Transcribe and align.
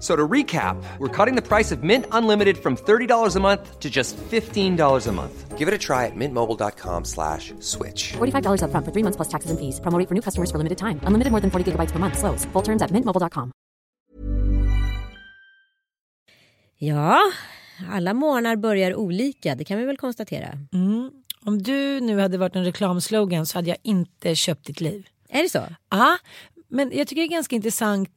So 0.00 0.16
to 0.16 0.26
recap, 0.26 0.82
we're 0.98 1.08
cutting 1.24 1.36
the 1.36 1.46
price 1.46 1.70
of 1.70 1.82
Mint 1.82 2.06
Unlimited 2.10 2.56
from 2.56 2.76
$30 2.76 3.36
a 3.36 3.40
month 3.40 3.78
to 3.80 3.90
just 3.90 4.16
$15 4.16 5.06
a 5.06 5.12
month. 5.12 5.58
Give 5.58 5.68
it 5.68 5.74
a 5.74 5.78
try 5.78 6.06
at 6.06 6.16
mintmobile.com 6.16 7.04
slash 7.04 7.52
switch. 7.60 8.12
$45 8.16 8.62
upfront 8.64 8.84
for 8.86 8.92
three 8.92 9.02
months 9.04 9.16
plus 9.16 9.28
taxes 9.28 9.50
and 9.50 9.58
fees. 9.60 9.78
Promo 9.80 10.08
for 10.08 10.14
new 10.14 10.22
customers 10.22 10.50
for 10.50 10.58
limited 10.58 10.78
time. 10.78 11.00
Unlimited 11.04 11.30
more 11.32 11.40
than 11.40 11.50
40 11.50 11.64
gigabytes 11.72 11.92
per 11.92 11.98
month. 11.98 12.16
Slows. 12.18 12.46
Full 12.52 12.62
terms 12.62 12.82
at 12.82 12.90
mintmobile.com. 12.90 13.52
Ja, 16.78 17.18
alla 17.90 18.14
månader 18.14 18.56
börjar 18.56 18.94
olika. 18.94 19.54
Det 19.54 19.64
kan 19.64 19.78
vi 19.78 19.84
väl 19.84 19.96
konstatera. 19.96 20.48
Om 21.44 21.62
du 21.62 22.00
nu 22.00 22.18
hade 22.18 22.38
varit 22.38 22.56
en 22.56 22.64
reklamslogan 22.64 23.46
så 23.46 23.58
hade 23.58 23.68
jag 23.68 23.78
inte 23.82 24.34
köpt 24.34 24.66
ditt 24.66 24.80
liv. 24.80 25.06
Är 25.28 25.42
det 25.42 25.48
så? 25.48 25.62
Ja, 25.90 26.18
men 26.68 26.90
jag 26.92 27.06
tycker 27.08 27.22
det 27.22 27.26
är 27.26 27.30
ganska 27.30 27.56
intressant. 27.56 28.10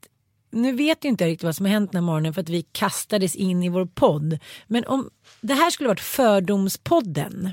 Nu 0.54 0.72
vet 0.72 1.06
ju 1.06 1.10
inte 1.10 1.26
riktigt 1.26 1.44
vad 1.44 1.56
som 1.56 1.66
har 1.66 1.74
hänt 1.74 1.92
den 1.92 2.04
här 2.04 2.06
morgonen 2.06 2.34
för 2.34 2.42
att 2.42 2.50
vi 2.50 2.62
kastades 2.72 3.36
in 3.36 3.64
i 3.64 3.70
vår 3.70 3.86
podd. 3.86 4.40
Men 4.68 4.86
om 4.86 5.10
det 5.42 5.54
här 5.54 5.70
skulle 5.70 5.88
varit 5.90 6.00
Fördomspodden. 6.00 7.46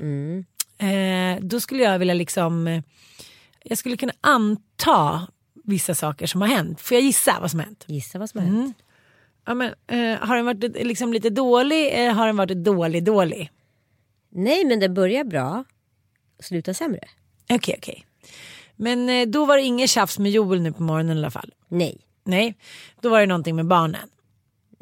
Eh, 0.77 1.39
då 1.41 1.59
skulle 1.59 1.83
jag 1.83 1.99
vilja 1.99 2.13
liksom. 2.13 2.67
eh, 2.67 2.83
Jag 3.63 3.77
skulle 3.77 3.97
kunna 3.97 4.13
anta 4.21 5.27
vissa 5.63 5.95
saker 5.95 6.27
som 6.27 6.41
har 6.41 6.47
hänt. 6.47 6.81
Får 6.81 6.95
jag 6.95 7.03
gissa 7.03 7.37
vad 7.41 7.51
som 7.51 7.59
har 7.59 7.65
hänt? 7.65 7.83
Gissa 7.87 8.19
vad 8.19 8.29
som 8.29 8.39
har 8.39 8.47
hänt. 8.47 8.77
Ja, 9.45 9.53
men, 9.53 9.67
eh, 9.87 10.19
har 10.27 10.35
den 10.35 10.45
varit 10.45 10.63
eh, 10.63 10.85
liksom 10.87 11.13
lite 11.13 11.29
dålig 11.29 11.87
eller 11.87 12.11
har 12.11 12.27
den 12.27 12.35
varit 12.37 12.57
dålig 12.63 13.03
dålig? 13.03 13.49
Nej, 14.29 14.65
men 14.65 14.79
det 14.79 14.89
börjar 14.89 15.23
bra. 15.23 15.63
Slutar 16.39 16.73
sämre. 16.73 16.99
Okej 17.49 17.75
okej. 17.77 18.05
Men 18.75 19.09
eh, 19.09 19.27
då 19.27 19.45
var 19.45 19.57
det 19.57 19.63
inget 19.63 19.89
tjafs 19.89 20.19
med 20.19 20.31
Joel 20.31 20.61
nu 20.61 20.71
på 20.73 20.83
morgonen 20.83 21.17
i 21.17 21.19
alla 21.19 21.31
fall. 21.31 21.53
Nej. 21.67 21.97
Nej, 22.31 22.55
då 23.01 23.09
var 23.09 23.19
det 23.19 23.25
någonting 23.25 23.55
med 23.55 23.67
barnen. 23.67 24.09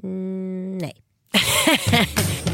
Mm, 0.03 0.77
nej. 0.77 0.93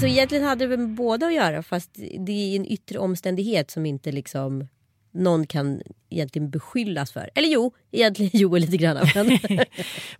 Alltså 0.00 0.12
egentligen 0.12 0.44
hade 0.44 0.66
det 0.66 0.76
med 0.76 0.88
båda 0.88 1.26
att 1.26 1.34
göra 1.34 1.62
fast 1.62 1.90
det 2.18 2.32
är 2.32 2.56
en 2.56 2.66
yttre 2.66 2.98
omständighet 2.98 3.70
som 3.70 3.86
inte 3.86 4.12
liksom 4.12 4.68
någon 5.12 5.46
kan 5.46 5.82
egentligen 6.10 6.50
beskyllas 6.50 7.12
för. 7.12 7.30
Eller 7.34 7.48
jo, 7.48 7.72
egentligen 7.90 8.30
Joel 8.40 8.62
lite 8.62 8.76
grann. 8.76 9.06
Men 9.14 9.38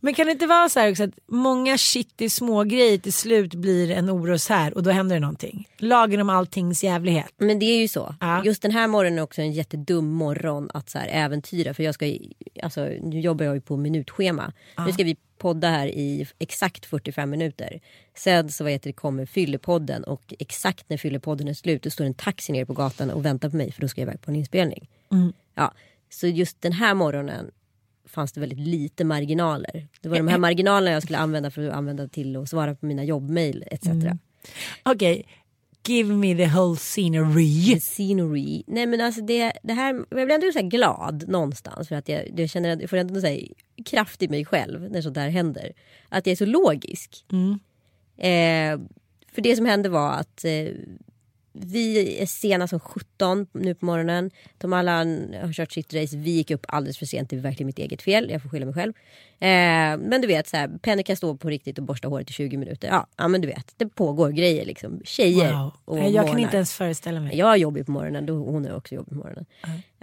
Men 0.01 0.15
kan 0.15 0.27
det 0.27 0.33
inte 0.33 0.47
vara 0.47 0.69
så 0.69 0.81
här 0.81 0.91
också 0.91 1.03
att 1.03 1.19
många 1.27 1.79
shitty 1.79 2.29
små 2.29 2.65
grejer 2.65 2.99
till 2.99 3.13
slut 3.13 3.55
blir 3.55 3.91
en 3.91 4.11
oroshärd 4.11 4.73
och 4.73 4.83
då 4.83 4.91
händer 4.91 5.17
det 5.17 5.21
någonting. 5.21 5.69
Lagen 5.79 6.21
om 6.21 6.31
alltings 6.31 6.85
jävlighet. 6.85 7.35
Men 7.39 7.59
det 7.59 7.67
är 7.67 7.79
ju 7.79 7.89
så. 7.89 8.15
Ja. 8.21 8.45
Just 8.45 8.63
den 8.63 8.71
här 8.71 8.87
morgonen 8.87 9.19
är 9.19 9.23
också 9.23 9.41
en 9.41 9.53
jättedum 9.53 10.11
morgon 10.11 10.71
att 10.75 10.91
så 10.91 10.99
här 10.99 11.09
äventyra. 11.09 11.75
För 11.75 11.83
jag 11.83 11.95
ska, 11.95 12.17
alltså, 12.63 12.81
nu 13.03 13.21
jobbar 13.21 13.45
jag 13.45 13.55
ju 13.55 13.61
på 13.61 13.77
minutschema. 13.77 14.53
Nu 14.87 14.93
ska 14.93 15.05
vi 15.05 15.17
podda 15.41 15.69
här 15.69 15.87
i 15.87 16.27
exakt 16.39 16.87
45 16.87 17.31
minuter. 17.31 17.81
Sen 18.15 18.51
så 18.51 18.65
vad 18.65 18.73
heter 18.73 18.91
det, 18.91 18.95
kommer 18.95 19.27
fyllepodden 19.27 20.05
och 20.05 20.35
exakt 20.39 20.91
när 20.91 20.97
fyllepodden 20.97 21.49
är 21.49 21.55
slut 21.55 21.83
då 21.83 21.91
står 21.91 22.05
en 22.05 22.15
taxi 22.15 22.53
nere 22.53 22.67
på 22.67 22.73
gatan 22.73 23.11
och 23.11 23.25
väntar 23.25 23.51
på 23.51 23.57
mig 23.57 23.73
för 23.73 23.81
då 23.81 23.89
ska 23.89 24.01
jag 24.01 24.09
iväg 24.09 24.21
på 24.21 24.31
en 24.31 24.37
inspelning. 24.37 24.89
Ja, 25.55 25.75
så 26.11 26.27
just 26.27 26.61
den 26.61 26.73
här 26.73 26.95
morgonen 26.95 27.51
fanns 28.07 28.33
det 28.33 28.41
väldigt 28.41 28.59
lite 28.59 29.05
marginaler. 29.05 29.89
Det 30.01 30.09
var 30.09 30.17
de 30.17 30.29
här 30.29 30.39
marginalerna 30.39 30.91
jag 30.91 31.03
skulle 31.03 31.19
använda 31.19 31.51
för 31.51 31.69
att 31.69 31.75
använda 31.75 32.09
till 32.09 32.37
att 32.37 32.49
svara 32.49 32.75
på 32.75 32.87
mina 32.87 33.05
jobbmail 33.05 33.65
etc. 33.71 33.87
Okej, 34.83 35.27
give 35.85 36.15
me 36.15 36.35
the 36.35 36.47
whole 36.47 36.77
scenery. 36.77 37.81
scenery. 37.81 38.63
Nej 38.67 38.87
men 38.87 39.01
alltså 39.01 39.21
det, 39.21 39.53
det 39.63 39.73
här, 39.73 39.95
jag 39.95 40.27
blir 40.27 40.35
ändå 40.35 40.53
så 40.53 40.59
här 40.59 40.67
glad 40.67 41.29
någonstans 41.29 41.89
för 41.89 41.97
att 41.97 42.09
jag, 42.09 42.41
jag 42.41 42.51
känner 42.51 42.71
att 42.71 42.81
jag 42.81 42.91
får 42.91 42.97
ändå 42.97 43.21
så 43.21 43.27
här 43.27 43.49
kraft 43.85 44.23
i 44.23 44.29
mig 44.29 44.45
själv 44.45 44.91
när 44.91 45.03
sånt 45.03 45.15
där 45.15 45.29
händer. 45.29 45.73
Att 46.09 46.27
jag 46.27 46.33
är 46.33 46.37
så 46.37 46.47
logisk. 46.47 47.25
Eh, 48.17 48.81
för 49.33 49.43
det 49.43 49.57
som 49.57 49.67
hände 49.67 49.89
var 49.89 50.13
att 50.13 50.45
eh, 50.45 50.75
vi 51.53 52.19
är 52.23 52.27
sena 52.27 52.69
som 52.69 52.81
17 52.81 53.47
nu 53.53 53.75
på 53.75 53.87
morgonen. 53.87 54.31
De 54.59 54.73
alla 54.73 54.93
har 54.99 55.53
kört 55.53 55.73
sitt 55.73 55.95
race. 55.95 56.17
Vi 56.17 56.31
gick 56.31 56.51
upp 56.51 56.67
alldeles 56.69 56.99
för 56.99 57.07
sent. 57.07 57.31
Det 57.31 57.37
är 57.37 57.41
verkligen 57.41 57.67
mitt 57.67 57.79
eget 57.79 58.03
fel. 58.03 58.31
Jag 58.31 58.43
får 58.43 58.49
skylla 58.49 58.67
mig 58.67 58.75
själv. 58.75 58.93
Eh, 59.41 59.49
men 60.09 60.21
du 60.21 60.27
vet, 60.27 60.49
så 60.49 60.57
här, 60.57 60.69
Penny 60.83 61.03
kan 61.03 61.17
stå 61.17 61.37
på 61.37 61.49
riktigt 61.49 61.79
och 61.79 61.85
borsta 61.85 62.09
håret 62.09 62.31
i 62.31 62.33
20 62.33 62.57
minuter. 62.57 62.89
Ja, 62.89 63.07
ja 63.17 63.29
men 63.29 63.41
du 63.41 63.49
vet, 63.49 63.75
det 63.77 63.87
pågår 63.89 64.31
grejer 64.31 64.65
liksom. 64.67 65.01
Tjejer 65.05 65.53
Wow. 65.53 65.73
och 65.85 65.99
jag 65.99 66.15
kan 66.15 66.27
månar. 66.27 66.39
inte 66.39 66.57
ens 66.57 66.73
föreställa 66.75 67.21
mig. 67.21 67.37
Jag 67.37 67.47
har 67.47 67.57
jobb 67.57 67.87
på 67.87 67.93
morgonen, 67.93 68.27
då 68.27 68.33
hon 68.35 68.65
är 68.67 68.77
också 68.77 68.95
jobb 68.95 69.09
på 69.09 69.15
morgonen. 69.15 69.47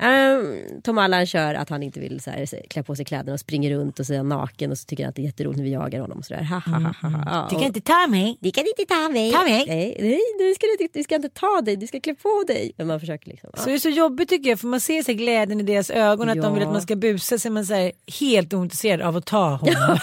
Um, 0.02 0.82
Tom 0.84 0.98
Allan 0.98 1.26
kör 1.26 1.54
att 1.54 1.70
han 1.70 1.84
inte 1.84 2.00
vill 2.00 2.20
så 2.20 2.32
här, 2.32 2.68
klä 2.70 2.84
på 2.84 2.96
sig 2.96 3.06
kläderna 3.06 3.34
och 3.34 3.40
springer 3.40 3.72
runt 3.78 4.00
och 4.00 4.06
så 4.06 4.14
är 4.14 4.24
naken 4.24 4.72
och 4.72 4.78
så 4.78 4.86
tycker 4.86 5.04
han 5.04 5.10
att 5.10 5.16
det 5.16 5.22
är 5.22 5.26
jätteroligt 5.26 5.58
när 5.58 5.64
vi 5.64 5.72
jagar 5.72 6.00
honom. 6.00 6.18
Och 6.18 6.26
så 6.26 6.34
där. 6.34 6.44
Ha, 6.44 6.60
ha, 6.60 6.80
ha, 6.80 6.94
ha, 7.02 7.10
ha. 7.10 7.24
Ja, 7.26 7.48
Du 7.50 7.56
kan 7.56 7.66
inte 7.66 7.82
ta 7.82 8.08
mig. 8.08 8.38
det 8.42 8.52
kan 8.52 8.64
inte 8.68 8.94
ta 8.96 9.10
mig. 9.10 9.32
Ta 9.32 9.44
mig. 9.44 9.66
Nej, 9.68 9.98
nej 10.00 10.22
du, 10.40 10.54
ska, 10.56 10.66
du, 10.80 10.88
du 10.94 11.04
ska 11.04 11.16
inte 11.16 11.30
ta 11.30 11.62
dig, 11.62 11.76
du 11.76 11.88
ska 11.88 12.00
klä 12.00 12.16
på 12.16 12.44
dig. 12.48 12.72
Men 12.78 12.88
man 12.88 13.00
försöker 13.00 13.30
liksom. 13.30 13.50
Så 13.58 13.66
det 13.70 13.76
är 13.76 13.80
så 13.80 13.90
jobbigt 13.90 14.30
tycker 14.30 14.50
jag 14.50 14.60
för 14.60 14.68
man 14.68 14.80
ser 14.80 15.04
så 15.04 15.14
glädjen 15.14 15.60
i 15.60 15.64
deras 15.64 15.90
ögon 15.90 16.30
att 16.30 16.36
de 16.36 16.42
Ja. 16.44 16.54
vill 16.54 16.64
att 16.64 16.72
man 16.74 16.82
ska 16.82 16.96
busa 16.96 17.40
så 17.40 17.50
här, 17.74 17.92
helt 18.20 18.54
ointresserad 18.54 19.02
av 19.02 19.16
att 19.18 19.26
ta 19.26 19.50
honom. 19.56 19.98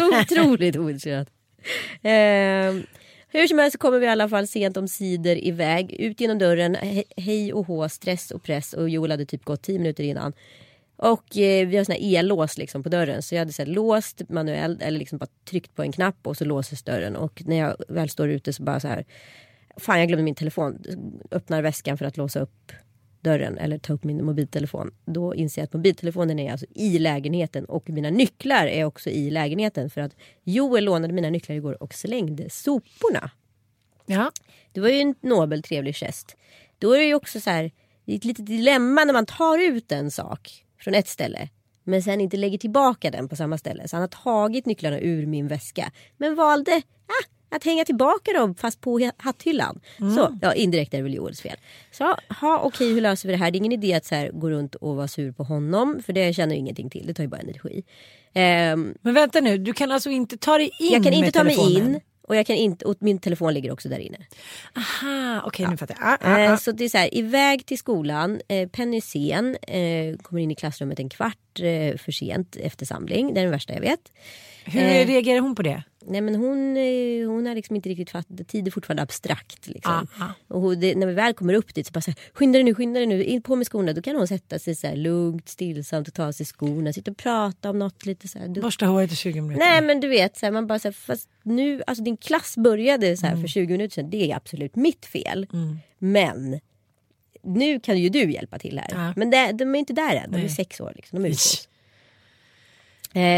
otroligt 0.22 0.76
ointresserad. 0.76 1.26
Ehm, 2.02 2.82
hur 3.32 3.46
som 3.46 3.58
helst 3.58 3.72
så 3.72 3.78
kommer 3.78 3.98
vi 3.98 4.06
i 4.06 4.08
alla 4.08 4.28
fall 4.28 4.46
sent 4.46 4.76
om 4.76 4.88
sidor 4.88 5.36
iväg. 5.36 5.92
Ut 5.92 6.20
genom 6.20 6.38
dörren, 6.38 6.76
he- 6.76 7.12
hej 7.16 7.52
och 7.52 7.66
hå, 7.66 7.88
stress 7.88 8.30
och 8.30 8.42
press. 8.42 8.72
Och 8.72 8.88
Joel 8.88 9.10
hade 9.10 9.24
typ 9.24 9.44
gått 9.44 9.62
tio 9.62 9.78
minuter 9.78 10.04
innan. 10.04 10.32
Och 10.96 11.36
eh, 11.36 11.68
vi 11.68 11.76
har 11.76 11.84
såna 11.84 11.98
här 11.98 12.18
ellås 12.18 12.58
liksom 12.58 12.82
på 12.82 12.88
dörren. 12.88 13.22
Så 13.22 13.34
jag 13.34 13.38
hade 13.40 13.52
så 13.52 13.62
här, 13.62 13.70
låst 13.70 14.28
manuellt 14.28 14.82
eller 14.82 14.98
liksom 14.98 15.18
bara 15.18 15.28
tryckt 15.50 15.74
på 15.74 15.82
en 15.82 15.92
knapp 15.92 16.26
och 16.26 16.36
så 16.36 16.44
låses 16.44 16.82
dörren. 16.82 17.16
Och 17.16 17.42
när 17.46 17.56
jag 17.56 17.76
väl 17.88 18.08
står 18.10 18.28
ute 18.28 18.52
så 18.52 18.62
bara 18.62 18.80
så 18.80 18.88
här. 18.88 19.04
Fan 19.76 19.98
jag 19.98 20.08
glömde 20.08 20.24
min 20.24 20.34
telefon. 20.34 20.82
Öppnar 21.30 21.62
väskan 21.62 21.98
för 21.98 22.04
att 22.04 22.16
låsa 22.16 22.40
upp 22.40 22.72
dörren 23.20 23.58
eller 23.58 23.78
ta 23.78 23.92
upp 23.92 24.04
min 24.04 24.24
mobiltelefon. 24.24 24.90
Då 25.04 25.34
inser 25.34 25.62
jag 25.62 25.64
att 25.64 25.72
mobiltelefonen 25.72 26.38
är 26.38 26.52
alltså 26.52 26.66
i 26.74 26.98
lägenheten 26.98 27.64
och 27.64 27.90
mina 27.90 28.10
nycklar 28.10 28.66
är 28.66 28.84
också 28.84 29.10
i 29.10 29.30
lägenheten. 29.30 29.90
För 29.90 30.00
att 30.00 30.16
Joel 30.44 30.84
lånade 30.84 31.12
mina 31.12 31.30
nycklar 31.30 31.56
igår 31.56 31.82
och 31.82 31.94
slängde 31.94 32.50
soporna. 32.50 33.30
ja. 34.06 34.32
Det 34.72 34.80
var 34.80 34.88
ju 34.88 35.00
en 35.00 35.14
nobel 35.20 35.62
trevlig 35.62 35.96
gest. 35.96 36.36
Då 36.78 36.92
är 36.92 36.98
det 36.98 37.04
ju 37.04 37.14
också 37.14 37.40
så 37.40 37.50
här, 37.50 37.70
det 38.04 38.12
är 38.12 38.16
ett 38.16 38.24
litet 38.24 38.46
dilemma 38.46 39.04
när 39.04 39.12
man 39.12 39.26
tar 39.26 39.58
ut 39.58 39.92
en 39.92 40.10
sak 40.10 40.64
från 40.78 40.94
ett 40.94 41.08
ställe 41.08 41.48
men 41.84 42.02
sen 42.02 42.20
inte 42.20 42.36
lägger 42.36 42.58
tillbaka 42.58 43.10
den 43.10 43.28
på 43.28 43.36
samma 43.36 43.58
ställe. 43.58 43.88
Så 43.88 43.96
han 43.96 44.02
har 44.02 44.08
tagit 44.08 44.66
nycklarna 44.66 45.00
ur 45.00 45.26
min 45.26 45.48
väska 45.48 45.92
men 46.16 46.34
valde, 46.34 46.82
ah, 47.06 47.28
att 47.50 47.64
hänga 47.64 47.84
tillbaka 47.84 48.32
dem 48.32 48.54
fast 48.54 48.80
på 48.80 49.10
hatthyllan. 49.16 49.80
Så, 49.98 50.38
ja 50.42 50.54
indirekt 50.54 50.94
är 50.94 50.98
det 50.98 51.02
väl 51.04 51.14
Joels 51.14 51.40
fel. 51.40 51.56
Så, 51.90 52.16
ha 52.40 52.58
okej 52.58 52.94
hur 52.94 53.00
löser 53.00 53.28
vi 53.28 53.32
det 53.32 53.38
här? 53.38 53.50
Det 53.50 53.56
är 53.56 53.58
ingen 53.58 53.72
idé 53.72 53.94
att 53.94 54.04
så 54.04 54.14
här, 54.14 54.30
gå 54.32 54.50
runt 54.50 54.74
och 54.74 54.96
vara 54.96 55.08
sur 55.08 55.32
på 55.32 55.42
honom 55.44 56.02
för 56.06 56.12
det 56.12 56.34
känner 56.34 56.54
jag 56.54 56.58
ingenting 56.58 56.90
till, 56.90 57.06
det 57.06 57.14
tar 57.14 57.24
ju 57.24 57.28
bara 57.28 57.40
energi. 57.40 57.84
Ehm, 58.34 58.94
Men 59.02 59.14
vänta 59.14 59.40
nu, 59.40 59.58
du 59.58 59.72
kan 59.72 59.92
alltså 59.92 60.10
inte 60.10 60.36
ta 60.36 60.58
dig 60.58 60.70
in 60.78 60.92
jag 60.92 61.04
kan 61.04 61.12
inte 61.12 61.32
ta 61.32 61.44
mig 61.44 61.54
telefonen? 61.56 61.94
in 61.94 62.00
och, 62.22 62.36
jag 62.36 62.46
kan 62.46 62.56
inte, 62.56 62.84
och 62.84 62.96
min 63.00 63.18
telefon 63.18 63.54
ligger 63.54 63.72
också 63.72 63.88
där 63.88 63.98
inne. 63.98 64.18
Aha, 64.76 65.42
okej 65.46 65.66
nu 65.70 65.76
fattar 65.76 65.96
jag. 66.00 66.08
Ah, 66.08 66.18
ah, 66.20 66.38
Eh, 66.38 66.52
ah. 66.52 66.56
Så 66.56 66.72
det 66.72 66.84
är 66.84 66.88
så 66.88 66.98
här, 66.98 67.14
iväg 67.14 67.66
till 67.66 67.78
skolan, 67.78 68.40
eh, 68.48 68.68
Penny 68.68 69.00
sen, 69.00 69.56
eh, 69.56 70.16
kommer 70.22 70.42
in 70.42 70.50
i 70.50 70.54
klassrummet 70.54 70.98
en 70.98 71.08
kvart 71.08 71.60
eh, 71.60 71.96
för 71.96 72.12
sent 72.12 72.56
efter 72.56 72.86
samling. 72.86 73.34
Det 73.34 73.40
är 73.40 73.42
den 73.42 73.50
värsta 73.50 73.72
jag 73.72 73.80
vet. 73.80 74.12
Hur 74.64 74.82
eh, 74.82 75.06
reagerar 75.06 75.40
hon 75.40 75.54
på 75.54 75.62
det? 75.62 75.82
Nej 76.04 76.20
men 76.20 76.34
hon, 76.34 76.76
eh, 76.76 77.28
hon 77.28 77.46
har 77.46 77.54
liksom 77.54 77.76
inte 77.76 77.88
riktigt 77.88 78.10
fattat, 78.10 78.48
tid 78.48 78.66
är 78.66 78.70
fortfarande 78.70 79.02
abstrakt. 79.02 79.66
Liksom. 79.66 80.06
Ah, 80.18 80.26
Och 80.48 80.60
hon, 80.60 80.80
det, 80.80 80.94
när 80.94 81.06
vi 81.06 81.12
väl 81.14 81.34
kommer 81.34 81.54
upp 81.54 81.74
dit 81.74 81.86
så 81.86 81.92
bara 81.92 82.00
så 82.00 82.10
här, 82.10 82.18
skynda 82.32 82.56
dig 82.56 82.64
nu, 82.64 82.74
skynda 82.74 83.00
dig 83.00 83.06
nu, 83.06 83.24
in 83.24 83.42
på 83.42 83.56
med 83.56 83.66
skorna. 83.66 83.92
Då 83.92 84.02
kan 84.02 84.16
hon 84.16 84.28
sätta 84.28 84.58
sig 84.58 84.74
så 84.74 84.86
här 84.86 84.96
lugnt, 84.96 85.48
stillsamt 85.48 86.08
och 86.08 86.14
ta 86.14 86.26
av 86.26 86.32
sig 86.32 86.46
skorna, 86.46 86.92
sitta 86.92 87.10
och 87.10 87.16
prata 87.16 87.70
om 87.70 87.78
något 87.78 88.06
lite 88.06 88.28
så 88.28 88.38
här. 88.38 88.48
Du, 88.48 88.60
Borsta 88.60 88.86
håret 88.86 89.12
i 89.12 89.16
20 89.16 89.40
minuter. 89.40 89.58
Nej 89.66 89.82
men 89.82 90.00
du 90.00 90.08
vet, 90.08 90.36
så 90.36 90.46
här, 90.46 90.50
man 90.52 90.66
bara 90.66 90.78
så 90.78 90.88
här, 90.88 90.92
fast 90.92 91.28
nu, 91.42 91.82
alltså 91.86 92.04
din 92.04 92.16
klass 92.16 92.56
började 92.56 93.16
så 93.16 93.26
här 93.26 93.32
Mm. 93.32 93.42
för 93.42 93.48
20 93.48 93.72
minuter 93.72 93.94
sedan, 93.94 94.10
det 94.10 94.30
är 94.32 94.36
absolut 94.36 94.76
mitt 94.76 95.06
fel. 95.06 95.46
Men 95.98 96.60
nu 97.42 97.80
kan 97.80 97.98
ju 97.98 98.08
du 98.08 98.32
hjälpa 98.32 98.58
till 98.58 98.78
här. 98.78 98.88
Ja. 98.90 99.12
Men 99.16 99.30
det, 99.30 99.52
de 99.52 99.74
är 99.74 99.78
inte 99.78 99.92
där 99.92 100.16
än, 100.16 100.30
de 100.30 100.36
är 100.36 100.40
Nej. 100.40 100.48
sex 100.48 100.80
år. 100.80 100.92
Liksom. 100.96 101.18
De 101.22 101.28
är 101.28 101.30
ute 101.32 101.38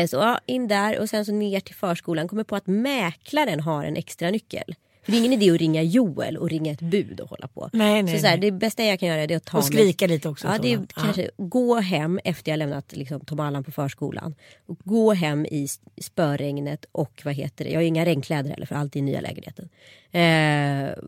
Så 0.08 0.16
ja, 0.16 0.40
in 0.46 0.68
där 0.68 0.98
och 0.98 1.08
sen 1.08 1.24
så 1.24 1.32
ner 1.32 1.60
till 1.60 1.74
förskolan. 1.74 2.28
Kommer 2.28 2.44
på 2.44 2.56
att 2.56 2.66
mäklaren 2.66 3.60
har 3.60 3.84
en 3.84 3.96
extra 3.96 4.30
nyckel. 4.30 4.74
För 5.04 5.12
det 5.12 5.18
är 5.18 5.20
ingen 5.24 5.32
idé 5.42 5.50
att 5.50 5.58
ringa 5.60 5.82
Joel 5.82 6.36
och 6.36 6.50
ringa 6.50 6.72
ett 6.72 6.80
bud 6.80 7.20
och 7.20 7.30
hålla 7.30 7.48
på. 7.48 7.70
Nej, 7.72 8.02
nej, 8.02 8.14
så 8.14 8.20
så 8.20 8.26
här, 8.26 8.38
nej. 8.38 8.50
det 8.50 8.56
bästa 8.56 8.84
jag 8.84 9.00
kan 9.00 9.08
göra 9.08 9.20
är 9.22 9.36
att 9.36 9.44
ta 9.44 9.58
Och 9.58 9.64
mig- 9.64 9.72
skrika 9.72 10.06
lite 10.06 10.28
också. 10.28 10.46
Ja, 10.48 10.58
det 10.62 10.72
är 10.72 10.76
Ja. 10.78 10.84
kanske 11.02 11.30
gå 11.36 11.74
hem 11.80 12.20
efter 12.24 12.52
jag 12.52 12.58
lämnat 12.58 12.96
liksom, 12.96 13.20
Tom 13.20 13.40
Allan 13.40 13.64
på 13.64 13.72
förskolan. 13.72 14.34
Och 14.66 14.78
gå 14.84 15.12
hem 15.12 15.46
i 15.46 15.68
spöregnet 16.00 16.84
och 16.92 17.22
vad 17.24 17.34
heter 17.34 17.64
det, 17.64 17.70
jag 17.70 17.78
har 17.78 17.84
inga 17.84 18.04
regnkläder 18.04 18.50
heller 18.50 18.66
för 18.66 18.74
allt 18.74 18.96
är 18.96 18.98
i 18.98 19.02
nya 19.02 19.20
lägenheten. 19.20 19.68
Eh, 20.12 21.04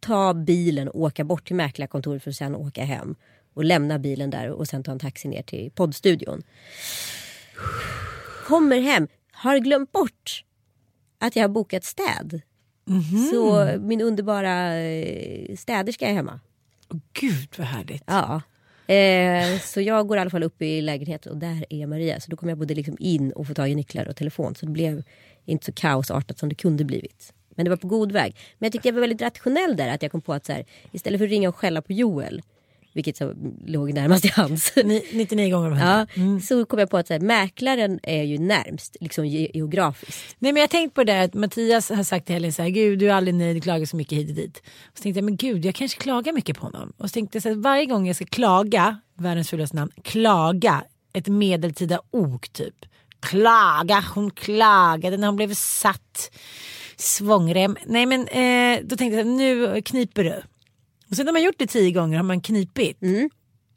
ta 0.00 0.34
bilen 0.34 0.88
och 0.88 1.00
åka 1.00 1.24
bort 1.24 1.46
till 1.46 1.56
mäklarkontoret 1.56 2.22
för 2.22 2.30
att 2.30 2.36
sen 2.36 2.54
åka 2.54 2.84
hem. 2.84 3.14
Och 3.54 3.64
lämna 3.64 3.98
bilen 3.98 4.30
där 4.30 4.50
och 4.50 4.68
sen 4.68 4.82
ta 4.82 4.92
en 4.92 4.98
taxi 4.98 5.28
ner 5.28 5.42
till 5.42 5.70
poddstudion. 5.74 6.42
Kommer 8.46 8.80
hem, 8.80 9.08
har 9.32 9.58
glömt 9.58 9.92
bort 9.92 10.44
att 11.18 11.36
jag 11.36 11.42
har 11.42 11.48
bokat 11.48 11.84
städ. 11.84 12.40
Så 13.30 13.70
min 13.80 14.00
underbara 14.00 14.76
eh, 14.76 15.56
städerska 15.56 16.08
är 16.08 16.14
hemma. 16.14 16.40
Gud 17.12 17.48
vad 17.58 17.66
härligt. 17.66 18.02
Ja. 18.06 18.42
Eh, 18.94 19.60
så 19.60 19.80
jag 19.80 20.08
går 20.08 20.16
i 20.16 20.20
alla 20.20 20.30
fall 20.30 20.42
upp 20.42 20.62
i 20.62 20.80
lägenheten 20.80 21.32
och 21.32 21.38
där 21.38 21.64
är 21.70 21.86
Maria. 21.86 22.20
Så 22.20 22.30
då 22.30 22.36
kom 22.36 22.48
jag 22.48 22.58
både 22.58 22.74
liksom 22.74 22.96
in 22.98 23.32
och 23.32 23.46
få 23.46 23.54
tag 23.54 23.68
i 23.68 23.74
nycklar 23.74 24.08
och 24.08 24.16
telefon. 24.16 24.54
Så 24.54 24.66
det 24.66 24.72
blev 24.72 25.02
inte 25.44 25.64
så 25.66 25.72
kaosartat 25.72 26.38
som 26.38 26.48
det 26.48 26.54
kunde 26.54 26.84
blivit. 26.84 27.32
Men 27.48 27.64
det 27.64 27.70
var 27.70 27.76
på 27.76 27.88
god 27.88 28.12
väg. 28.12 28.36
Men 28.58 28.66
jag 28.66 28.72
tyckte 28.72 28.88
jag 28.88 28.92
var 28.92 29.00
väldigt 29.00 29.22
rationell 29.22 29.76
där. 29.76 29.88
Att 29.88 30.02
jag 30.02 30.12
kom 30.12 30.20
på 30.20 30.32
att 30.32 30.46
så 30.46 30.52
här, 30.52 30.64
istället 30.92 31.18
för 31.18 31.24
att 31.24 31.30
ringa 31.30 31.48
och 31.48 31.56
skälla 31.56 31.82
på 31.82 31.92
Joel. 31.92 32.42
Vilket 32.98 33.16
så 33.16 33.34
låg 33.66 33.92
närmast 33.94 34.24
i 34.24 34.28
hans. 34.36 34.72
Ni- 34.84 35.04
99 35.12 35.50
gånger 35.50 35.70
om 35.70 35.78
Ja, 35.78 36.06
ja. 36.14 36.40
Så 36.40 36.64
kom 36.64 36.78
jag 36.78 36.90
på 36.90 36.96
att 36.96 37.08
här, 37.08 37.20
mäklaren 37.20 38.00
är 38.02 38.22
ju 38.22 38.38
närmst, 38.38 38.96
liksom 39.00 39.26
ge- 39.26 39.50
geografiskt. 39.54 40.36
Nej 40.38 40.52
men 40.52 40.60
jag 40.60 40.70
tänkte 40.70 40.94
på 40.94 41.04
det 41.04 41.12
där 41.12 41.24
att 41.24 41.34
Mattias 41.34 41.90
har 41.90 42.02
sagt 42.04 42.26
till 42.26 42.32
Helene 42.34 42.52
så 42.52 42.62
här, 42.62 42.68
gud 42.68 42.98
du 42.98 43.08
är 43.10 43.14
aldrig 43.14 43.34
nöjd, 43.34 43.56
du 43.56 43.60
klagar 43.60 43.86
så 43.86 43.96
mycket 43.96 44.18
hit 44.18 44.28
och 44.28 44.34
dit. 44.34 44.62
Och 44.90 44.98
så 44.98 45.02
tänkte 45.02 45.18
jag, 45.18 45.24
men 45.24 45.36
gud 45.36 45.64
jag 45.64 45.74
kanske 45.74 45.98
klagar 46.00 46.32
mycket 46.32 46.56
på 46.58 46.66
honom. 46.66 46.92
Och 46.96 47.08
så 47.10 47.14
tänkte 47.14 47.36
jag 47.36 47.42
så 47.42 47.48
här, 47.48 47.56
varje 47.56 47.86
gång 47.86 48.06
jag 48.06 48.16
ska 48.16 48.24
klaga, 48.24 49.00
världens 49.18 49.50
fulaste 49.50 49.76
namn, 49.76 49.90
klaga, 50.04 50.84
ett 51.12 51.26
medeltida 51.28 52.00
ok 52.10 52.48
typ. 52.48 52.74
Klaga, 53.20 54.04
hon 54.14 54.30
klagade 54.30 55.16
när 55.16 55.26
hon 55.28 55.36
blev 55.36 55.54
satt. 55.54 56.30
Svångrem. 56.96 57.76
Nej 57.86 58.06
men 58.06 58.20
eh, 58.28 58.80
då 58.84 58.96
tänkte 58.96 59.16
jag, 59.18 59.26
nu 59.26 59.82
kniper 59.82 60.24
du. 60.24 60.42
Och 61.10 61.16
sen 61.16 61.26
när 61.26 61.32
man 61.32 61.42
gjort 61.42 61.58
det 61.58 61.66
tio 61.66 61.90
gånger 61.90 62.16
har 62.16 62.24
man 62.24 62.40
knipit. 62.40 62.98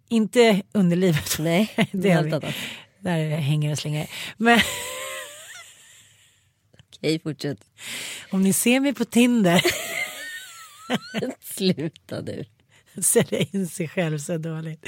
Inte 0.09 0.61
underlivet. 0.73 1.35
Nej, 1.39 1.73
det 1.91 2.09
är 2.11 2.23
vi. 2.23 2.31
annat. 2.31 2.43
Där 2.99 3.29
hänger 3.37 3.71
och 3.71 3.77
slänger. 3.79 4.09
Men 4.37 4.59
Okej, 6.97 7.19
fortsätt. 7.19 7.59
om 8.31 8.41
ni 8.43 8.53
ser 8.53 8.79
mig 8.79 8.93
på 8.93 9.05
Tinder 9.05 9.61
Sluta 11.41 12.21
nu. 12.21 12.45
sälja 13.01 13.39
in 13.51 13.67
sig 13.67 13.87
själv 13.87 14.17
så 14.17 14.37
dåligt. 14.37 14.85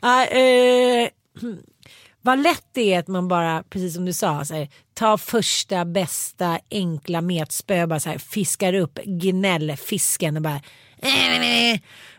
Ah, 0.00 0.24
eh, 0.24 1.08
vad 2.22 2.42
lätt 2.42 2.64
det 2.72 2.94
är 2.94 2.98
att 2.98 3.08
man 3.08 3.28
bara, 3.28 3.62
precis 3.70 3.94
som 3.94 4.04
du 4.04 4.12
sa, 4.12 4.44
så 4.44 4.54
här, 4.54 4.68
tar 4.94 5.16
första 5.16 5.84
bästa 5.84 6.60
enkla 6.70 7.20
metspö, 7.20 7.86
bara 7.86 8.00
så 8.00 8.08
här, 8.10 8.18
fiskar 8.18 8.74
upp 8.74 8.98
gnällfisken 9.04 10.36
och 10.36 10.42
bara 10.42 10.60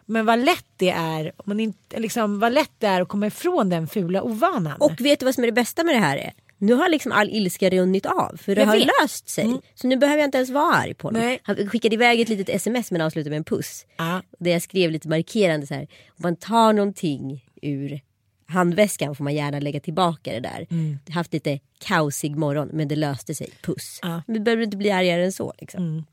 men 0.05 0.25
vad 0.25 0.39
lätt 0.39 0.65
det 0.77 0.89
är, 0.89 1.31
om 1.37 1.43
man 1.45 1.59
inte, 1.59 1.99
liksom, 1.99 2.39
vad 2.39 2.53
lätt 2.53 2.71
det 2.77 2.87
är 2.87 3.01
att 3.01 3.07
komma 3.07 3.27
ifrån 3.27 3.69
den 3.69 3.87
fula 3.87 4.21
ovanan. 4.23 4.77
Och 4.81 5.01
vet 5.01 5.19
du 5.19 5.25
vad 5.25 5.35
som 5.35 5.43
är 5.43 5.47
det 5.47 5.53
bästa 5.53 5.83
med 5.83 5.95
det 5.95 5.99
här 5.99 6.17
är? 6.17 6.33
Nu 6.57 6.73
har 6.73 6.89
liksom 6.89 7.11
all 7.11 7.29
ilska 7.29 7.69
runnit 7.69 8.05
av 8.05 8.37
för 8.37 8.55
det 8.55 8.61
Jag 8.61 8.67
har 8.67 8.77
vet. 8.77 8.89
löst 9.01 9.29
sig. 9.29 9.61
Så 9.75 9.87
nu 9.87 9.97
behöver 9.97 10.19
jag 10.19 10.27
inte 10.27 10.37
ens 10.37 10.49
vara 10.49 10.75
arg 10.75 10.93
på 10.93 11.07
honom. 11.07 11.21
Nej. 11.21 11.39
Han 11.43 11.69
skickade 11.69 11.95
iväg 11.95 12.21
ett 12.21 12.29
litet 12.29 12.49
sms 12.49 12.91
men 12.91 13.01
avslutade 13.01 13.29
med 13.29 13.37
en 13.37 13.43
puss. 13.43 13.85
Ja. 13.97 14.21
Där 14.39 14.51
jag 14.51 14.61
skrev 14.61 14.91
lite 14.91 15.07
markerande 15.09 15.67
så 15.67 15.73
här. 15.73 15.81
Om 16.07 16.15
man 16.17 16.35
tar 16.35 16.73
någonting 16.73 17.45
ur 17.61 18.01
handväskan 18.47 19.15
får 19.15 19.23
man 19.23 19.35
gärna 19.35 19.59
lägga 19.59 19.79
tillbaka 19.79 20.31
det 20.33 20.39
där. 20.39 20.67
Har 21.09 21.13
haft 21.13 21.33
lite 21.33 21.59
kaosig 21.79 22.35
morgon 22.35 22.69
men 22.73 22.87
det 22.87 22.95
löste 22.95 23.35
sig. 23.35 23.49
Puss. 23.61 23.99
Men 24.03 24.33
det 24.33 24.39
behöver 24.39 24.63
inte 24.63 24.77
bli 24.77 24.91
argare 24.91 25.25
än 25.25 25.31
så. 25.31 25.53
Liksom. 25.59 25.83
Mm, 25.83 26.03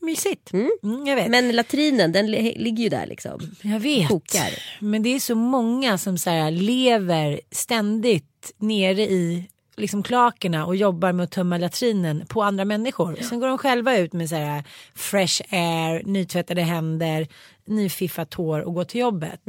mysigt. 0.00 0.52
Mm, 0.52 0.70
jag 1.06 1.16
vet. 1.16 1.28
Men 1.30 1.56
latrinen 1.56 2.12
den 2.12 2.30
li- 2.30 2.54
ligger 2.58 2.82
ju 2.82 2.88
där 2.88 3.06
liksom. 3.06 3.40
Jag 3.62 3.80
vet. 3.80 4.08
Kokar. 4.08 4.50
Men 4.80 5.02
det 5.02 5.08
är 5.14 5.20
så 5.20 5.34
många 5.34 5.98
som 5.98 6.18
så 6.18 6.30
här, 6.30 6.50
lever 6.50 7.40
ständigt 7.50 8.52
nere 8.58 9.02
i 9.02 9.48
liksom 9.76 10.02
klakerna 10.02 10.66
och 10.66 10.76
jobbar 10.76 11.12
med 11.12 11.24
att 11.24 11.30
tömma 11.30 11.58
latrinen 11.58 12.26
på 12.28 12.42
andra 12.42 12.64
människor. 12.64 13.16
Sen 13.22 13.40
går 13.40 13.46
de 13.48 13.58
själva 13.58 13.96
ut 13.96 14.12
med 14.12 14.28
så 14.28 14.36
här 14.36 14.64
fresh 14.94 15.42
air, 15.54 16.02
nytvättade 16.04 16.62
händer, 16.62 17.26
nyfiffat 17.66 18.34
hår 18.34 18.60
och 18.60 18.74
går 18.74 18.84
till 18.84 19.00
jobbet. 19.00 19.40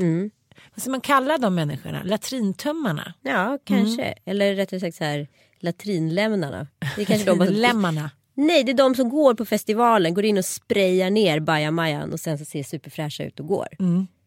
Vad 0.76 0.82
ska 0.82 0.90
man 0.92 1.02
kalla 1.02 1.38
de 1.38 1.56
människorna? 1.56 2.02
Latrintömmarna? 2.04 3.14
Ja 3.22 3.60
kanske. 3.64 4.14
Eller 4.26 4.56
rättare 4.56 4.80
sagt 4.80 4.96
så 4.98 5.04
här 5.04 5.28
latrinlämnarna. 5.60 6.68
Det 6.96 7.02
är 7.02 7.06
kanske 7.06 7.30
de 7.36 7.44
Lämmarna? 7.46 8.12
Nej, 8.38 8.64
det 8.64 8.72
är 8.72 8.74
de 8.74 8.96
som 8.96 9.10
går 9.10 9.34
på 9.34 9.46
festivalen, 9.46 10.14
går 10.14 10.26
in 10.26 10.38
och 10.38 10.46
sprayar 10.46 11.10
ner 11.10 11.40
bajamajan 11.40 12.14
och 12.14 12.20
sen 12.20 12.38
så 12.38 12.46
ser 12.46 12.64
superfräscha 12.64 13.24
ut 13.24 13.40
och 13.40 13.48
går. 13.48 13.68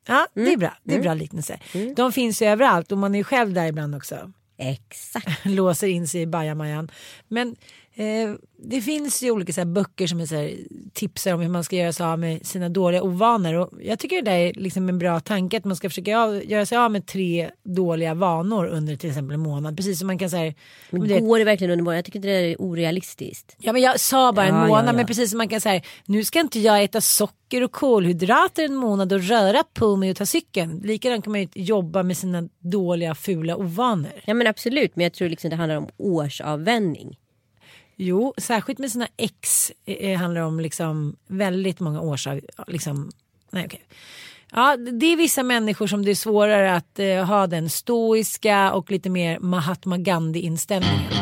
Ja, 0.07 0.27
det 0.35 0.53
är 0.53 0.57
bra. 0.57 0.77
Det 0.83 0.95
är 0.95 1.01
bra 1.03 1.15
liknelse. 1.15 1.59
De 1.97 2.13
finns 2.13 2.43
ju 2.43 2.47
överallt 2.47 2.93
och 2.93 2.99
man 2.99 3.15
är 3.15 3.19
ju 3.19 3.25
själv 3.25 3.53
där 3.53 3.67
ibland 3.67 3.95
också. 3.95 4.33
Exakt. 4.59 5.45
låser 5.45 5.87
in 5.89 6.09
sig 6.09 6.21
i 6.21 6.27
bajamajan. 6.27 6.91
Men 7.29 7.57
eh, 8.01 8.35
det 8.63 8.81
finns 8.81 9.23
ju 9.23 9.31
olika 9.31 9.53
så 9.53 9.61
här, 9.61 9.67
böcker 9.67 10.07
som 10.07 10.21
är 10.21 10.27
så 10.27 10.35
här, 10.35 10.55
tipsar 10.93 11.35
om 11.35 11.41
hur 11.41 11.49
man 11.49 11.65
ska 11.65 11.77
göra 11.77 11.93
sig 11.93 12.07
av 12.07 12.19
med 12.19 12.47
sina 12.47 12.69
dåliga 12.69 13.03
ovanor. 13.03 13.55
Och 13.55 13.71
jag 13.83 13.99
tycker 13.99 14.17
det 14.17 14.31
där 14.31 14.37
är 14.37 14.53
liksom 14.55 14.89
en 14.89 14.99
bra 14.99 15.21
tanke 15.21 15.57
att 15.57 15.65
man 15.65 15.77
ska 15.77 15.89
försöka 15.89 16.19
av, 16.19 16.45
göra 16.45 16.67
sig 16.67 16.79
av 16.79 16.91
med 16.91 17.07
tre 17.07 17.51
dåliga 17.65 18.15
vanor 18.15 18.67
under 18.67 18.97
till 18.97 19.11
exempel 19.11 19.35
en 19.35 19.41
månad. 19.41 19.77
Precis 19.77 19.99
som 19.99 20.07
man 20.07 20.19
kan 20.19 20.31
säga. 20.31 20.55
Men 20.91 21.29
går 21.29 21.39
det 21.39 21.45
verkligen 21.45 21.71
under 21.71 21.85
morgonen? 21.85 21.99
Jag 21.99 22.05
tycker 22.05 22.21
det 22.21 22.29
där 22.29 22.43
är 22.43 22.57
orealistiskt. 22.59 23.57
Ja 23.59 23.73
men 23.73 23.83
jag 23.83 24.01
sa 24.01 24.33
bara 24.33 24.47
en 24.47 24.55
Ja, 24.55 24.61
ja, 24.61 24.69
månad 24.69 24.89
ja. 24.89 24.93
men 24.93 25.07
precis 25.07 25.31
som 25.31 25.39
man 25.39 25.49
kan 25.49 25.61
säga 25.61 25.83
nu 26.05 26.25
ska 26.25 26.41
inte 26.41 26.61
jag 26.61 26.83
äta 26.83 27.01
socker 27.01 27.63
och 27.63 27.73
kolhydrater 27.73 28.65
en 28.65 28.75
månad 28.75 29.13
och 29.13 29.23
röra 29.23 29.65
på 29.75 29.97
mig 29.97 30.11
och 30.11 30.17
ta 30.17 30.27
cykeln. 30.27 30.81
Likadant 30.85 31.25
kan 31.25 31.33
man 31.33 31.41
ju 31.41 31.49
jobba 31.55 32.03
med 32.03 32.17
sina 32.17 32.49
dåliga 32.59 33.15
fula 33.15 33.57
ovanor. 33.57 34.13
Ja 34.25 34.35
men 34.35 34.47
absolut, 34.47 34.97
men 34.97 35.05
jag 35.05 35.13
tror 35.13 35.29
liksom 35.29 35.51
det 35.51 35.57
handlar 35.57 35.77
om 35.77 35.89
årsavvänjning. 35.97 37.17
Jo, 38.03 38.35
särskilt 38.39 38.79
med 38.79 38.93
sina 38.93 39.09
ex 39.17 39.73
eh, 39.85 40.19
handlar 40.19 40.41
det 40.41 40.47
om 40.47 40.61
liksom 40.61 41.17
väldigt 41.27 41.81
många 41.81 42.01
års 42.01 42.27
av, 42.27 42.41
liksom, 42.67 43.11
nej 43.51 43.67
okej. 43.67 43.83
Ja, 44.53 44.77
det 44.77 45.07
är 45.07 45.17
vissa 45.17 45.43
människor 45.43 45.87
som 45.87 46.05
det 46.05 46.11
är 46.11 46.15
svårare 46.15 46.75
att 46.75 46.99
eh, 46.99 47.25
ha 47.25 47.47
den 47.47 47.71
stoiska 47.71 48.73
och 48.73 48.91
lite 48.91 49.11
mer 49.11 49.39
Mahatma 49.39 49.99
Gandhi 49.99 50.41
inställningen. 50.41 51.13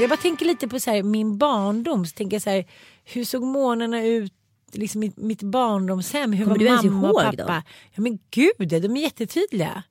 Jag 0.00 0.08
bara 0.08 0.16
tänker 0.16 0.46
lite 0.46 0.68
på 0.68 0.80
så 0.80 0.90
här, 0.90 1.02
min 1.02 1.38
barndom, 1.38 2.06
så 2.06 2.14
tänker 2.14 2.34
jag 2.34 2.42
så 2.42 2.50
här, 2.50 2.64
hur 3.04 3.24
såg 3.24 3.42
morgnarna 3.42 4.04
ut 4.04 4.32
liksom 4.72 5.00
mitt, 5.00 5.16
mitt 5.16 5.42
barndomshem, 5.42 6.32
hur 6.32 6.44
Kommer 6.44 6.68
var 6.68 6.82
mamma 6.82 7.10
och 7.10 7.22
pappa? 7.22 7.36
dem? 7.36 7.62
Ja 7.94 8.02
men 8.02 8.18
gud, 8.30 8.68
de 8.82 8.96
är 8.96 9.00
jättetydliga. 9.00 9.82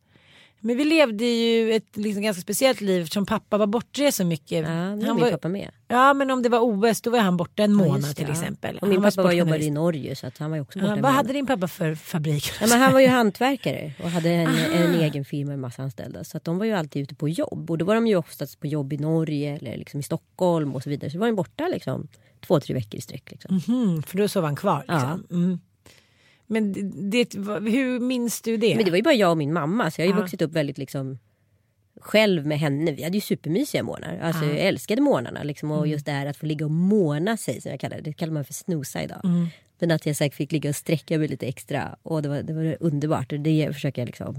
Men 0.61 0.77
vi 0.77 0.85
levde 0.85 1.25
ju 1.25 1.71
ett 1.73 1.97
liksom 1.97 2.23
ganska 2.23 2.41
speciellt 2.41 2.81
liv 2.81 3.01
eftersom 3.01 3.25
pappa 3.25 3.57
var 3.57 3.67
bortrest 3.67 4.17
så 4.17 4.25
mycket. 4.25 4.67
Ja, 4.67 4.73
det 4.73 4.95
var 4.95 5.05
han 5.07 5.15
min 5.21 5.31
pappa 5.31 5.47
med. 5.49 5.71
ja 5.87 6.13
men 6.13 6.31
om 6.31 6.41
det 6.43 6.49
var 6.49 6.59
OS 6.59 7.01
då 7.01 7.09
var 7.09 7.19
han 7.19 7.37
borta 7.37 7.63
en 7.63 7.71
Ja, 7.71 7.77
månad 7.77 8.01
det, 8.09 8.13
till 8.13 8.25
ja. 8.27 8.31
exempel. 8.33 8.77
Och 8.81 8.87
min 8.87 9.01
Han 9.03 9.11
pappa 9.11 9.23
var 9.23 9.31
jobbade 9.31 9.63
i. 9.63 9.69
Norge 9.71 10.15
så 10.15 10.27
att 10.27 10.37
han 10.37 10.49
var 10.49 10.57
ju 10.57 10.61
också 10.61 10.79
borta. 10.79 10.95
Ja, 10.95 11.01
vad 11.01 11.11
hade 11.11 11.33
din 11.33 11.47
pappa 11.47 11.67
för 11.67 11.95
fabrik? 11.95 12.51
Ja, 12.61 12.67
men 12.67 12.79
han 12.81 12.93
var 12.93 12.99
ju 12.99 13.07
hantverkare 13.19 13.91
och 14.03 14.09
hade 14.09 14.29
en, 14.29 14.55
en 14.73 14.95
egen 14.99 15.25
firma 15.25 15.49
med 15.49 15.59
massa 15.59 15.83
anställda. 15.83 16.23
Så 16.23 16.37
att 16.37 16.43
de 16.43 16.57
var 16.57 16.65
ju 16.65 16.71
alltid 16.73 17.01
ute 17.03 17.15
på 17.15 17.29
jobb. 17.29 17.71
Och 17.71 17.77
då 17.77 17.85
var 17.85 17.95
de 17.95 18.07
ju 18.07 18.15
oftast 18.15 18.59
på 18.59 18.67
jobb 18.67 18.93
i 18.93 18.97
Norge 18.97 19.55
eller 19.55 19.77
liksom 19.77 19.99
i 19.99 20.03
Stockholm 20.03 20.75
och 20.75 20.83
så 20.83 20.89
vidare. 20.89 21.11
Så 21.11 21.19
var 21.19 21.27
de 21.27 21.35
borta 21.35 21.67
liksom 21.67 22.07
två, 22.47 22.59
tre 22.59 22.73
veckor 22.75 22.97
i 22.97 23.01
sträck. 23.01 23.31
Liksom. 23.31 23.61
Mhm, 23.67 24.03
för 24.03 24.17
då 24.17 24.27
sov 24.27 24.43
han 24.43 24.55
kvar. 24.55 24.85
Liksom. 24.87 25.23
Mm. 25.31 25.59
Men 26.51 26.73
det, 27.09 27.33
hur 27.71 27.99
minns 27.99 28.41
du 28.41 28.57
det? 28.57 28.75
Men 28.75 28.85
det 28.85 28.91
var 28.91 28.97
ju 28.97 29.03
bara 29.03 29.13
jag 29.13 29.31
och 29.31 29.37
min 29.37 29.53
mamma. 29.53 29.91
Så 29.91 30.01
jag 30.01 30.05
har 30.07 30.13
ju 30.13 30.17
Ja. 30.19 30.21
vuxit 30.21 30.41
upp 30.41 30.51
väldigt 30.53 30.77
liksom 30.77 31.17
själv 32.01 32.45
med 32.45 32.59
henne. 32.59 32.91
Vi 32.91 33.03
hade 33.03 33.17
ju 33.17 33.21
supermysiga 33.21 33.83
morgnar. 33.83 34.19
Alltså, 34.19 34.45
Jag 34.45 34.57
älskade 34.59 35.01
morgnarna. 35.01 35.43
Liksom, 35.43 35.71
och 35.71 35.87
just 35.87 36.05
det 36.05 36.11
här 36.11 36.25
att 36.25 36.37
få 36.37 36.45
ligga 36.45 36.65
och 36.65 36.71
måna 36.71 37.37
sig 37.37 37.61
som 37.61 37.71
jag 37.71 37.79
kallar 37.79 37.97
det. 37.97 38.03
Det 38.03 38.13
kallar 38.13 38.33
man 38.33 38.45
för 38.45 38.53
snosa 38.53 39.03
idag. 39.03 39.21
Men 39.79 39.91
att 39.91 40.05
jag 40.05 40.15
säkert 40.15 40.35
fick 40.37 40.51
ligga 40.51 40.69
och 40.69 40.75
sträcka 40.75 41.17
mig 41.17 41.27
lite 41.27 41.47
extra. 41.47 41.95
Och 42.03 42.21
det 42.21 42.29
var, 42.29 42.41
det 42.41 42.53
var 42.53 42.77
underbart. 42.79 43.31
Och 43.31 43.39
det 43.39 43.69
försöker 43.73 44.01
jag 44.01 44.05
liksom. 44.07 44.33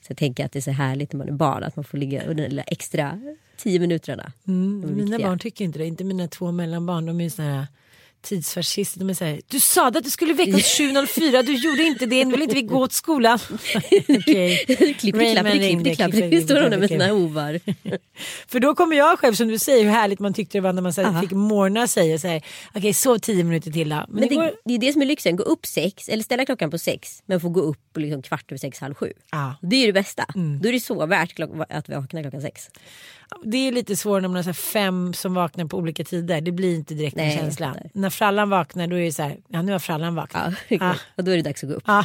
Så 0.00 0.10
jag 0.10 0.16
tänker 0.16 0.44
att 0.44 0.52
det 0.52 0.58
är 0.58 0.60
så 0.60 0.70
härligt 0.70 1.12
när 1.12 1.18
man 1.18 1.28
är 1.28 1.32
barn. 1.32 1.62
Att 1.64 1.76
man 1.76 1.84
får 1.84 1.98
ligga 1.98 2.22
under 2.22 2.42
de 2.44 2.48
lilla 2.48 2.62
extra 2.62 3.20
tio 3.56 3.80
minuterna. 3.80 4.32
Mm, 4.48 4.80
mina 4.80 4.92
viktiga. 4.94 5.28
barn 5.28 5.38
tycker 5.38 5.64
inte 5.64 5.78
det. 5.78 5.86
Inte 5.86 6.04
mina 6.04 6.28
två 6.28 6.52
mellanbarn. 6.52 7.06
De 7.06 7.20
är 7.20 7.24
ju 7.24 7.42
här 7.42 7.66
tidsfascister. 8.22 8.98
De 8.98 9.10
är 9.10 9.14
så 9.14 9.24
här, 9.24 9.40
du 9.48 9.60
sa 9.60 9.88
att 9.88 10.04
du 10.04 10.10
skulle 10.10 10.32
väcka 10.34 10.56
oss 10.56 10.80
7.04. 10.80 11.42
Du 11.42 11.54
gjorde 11.54 11.82
inte 11.82 12.06
det. 12.06 12.24
Nu 12.24 12.30
vill 12.30 12.42
inte 12.42 12.54
vi 12.54 12.62
gå 12.62 12.86
till 12.86 12.96
skolan. 12.96 13.38
Okej. 14.08 14.64
Klipp, 14.98 15.16
Raymond 15.16 15.34
klapp, 15.34 15.54
ringde, 15.54 15.94
klipp, 15.94 16.44
står 16.44 16.60
hon 16.60 16.70
där 16.70 16.78
med 16.78 16.88
sina 16.88 17.08
hovar. 17.08 17.60
För 18.48 18.60
då 18.60 18.74
kommer 18.74 18.96
jag 18.96 19.18
själv 19.18 19.34
som 19.34 19.48
du 19.48 19.58
säger 19.58 19.84
hur 19.84 19.90
härligt 19.90 20.18
man 20.18 20.34
tyckte 20.34 20.58
det 20.58 20.62
var 20.62 20.72
när 20.72 20.82
man 20.82 20.92
så 20.92 21.02
här, 21.02 21.20
fick 21.20 21.30
morgna 21.30 21.86
sig 21.86 22.14
och 22.14 22.20
säga 22.20 22.40
okej 22.74 22.94
sov 22.94 23.18
tio 23.18 23.44
minuter 23.44 23.70
till 23.70 23.88
då. 23.88 23.96
Men, 23.96 24.06
Men 24.08 24.22
det 24.22 24.28
det, 24.28 24.34
går... 24.34 24.52
det 24.64 24.74
är 24.74 24.78
det 24.78 24.92
som 24.92 25.02
är 25.02 25.06
lyxen. 25.06 25.36
Gå 25.36 25.42
upp 25.42 25.66
sex 25.66 26.08
eller 26.08 26.22
ställa 26.22 26.44
klockan 26.44 26.70
på 26.70 26.78
sex. 26.78 27.22
Men 27.26 27.40
få 27.40 27.48
gå 27.48 27.60
upp 27.60 27.96
liksom 27.96 28.22
kvart 28.22 28.52
över 28.52 28.58
sex, 28.58 28.78
halv 28.80 28.94
sju. 28.94 29.12
Ja. 29.30 29.54
Det 29.62 29.76
är 29.76 29.80
ju 29.80 29.86
det 29.86 29.92
bästa. 29.92 30.24
Då 30.62 30.68
är 30.68 30.72
det 30.72 30.80
så 30.80 31.06
värt 31.06 31.40
att 31.68 31.88
vakna 31.88 32.22
klockan 32.22 32.42
sex. 32.42 32.70
Det 33.42 33.56
är 33.68 33.72
lite 33.72 33.96
svårt 33.96 34.22
när 34.22 34.28
man 34.28 34.44
har 34.44 34.52
fem 34.52 35.12
som 35.14 35.34
vaknar 35.34 35.64
på 35.64 35.76
olika 35.76 36.04
tider. 36.04 36.40
Det 36.40 36.52
blir 36.52 36.74
inte 36.74 36.94
direkt 36.94 37.16
en 37.16 37.26
Nej, 37.26 37.36
känsla. 37.36 37.72
nej. 37.72 37.90
När 37.94 38.10
frallan 38.10 38.50
vaknar 38.50 38.86
då 38.86 38.96
är 38.96 39.04
det 39.04 39.12
så 39.12 39.22
här, 39.22 39.36
ja 39.48 39.62
nu 39.62 39.72
har 39.72 39.78
frallan 39.78 40.14
vaknat. 40.14 40.54
Ja, 40.68 40.78
Ah. 40.80 40.94
Och 41.16 41.24
då 41.24 41.30
är 41.30 41.36
det 41.36 41.42
dags 41.42 41.64
att 41.64 41.70
gå 41.70 41.76
upp. 41.76 41.82
Ah. 41.86 42.04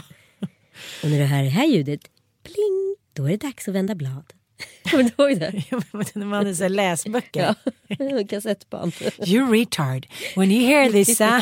Och 1.04 1.10
när 1.10 1.20
du 1.20 1.26
hör 1.26 1.44
det 1.44 1.50
här 1.50 1.66
ljudet, 1.66 2.02
pling, 2.44 2.96
då 3.14 3.26
är 3.26 3.30
det 3.30 3.38
dags 3.38 3.68
att 3.68 3.74
vända 3.76 3.96
blad. 3.96 4.34
Kommer 4.92 5.04
du 5.04 5.10
ihåg 5.24 5.40
det? 5.40 5.64
Ja, 5.72 5.82
när 6.14 6.26
man 6.26 6.46
hade 6.46 6.70
läsböcker. 6.70 7.56
Ja, 7.88 8.24
kassettband. 8.30 8.94
You 9.26 9.52
retard. 9.54 10.08
When 10.36 10.52
you 10.52 10.66
hear 10.68 10.92
this. 10.92 11.22
Uh... 11.22 11.40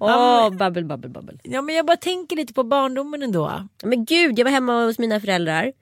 Åh, 0.00 0.50
babbel, 0.50 0.84
babbel, 0.84 1.10
babbel. 1.10 1.38
ja 1.42 1.62
men 1.62 1.74
jag 1.74 1.86
bara 1.86 1.96
tänker 1.96 2.36
lite 2.36 2.52
på 2.54 2.62
barndomen 2.64 3.22
ändå. 3.22 3.68
Men 3.82 4.04
gud, 4.04 4.38
jag 4.38 4.44
var 4.44 4.52
hemma 4.52 4.84
hos 4.84 4.98
mina 4.98 5.20
föräldrar 5.20 5.72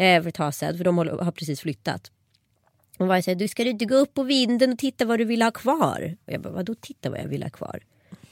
eh, 0.00 0.22
för 0.22 0.28
ett 0.28 0.34
tag 0.34 0.54
sedan. 0.54 0.76
För 0.76 0.84
de 0.84 0.98
har 0.98 1.30
precis 1.32 1.60
flyttat. 1.60 2.10
Och 2.98 3.06
var 3.06 3.20
så 3.20 3.30
här, 3.30 3.34
du 3.38 3.48
ska 3.48 3.64
du 3.64 3.70
inte 3.70 3.84
gå 3.84 3.94
upp 3.94 4.14
på 4.14 4.22
vinden 4.22 4.72
och 4.72 4.78
titta 4.78 5.04
vad 5.04 5.18
du 5.18 5.24
vill 5.24 5.42
ha 5.42 5.50
kvar? 5.50 6.16
Och 6.26 6.32
jag 6.32 6.40
bara, 6.40 6.52
vadå 6.52 6.74
titta 6.80 7.10
vad 7.10 7.18
jag 7.20 7.28
vill 7.28 7.42
ha 7.42 7.50
kvar? 7.50 7.80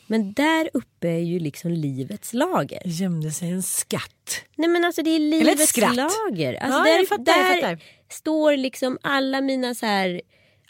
Men 0.06 0.32
där 0.32 0.70
uppe 0.75 1.08
är 1.08 1.18
ju 1.18 1.38
liksom 1.38 1.70
livets 1.70 2.32
lager. 2.34 2.82
Gömde 2.84 3.30
sig 3.30 3.50
en 3.50 3.62
skatt. 3.62 4.40
Nej 4.56 4.68
men 4.68 4.84
alltså 4.84 5.02
det 5.02 5.10
är 5.10 5.18
livets 5.18 5.76
lager. 5.76 6.54
Alltså 6.54 6.78
Ja, 6.78 6.84
där 6.84 6.98
jag 6.98 7.08
fattar, 7.08 7.32
jag 7.32 7.46
där 7.56 7.60
fattar. 7.60 7.78
står 8.08 8.56
liksom 8.56 8.98
alla 9.02 9.40
mina 9.40 9.75
så 9.75 9.87
här 9.87 10.20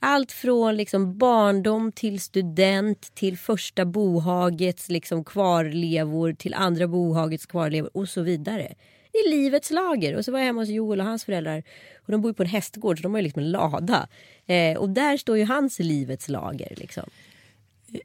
allt 0.01 0.33
från 0.33 0.77
liksom 0.77 1.19
barndom 1.19 1.93
till 1.93 2.21
student 2.21 3.15
till 3.15 3.39
första 3.39 3.85
bohagets 3.85 4.89
liksom 4.89 5.25
kvarlevor 5.25 6.33
till 6.33 6.55
andra 6.55 6.89
bohagets 6.89 7.47
kvarlevor 7.47 7.91
och 7.97 8.09
så 8.09 8.23
vidare. 8.23 8.73
Det 9.13 9.19
är 9.19 9.31
livets 9.31 9.71
lager. 9.71 10.17
Och 10.17 10.25
så 10.25 10.33
var 10.33 10.39
jag 10.39 10.47
hemma 10.47 10.61
hos 10.61 10.69
Joel 10.69 11.01
och 11.01 11.07
hans 11.07 11.25
föräldrar. 11.25 11.63
Och 12.07 12.13
de 12.13 12.21
bor 12.21 12.31
ju 12.31 12.35
på 12.35 12.43
en 12.43 12.49
hästgård 12.49 12.99
så 12.99 13.03
de 13.03 13.13
har 13.13 13.19
ju 13.21 13.25
liksom 13.25 13.43
en 13.43 13.51
lada. 13.51 14.09
Eh, 14.47 14.77
och 14.79 14.89
där 14.89 15.17
står 15.17 15.39
ju 15.39 15.45
hans 15.45 15.79
livets 15.79 16.29
lager. 16.29 16.75
Liksom. 16.77 17.11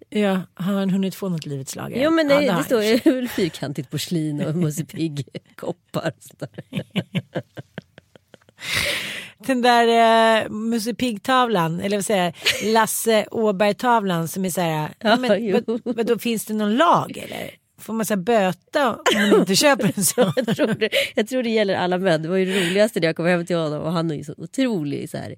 Ja, 0.10 0.42
har 0.54 0.74
han 0.74 0.90
hunnit 0.90 1.16
få 1.16 1.30
något 1.30 1.46
livets 1.46 1.76
lager? 1.76 2.04
Jo 2.04 2.12
men 2.12 2.28
det, 2.28 2.34
Ja, 2.34 2.42
det, 2.42 2.52
han. 2.52 2.64
står 2.64 2.84
ju 2.84 3.28
fyrkantigt 3.36 3.90
porslin 3.90 4.42
och 4.42 4.56
Musse 4.56 4.86
Pigg 4.86 5.28
koppar. 5.56 6.14
Den 9.38 9.62
där 9.62 10.44
uh, 10.44 10.50
Musse 10.52 10.94
Pigg-tavlan, 10.94 11.80
eller 11.80 11.98
vad 11.98 12.06
säger 12.06 12.24
jag, 12.24 12.34
Lasse 12.74 13.26
Åberg-tavlan 13.32 14.28
som 14.28 14.46
är 14.46 14.50
så 14.50 14.62
här, 14.62 14.90
ja, 15.00 15.16
men, 15.18 15.52
vad, 15.54 15.82
vad, 15.96 16.06
då 16.06 16.20
finns 16.20 16.46
det 16.46 16.54
någon 16.54 16.76
lag 16.76 17.18
eller? 17.18 17.50
Får 17.84 17.94
man 17.94 18.06
så 18.06 18.16
böta 18.16 18.90
om 18.90 19.30
man 19.30 19.40
inte 19.40 19.56
köper 19.56 19.92
en 19.96 20.04
sån? 20.04 20.34
jag, 20.46 20.56
tror 20.56 20.68
det, 20.68 20.90
jag 21.16 21.28
tror 21.28 21.44
det 21.44 21.50
gäller 21.50 21.76
alla 21.76 21.98
män. 21.98 22.22
Det 22.22 22.30
var 22.30 22.38
ju 22.38 22.46
det 22.46 22.70
roligaste 22.70 23.00
när 23.00 23.08
jag 23.08 23.16
kom 23.16 23.26
hem 23.26 23.46
till 23.46 23.56
honom 23.56 23.82
och 23.82 23.92
han 23.92 24.12
är 24.12 24.16
ju 24.16 24.24
så 24.24 24.34
otrolig 24.38 25.10
så 25.10 25.18
här, 25.18 25.36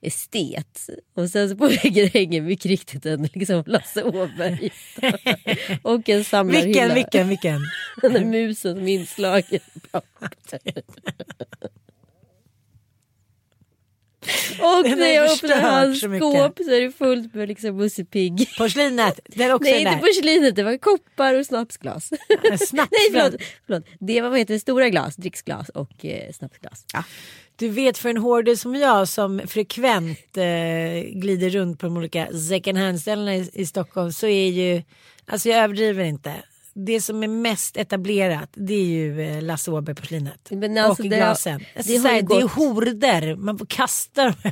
estet. 0.00 0.88
Och 1.14 1.30
sen 1.30 1.48
så 1.48 1.56
på 1.56 1.68
väggen 1.68 2.08
hänger 2.08 2.40
mycket 2.40 2.66
riktigt 2.66 3.06
en 3.06 3.28
liksom 3.34 3.62
Lasse 3.66 4.02
Åberg. 4.02 4.70
och 5.82 6.08
en 6.08 6.24
samlarhylla. 6.24 6.64
Vilken, 6.66 6.94
vilken, 6.94 7.28
vilken? 7.28 7.60
Den 8.02 8.12
där 8.12 8.24
musen 8.24 8.76
som 8.76 8.88
inslagen. 8.88 9.60
Och 14.60 14.98
när 14.98 15.14
jag 15.14 15.30
öppnar 15.32 15.60
hans 15.60 16.00
så 16.00 16.18
skåp 16.18 16.58
så 16.64 16.70
är 16.70 16.80
det 16.80 16.92
fullt 16.92 17.34
med 17.34 17.48
liksom 17.48 17.76
Musse 17.76 18.04
Pigg. 18.04 18.48
Porslinet, 18.58 19.20
den 19.26 19.50
också 19.52 19.70
Nej 19.70 19.80
inte 19.80 19.96
porslinet, 19.96 20.56
det 20.56 20.62
var 20.62 20.76
koppar 20.76 21.34
och 21.34 21.46
snapsglas. 21.46 22.08
Snapsglas. 22.42 22.70
Nej 22.72 23.10
förlåt, 23.12 23.42
förlåt. 23.66 23.84
Det 24.00 24.20
var 24.20 24.28
vad 24.28 24.38
heter 24.38 24.54
det, 24.54 24.60
stora 24.60 24.88
glas, 24.88 25.16
dricksglas 25.16 25.68
och 25.68 26.04
eh, 26.04 26.32
snapsglas. 26.32 26.84
Ja. 26.92 27.04
Du 27.56 27.68
vet 27.68 27.98
för 27.98 28.08
en 28.08 28.16
hoarder 28.16 28.56
som 28.56 28.74
jag 28.74 29.08
som 29.08 29.40
frekvent 29.46 30.36
eh, 30.36 30.44
glider 31.12 31.50
runt 31.50 31.80
på 31.80 31.86
de 31.86 31.96
olika 31.96 32.26
second 32.26 32.78
hand-ställena 32.78 33.36
i, 33.36 33.50
i 33.52 33.66
Stockholm 33.66 34.12
så 34.12 34.26
är 34.26 34.48
ju, 34.48 34.82
alltså 35.26 35.48
jag 35.48 35.58
överdriver 35.58 36.04
inte. 36.04 36.32
Det 36.74 37.00
som 37.00 37.22
är 37.22 37.28
mest 37.28 37.76
etablerat 37.76 38.48
det 38.54 38.74
är 38.74 38.84
ju 38.84 39.20
eh, 39.22 39.42
Lasse 39.42 39.70
Åberg-porslinet. 39.70 40.50
Men 40.50 40.78
alltså 40.78 41.02
och 41.02 41.08
det- 41.08 41.16
glasen. 41.16 41.58
det 41.58 41.66
Alltså, 41.78 41.92
har 41.92 41.98
så 42.00 42.08
här, 42.08 42.22
det 42.22 42.34
är 42.34 42.48
horder, 42.48 43.36
man 43.36 43.58
får 43.58 43.66
kasta 43.66 44.24
dem. 44.24 44.34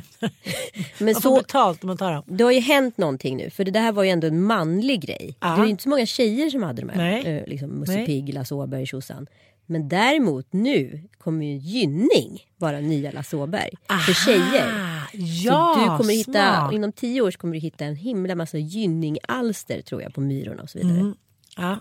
Men 0.97 1.13
man 1.13 1.13
får 1.13 1.21
så, 1.21 1.35
betalt 1.37 1.83
om 1.83 1.87
man 1.87 1.97
tar 1.97 2.13
dem. 2.13 2.23
det 2.27 2.43
har 2.43 2.51
ju 2.51 2.59
hänt 2.59 2.97
någonting 2.97 3.37
nu 3.37 3.49
för 3.49 3.63
det 3.63 3.71
där 3.71 3.91
var 3.91 4.03
ju 4.03 4.09
ändå 4.09 4.27
en 4.27 4.41
manlig 4.43 5.01
grej. 5.01 5.37
Ja. 5.39 5.47
Det 5.49 5.57
var 5.57 5.65
ju 5.65 5.71
inte 5.71 5.83
så 5.83 5.89
många 5.89 6.05
tjejer 6.05 6.49
som 6.49 6.63
hade 6.63 6.81
de 6.81 6.89
här. 6.89 6.97
Nej. 6.97 7.25
Eh, 7.37 7.47
liksom 7.47 7.69
Musse. 7.69 8.05
Pigg, 8.05 8.33
Lasse 8.33 8.55
Åberg, 8.55 8.85
tjosan. 8.85 9.27
Men 9.65 9.89
däremot 9.89 10.53
nu 10.53 11.03
kommer 11.17 11.45
ju 11.45 11.57
Gynning 11.57 12.45
vara 12.57 12.79
nya 12.79 13.11
Lasse 13.11 13.37
Åberg. 13.37 13.69
För 14.05 14.13
tjejer. 14.13 14.71
Ja, 15.13 15.73
så 15.75 15.79
du 15.91 15.97
kommer 15.97 16.13
hitta, 16.13 16.31
smart. 16.31 16.73
inom 16.73 16.91
tio 16.91 17.21
år 17.21 17.31
kommer 17.31 17.53
du 17.53 17.59
hitta 17.59 17.85
en 17.85 17.95
himla 17.95 18.35
massa 18.35 18.57
Gynning-alster 18.57 19.81
tror 19.81 20.01
jag 20.01 20.13
på 20.13 20.21
Myrorna 20.21 20.63
och 20.63 20.69
så 20.69 20.77
vidare. 20.77 20.97
Mm. 20.99 21.13
Ja. 21.57 21.79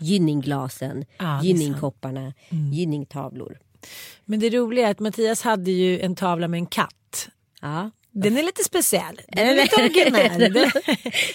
Gynningglasen, 0.00 1.04
Ja, 1.18 1.40
Gynningkopparna, 1.42 2.32
Gynningtavlor. 2.72 3.58
Men 4.24 4.40
det 4.40 4.50
roliga 4.50 4.86
är 4.86 4.90
att 4.90 5.00
Mattias 5.00 5.42
hade 5.42 5.70
ju 5.70 6.00
en 6.00 6.16
tavla 6.16 6.48
med 6.48 6.58
en 6.58 6.66
katt. 6.66 7.28
Ja. 7.60 7.90
Den 8.14 8.38
är 8.38 8.42
lite 8.42 8.64
speciell. 8.64 9.20
Den 9.28 9.46
är 9.46 9.54
lite 9.62 9.76
originell. 9.76 10.40
Den- 10.52 10.70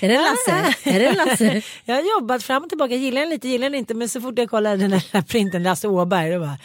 Är 0.01 0.07
det 0.09 0.15
Lasse? 0.21 0.75
Är 0.89 0.99
det 0.99 1.13
Lasse? 1.13 1.61
Jag 1.85 1.95
har 1.95 2.19
jobbat 2.19 2.43
fram 2.43 2.63
och 2.63 2.69
tillbaka, 2.69 2.95
gillar 2.95 3.21
den 3.21 3.29
lite, 3.29 3.47
gillar 3.47 3.69
den 3.69 3.79
inte. 3.79 3.93
Men 3.93 4.09
så 4.09 4.21
fort 4.21 4.37
jag 4.37 4.49
kollar 4.49 4.77
den 4.77 4.89
där 4.89 5.21
printen, 5.21 5.63
Lasse 5.63 5.87
Åberg, 5.87 6.31
då 6.31 6.39
bara... 6.39 6.57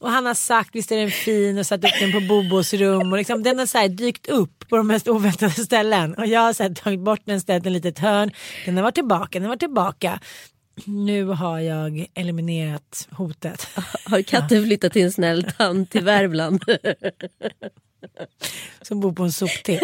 Och 0.00 0.10
han 0.10 0.26
har 0.26 0.34
sagt 0.34 0.74
visst 0.74 0.92
är 0.92 0.96
den 0.96 1.10
fin 1.10 1.58
och 1.58 1.66
satt 1.66 1.84
upp 1.84 2.00
den 2.00 2.12
på 2.12 2.20
Bobos 2.20 2.74
rum. 2.74 3.12
Och 3.12 3.18
liksom, 3.18 3.42
den 3.42 3.58
har 3.58 3.66
så 3.66 3.88
dykt 3.88 4.28
upp 4.28 4.68
på 4.68 4.76
de 4.76 4.86
mest 4.86 5.08
oväntade 5.08 5.50
ställen. 5.52 6.14
Och 6.14 6.26
jag 6.26 6.40
har 6.40 6.52
så 6.52 6.74
tagit 6.74 7.00
bort 7.00 7.20
den, 7.24 7.40
ställt 7.40 7.66
ett 7.66 7.72
litet 7.72 7.98
hörn. 7.98 8.30
Den 8.64 8.76
har 8.76 8.82
varit 8.82 8.94
tillbaka, 8.94 9.38
den 9.38 9.42
har 9.42 9.48
varit 9.48 9.60
tillbaka. 9.60 10.20
Nu 10.84 11.24
har 11.24 11.58
jag 11.58 12.06
eliminerat 12.14 13.08
hotet. 13.10 13.68
Har 14.04 14.22
katten 14.22 14.64
flyttat 14.64 14.92
till 14.92 15.02
en 15.02 15.12
snäll 15.12 15.46
tant 15.58 15.96
i 15.96 16.00
Värmland? 16.00 16.64
som 18.82 19.00
bor 19.00 19.12
på 19.12 19.22
en 19.22 19.32
soptipp. 19.32 19.80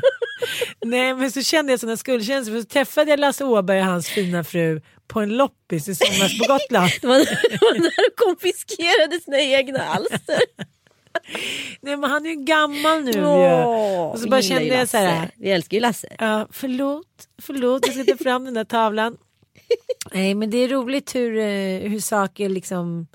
Nej 0.84 1.14
men 1.14 1.30
så 1.32 1.42
kände 1.42 1.72
jag 1.72 1.80
sådana 1.80 1.96
skuldkänslor 1.96 2.54
för 2.54 2.62
så 2.62 2.68
träffade 2.68 3.10
jag 3.10 3.20
Lasse 3.20 3.44
Åberg 3.44 3.80
och 3.80 3.86
hans 3.86 4.08
fina 4.08 4.44
fru 4.44 4.80
på 5.06 5.20
en 5.20 5.36
loppis 5.36 5.88
i 5.88 5.94
somras 5.94 6.38
på 6.38 6.52
Gotland. 6.52 6.90
Det 7.00 7.06
var, 7.06 7.18
när 7.74 8.08
de 8.08 8.24
konfiskerade 8.24 9.20
sina 9.20 9.40
egna 9.40 9.80
alster. 9.84 10.40
Nej 11.80 11.96
men 11.96 12.10
han 12.10 12.26
är 12.26 12.30
ju 12.30 12.36
gammal 12.36 13.02
nu 13.04 13.10
ju. 13.12 13.24
Åh, 13.26 14.10
Och 14.10 14.20
så 14.20 14.28
bara 14.28 14.40
ju 14.40 14.48
kände 14.48 14.66
jag 14.66 14.88
så 14.88 14.96
här. 14.96 15.30
Vi 15.36 15.50
älskar 15.50 15.76
ju 15.76 15.80
Lasse. 15.80 16.08
Ja, 16.18 16.48
förlåt, 16.50 17.06
förlåt, 17.42 17.86
jag 17.86 17.94
ska 17.94 18.16
ta 18.16 18.24
fram 18.24 18.44
den 18.44 18.54
där 18.54 18.64
tavlan. 18.64 19.16
Nej 20.12 20.34
men 20.34 20.50
det 20.50 20.58
är 20.58 20.68
roligt 20.68 21.14
hur, 21.14 21.38
eh, 21.38 21.90
hur 21.90 22.00
saker 22.00 22.48
liksom 22.48 23.06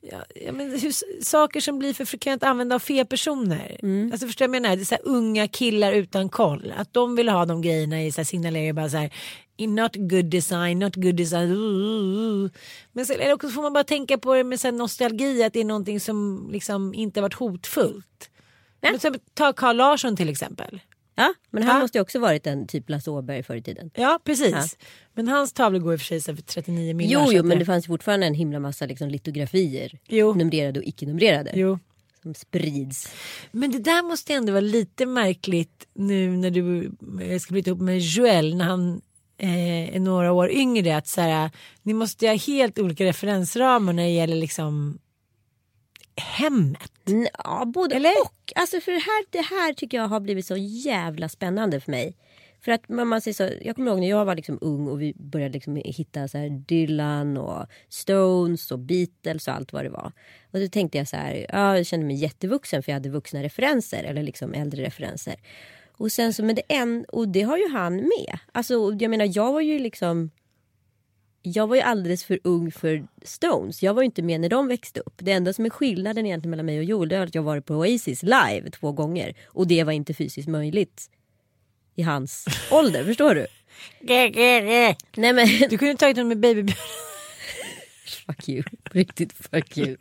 Ja, 0.00 0.24
ja, 0.34 0.52
men 0.52 0.70
hur, 0.70 1.22
saker 1.24 1.60
som 1.60 1.78
blir 1.78 1.94
för 1.94 2.04
frekvent 2.04 2.42
använda 2.42 2.74
av 2.74 2.78
fel 2.78 3.06
personer. 3.06 3.76
Mm. 3.82 4.12
Alltså 4.12 4.26
förstår 4.26 4.44
jag 4.44 4.50
menar? 4.50 4.76
Det 4.76 4.82
är 4.82 4.84
så 4.84 4.94
här, 4.94 5.04
unga 5.04 5.48
killar 5.48 5.92
utan 5.92 6.28
koll. 6.28 6.74
Att 6.76 6.92
de 6.92 7.16
vill 7.16 7.28
ha 7.28 7.44
de 7.44 7.62
grejerna 7.62 8.02
i 8.04 8.12
så 8.12 8.20
här, 8.20 8.24
signalerar 8.24 8.72
bara 8.72 8.88
så 8.88 8.96
här. 8.96 9.14
Not 9.58 9.96
good 9.96 10.24
design, 10.24 10.78
not 10.78 10.94
good 10.94 11.14
design. 11.14 11.50
Men 12.92 13.06
så, 13.06 13.12
eller 13.12 13.32
också 13.32 13.48
får 13.48 13.62
man 13.62 13.72
bara 13.72 13.84
tänka 13.84 14.18
på 14.18 14.34
det 14.34 14.44
med 14.44 14.60
så 14.60 14.66
här, 14.66 14.72
nostalgi. 14.72 15.42
Att 15.42 15.52
det 15.52 15.60
är 15.60 15.64
någonting 15.64 16.00
som 16.00 16.48
liksom 16.52 16.94
inte 16.94 17.20
varit 17.20 17.34
hotfullt. 17.34 18.30
Men, 18.80 18.94
exempel, 18.94 19.20
ta 19.34 19.52
Carl 19.52 19.76
Larsson 19.76 20.16
till 20.16 20.28
exempel. 20.28 20.80
Ja, 21.18 21.34
men 21.50 21.62
han 21.62 21.76
Ja. 21.76 21.80
måste 21.82 21.98
ju 21.98 22.02
också 22.02 22.18
varit 22.18 22.46
en 22.46 22.66
typ 22.66 22.90
Lasse 22.90 23.10
Åberg 23.10 23.42
förr 23.42 23.56
i 23.56 23.62
tiden. 23.62 23.90
Ja 23.94 24.18
precis. 24.24 24.50
Ja. 24.52 24.64
Men 25.14 25.28
hans 25.28 25.52
tavlor 25.52 25.80
går 25.80 25.92
i 25.92 25.96
och 25.96 26.00
för 26.00 26.06
sig 26.06 26.20
för 26.20 26.42
39 26.42 26.94
miljoner. 26.94 27.26
Jo, 27.26 27.32
jo, 27.32 27.42
men 27.44 27.58
det 27.58 27.64
fanns 27.64 27.86
fortfarande 27.86 28.26
en 28.26 28.34
himla 28.34 28.60
massa 28.60 28.86
liksom, 28.86 29.08
litografier. 29.08 29.98
Jo. 30.08 30.34
Numrerade 30.34 30.80
och 30.80 30.86
icke-numrerade. 30.86 31.52
Jo. 31.54 31.78
Som 32.22 32.34
sprids. 32.34 33.08
Men 33.52 33.70
det 33.70 33.78
där 33.78 34.02
måste 34.02 34.34
ändå 34.34 34.52
vara 34.52 34.60
lite 34.60 35.06
märkligt 35.06 35.86
nu 35.94 36.36
när 36.36 36.50
du 36.50 36.90
ska 37.40 37.52
bli 37.52 37.62
ihop 37.66 37.80
med 37.80 37.98
Joel 37.98 38.56
när 38.56 38.64
han 38.64 39.00
eh, 39.38 39.94
är 39.96 40.00
några 40.00 40.32
år 40.32 40.50
yngre. 40.50 40.96
Att 40.96 41.08
så 41.08 41.20
här, 41.20 41.50
ni 41.82 41.94
måste 41.94 42.26
ha 42.28 42.34
helt 42.34 42.78
olika 42.78 43.04
referensramar 43.04 43.92
när 43.92 44.02
det 44.02 44.10
gäller 44.10 44.36
liksom 44.36 44.98
hemmet. 46.20 46.92
Ja, 47.44 47.64
både 47.64 47.96
Eller? 47.96 48.20
och. 48.22 48.52
Alltså 48.54 48.80
för 48.80 48.92
det 48.92 48.98
här, 48.98 49.24
det 49.30 49.54
här 49.56 49.72
tycker 49.72 49.96
jag 49.96 50.08
har 50.08 50.20
blivit 50.20 50.46
så 50.46 50.56
jävla 50.56 51.28
spännande 51.28 51.80
för 51.80 51.90
mig. 51.90 52.16
För 52.60 52.72
att 52.72 52.88
man, 52.88 53.08
man 53.08 53.20
säger 53.20 53.34
så, 53.34 53.50
jag 53.62 53.76
kommer 53.76 53.90
ihåg 53.90 54.00
när 54.00 54.08
jag 54.08 54.24
var 54.24 54.34
liksom 54.34 54.58
ung 54.60 54.88
och 54.88 55.02
vi 55.02 55.14
började 55.16 55.52
liksom 55.52 55.76
hitta 55.76 56.28
så 56.28 56.38
här 56.38 56.48
Dylan 56.48 57.36
och 57.36 57.66
Stones 57.88 58.70
och 58.70 58.78
Beatles 58.78 59.48
och 59.48 59.54
allt 59.54 59.72
vad 59.72 59.84
det 59.84 59.90
var. 59.90 60.12
Och 60.50 60.60
då 60.60 60.68
tänkte 60.68 60.98
jag 60.98 61.08
så 61.08 61.16
här, 61.16 61.46
ja, 61.48 61.76
jag 61.76 61.86
kände 61.86 62.06
mig 62.06 62.16
jättevuxen 62.16 62.82
för 62.82 62.92
jag 62.92 62.96
hade 62.96 63.08
vuxna 63.08 63.42
referenser 63.42 64.04
eller 64.04 64.22
liksom 64.22 64.54
äldre 64.54 64.82
referenser. 64.82 65.36
Och 65.96 66.12
sen 66.12 66.34
så, 66.34 66.44
men 66.44 66.54
det 66.54 66.62
en, 66.68 67.04
och 67.08 67.28
det 67.28 67.42
har 67.42 67.56
ju 67.56 67.68
han 67.68 67.96
med. 67.96 68.38
Alltså 68.52 68.96
jag 69.00 69.10
menar 69.10 69.30
jag 69.36 69.52
var 69.52 69.60
ju 69.60 69.78
liksom 69.78 70.30
jag 71.42 71.66
var 71.66 71.76
ju 71.76 71.82
alldeles 71.82 72.24
för 72.24 72.38
ung 72.44 72.72
för 72.72 73.06
Stones. 73.22 73.82
Jag 73.82 73.94
var 73.94 74.02
ju 74.02 74.06
inte 74.06 74.22
med 74.22 74.40
när 74.40 74.48
de 74.48 74.68
växte 74.68 75.00
upp. 75.00 75.14
Det 75.16 75.32
enda 75.32 75.52
som 75.52 75.66
är 75.66 75.70
skillnaden 75.70 76.26
egentligen 76.26 76.50
mellan 76.50 76.66
mig 76.66 76.78
och 76.78 76.84
Joel 76.84 77.12
är 77.12 77.20
att 77.20 77.34
jag 77.34 77.42
varit 77.42 77.66
på 77.66 77.74
Oasis 77.74 78.22
live 78.22 78.70
två 78.70 78.92
gånger. 78.92 79.34
Och 79.46 79.66
det 79.66 79.84
var 79.84 79.92
inte 79.92 80.14
fysiskt 80.14 80.48
möjligt 80.48 81.10
i 81.94 82.02
hans 82.02 82.46
ålder. 82.70 83.04
Förstår 83.04 83.34
du? 83.34 83.46
Nej 85.16 85.32
men 85.32 85.46
Du 85.70 85.78
kunde 85.78 85.94
tagit 85.96 86.16
honom 86.16 86.28
med 86.28 86.38
babybjörn. 86.40 86.76
fuck 88.26 88.48
you. 88.48 88.62
Riktigt 88.90 89.32
fuck 89.32 89.78
you. 89.78 89.96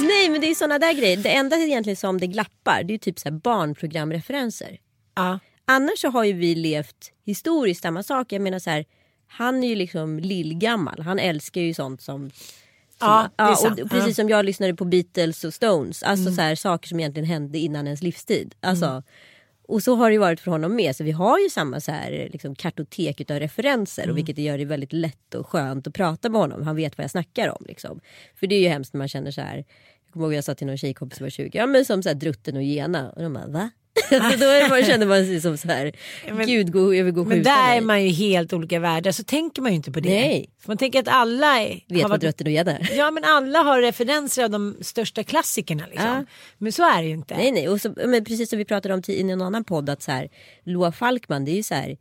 Nej 0.00 0.28
men 0.30 0.40
det 0.40 0.46
är 0.50 0.54
såna 0.54 0.78
där 0.78 0.92
grejer. 0.92 1.16
Det 1.16 1.34
enda 1.34 1.56
egentligen 1.56 1.96
som 1.96 2.20
det 2.20 2.26
glappar 2.26 2.82
det 2.82 2.94
är 2.94 2.98
typ 2.98 3.18
så 3.18 3.28
här 3.28 3.36
barnprogramreferenser. 3.36 4.78
Ja. 5.14 5.38
Annars 5.70 5.98
så 5.98 6.08
har 6.08 6.24
ju 6.24 6.32
vi 6.32 6.54
levt 6.54 7.12
historiskt 7.24 7.82
samma 7.82 8.02
sak. 8.02 8.32
Jag 8.32 8.42
menar 8.42 8.58
så 8.58 8.70
här, 8.70 8.84
han 9.28 9.64
är 9.64 9.68
ju 9.68 9.74
liksom 9.74 10.18
lillgammal. 10.18 11.00
Han 11.02 11.18
älskar 11.18 11.60
ju 11.60 11.74
sånt 11.74 12.02
som... 12.02 12.30
som 12.98 13.28
Ja, 13.36 13.48
det 13.50 13.56
sant. 13.56 13.80
och 13.80 13.90
precis 13.90 14.08
Ja. 14.08 14.14
som 14.22 14.28
jag 14.28 14.44
lyssnade 14.44 14.74
på 14.74 14.84
Beatles 14.84 15.44
och 15.44 15.54
Stones. 15.54 16.02
Alltså 16.02 16.32
så 16.32 16.40
här, 16.40 16.54
saker 16.54 16.88
som 16.88 17.00
egentligen 17.00 17.28
hände 17.28 17.58
innan 17.58 17.86
ens 17.86 18.02
livstid. 18.02 18.54
Alltså, 18.60 18.86
Mm. 18.86 19.02
Och 19.68 19.82
så 19.82 19.94
har 19.94 20.10
det 20.10 20.18
varit 20.18 20.40
för 20.40 20.50
honom 20.50 20.76
med. 20.76 20.96
Så 20.96 21.04
vi 21.04 21.10
har 21.10 21.38
ju 21.38 21.50
samma 21.50 21.80
så 21.80 21.92
här, 21.92 22.28
liksom, 22.32 22.54
kartotek 22.54 23.20
utav 23.20 23.38
referenser. 23.40 24.02
Mm. 24.02 24.12
Och 24.12 24.18
vilket 24.18 24.38
gör 24.38 24.58
det 24.58 24.64
väldigt 24.64 24.92
lätt 24.92 25.34
och 25.34 25.46
skönt 25.46 25.86
att 25.86 25.94
prata 25.94 26.28
med 26.28 26.40
honom. 26.40 26.62
Han 26.62 26.76
vet 26.76 26.98
vad 26.98 27.04
jag 27.04 27.10
snackar 27.10 27.48
om. 27.48 27.64
Liksom. 27.68 28.00
För 28.36 28.46
det 28.46 28.54
är 28.54 28.60
ju 28.60 28.68
hemskt 28.68 28.92
när 28.94 28.98
man 28.98 29.08
känner 29.08 29.30
så 29.30 29.40
här. 29.40 29.56
Jag 30.04 30.12
kommer 30.12 30.26
ihåg 30.26 30.34
jag 30.34 30.44
sa 30.44 30.54
till 30.54 30.66
någon 30.66 30.78
tjejkompis 30.78 31.18
som 31.18 31.24
var 31.24 31.30
20. 31.30 31.50
Ja 31.58 31.66
men 31.66 31.84
som 31.84 32.02
så 32.02 32.08
här, 32.08 32.16
drutten 32.16 32.56
och 32.56 32.62
gena. 32.62 33.10
Och 33.10 33.22
de 33.22 33.32
bara 33.32 33.46
va? 33.46 33.70
alltså, 34.10 34.38
då 34.38 34.46
är 34.46 34.68
man, 34.68 34.84
känner 34.84 35.06
man 35.06 35.24
sig 35.26 35.40
som 35.40 35.56
så 35.56 35.68
här. 35.68 35.92
men- 36.32 36.46
Gud 36.46 36.72
gå, 36.72 36.94
jag 36.94 37.04
vill 37.04 37.14
gå 37.14 37.24
Men 37.24 37.42
där 37.42 37.68
är 37.68 37.70
dig. 37.70 37.80
man 37.80 38.04
ju 38.04 38.10
helt 38.10 38.52
olika 38.52 38.78
världar 38.78 39.12
så 39.12 39.24
tänker 39.24 39.62
man 39.62 39.70
ju 39.72 39.76
inte 39.76 39.92
på 39.92 40.00
det. 40.00 40.08
Nej. 40.08 40.50
Man 40.66 40.76
tänker 40.76 41.00
att 41.00 41.08
alla 41.08 41.60
är, 41.60 41.84
Vet 41.88 42.02
vad 42.02 42.24
och 42.24 42.50
är. 42.68 42.90
Ja 42.96 43.10
men 43.10 43.24
alla 43.24 43.58
har 43.58 43.82
referenser 43.82 44.44
av 44.44 44.50
de 44.50 44.76
största 44.80 45.24
klassikerna 45.24 45.86
liksom. 45.86 46.06
Ja. 46.08 46.24
Men 46.58 46.72
så 46.72 46.82
är 46.82 47.02
det 47.02 47.08
ju 47.08 47.14
inte. 47.14 47.36
Nej 47.36 47.52
nej, 47.52 47.68
och 47.68 47.80
så, 47.80 47.94
men 48.06 48.24
precis 48.24 48.50
som 48.50 48.58
vi 48.58 48.64
pratade 48.64 48.94
om 48.94 49.02
i 49.06 49.30
en 49.30 49.42
annan 49.42 49.64
podd 49.64 49.90
att 49.90 50.02
så 50.02 50.10
här, 50.12 50.28
Loa 50.64 50.92
Falkman 50.92 51.44
det 51.44 51.50
är 51.50 51.56
ju 51.56 51.62
så 51.62 51.74
här 51.74 51.96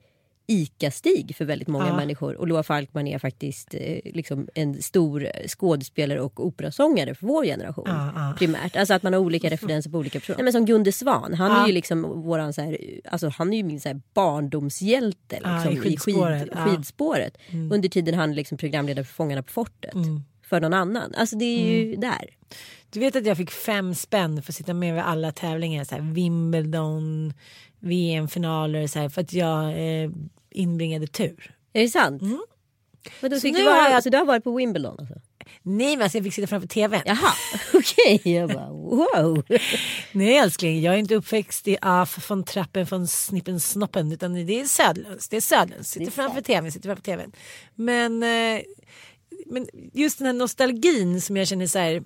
ICA-Stig 0.49 1.35
för 1.35 1.45
väldigt 1.45 1.67
många 1.67 1.87
Ja. 1.87 1.95
människor. 1.95 2.35
Och 2.35 2.47
Loa 2.47 2.63
Falkman 2.63 3.07
är 3.07 3.19
faktiskt 3.19 3.73
eh, 3.73 3.99
liksom 4.13 4.47
en 4.55 4.81
stor 4.81 5.27
skådespelare 5.47 6.21
och 6.21 6.45
operasångare 6.45 7.15
för 7.15 7.27
vår 7.27 7.43
generation. 7.45 7.85
Ja, 7.87 8.11
ja. 8.15 8.33
Primärt. 8.37 8.75
Alltså 8.75 8.93
att 8.93 9.03
man 9.03 9.13
har 9.13 9.19
olika 9.19 9.49
referenser 9.49 9.89
på 9.89 9.97
olika 9.97 10.19
personer. 10.19 10.37
Nej, 10.37 10.43
men 10.43 10.53
som 10.53 10.65
Gunde 10.65 10.91
Svan, 10.91 11.33
han 11.33 11.51
är 11.63 11.67
ju 11.67 11.73
liksom 11.73 12.21
våran 12.21 12.53
så 12.53 12.61
här, 12.61 12.77
alltså 13.05 13.29
han 13.29 13.53
är 13.53 13.57
ju 13.57 13.63
min 13.63 13.79
så 13.81 13.89
här 13.89 14.01
barndomshjälte 14.13 15.35
liksom, 15.35 15.71
i 15.71 15.75
i, 15.75 15.77
skidspåret, 15.79 16.41
skid, 16.41 16.49
ja. 16.55 16.59
Mm. 16.61 16.75
skidspåret. 16.75 17.37
Under 17.71 17.89
tiden 17.89 18.13
han 18.15 18.29
är 18.31 18.35
liksom 18.35 18.57
programledare 18.57 19.05
för 19.05 19.13
Fångarna 19.13 19.43
på 19.43 19.51
fortet. 19.51 19.93
För 20.49 20.61
någon 20.61 20.73
annan. 20.73 21.13
Alltså 21.17 21.35
det 21.37 21.45
är 21.45 21.65
ju 21.71 21.87
Mm. 21.87 21.99
där. 21.99 22.29
Du 22.89 22.99
vet 22.99 23.15
att 23.15 23.25
jag 23.25 23.37
fick 23.37 23.51
fem 23.51 23.95
spänn 23.95 24.41
för 24.41 24.51
att 24.51 24.55
sitta 24.55 24.73
med 24.73 24.93
vid 24.93 25.03
alla 25.03 25.31
tävlingar. 25.31 25.83
Så 25.83 25.95
här, 25.95 26.01
Wimbledon, 26.01 27.33
VM-finaler. 27.79 28.87
Så 28.87 28.99
här, 28.99 29.09
för 29.09 29.21
att 29.21 29.33
jag 29.33 29.69
eh, 29.69 30.09
inbringade 30.51 31.07
tur. 31.07 31.55
Är 31.73 31.81
det 31.81 31.89
sant? 31.89 32.21
Men 33.21 33.31
då 33.31 33.35
Så 33.37 33.41
fick 33.41 33.53
nu 33.53 33.59
du, 33.59 33.65
vara, 33.65 33.75
jag- 33.77 33.93
alltså, 33.93 34.09
du 34.09 34.17
har 34.17 34.25
varit 34.25 34.43
på 34.43 34.55
Wimbledon 34.55 34.95
alltså? 34.99 35.15
Nej 35.61 35.95
men 35.97 36.03
alltså 36.03 36.17
jag 36.17 36.25
fick 36.25 36.33
sitta 36.33 36.47
framför 36.47 36.67
tvn. 36.67 37.01
Jaha, 37.05 37.33
okej. 37.73 38.21
Jag 38.23 38.49
bara 38.49 38.69
wow. 38.69 39.43
Nej 40.11 40.37
älskling, 40.37 40.81
jag 40.81 40.93
är 40.93 40.97
inte 40.97 41.15
uppväxt 41.15 41.67
i 41.67 41.77
af 41.81 42.09
från 42.09 42.43
trappen 42.43 42.87
från 42.87 43.07
snippen 43.07 43.59
snoppen 43.59 44.11
utan 44.11 44.33
det 44.45 44.59
är 44.59 44.65
Södlunds. 44.65 45.29
Det 45.29 45.37
är 45.37 45.41
Södlunds. 45.41 45.89
Sitter 45.89 46.11
framför 46.11 46.41
tvn, 46.41 46.71
sitter 46.71 46.89
framför 46.89 47.03
tvn. 47.03 47.31
Men, 47.75 48.23
eh, 48.23 48.61
men 49.45 49.67
just 49.93 50.17
den 50.17 50.25
här 50.27 50.33
nostalgin 50.33 51.21
som 51.21 51.37
jag 51.37 51.47
känner 51.47 51.67
så 51.67 51.79
här. 51.79 52.03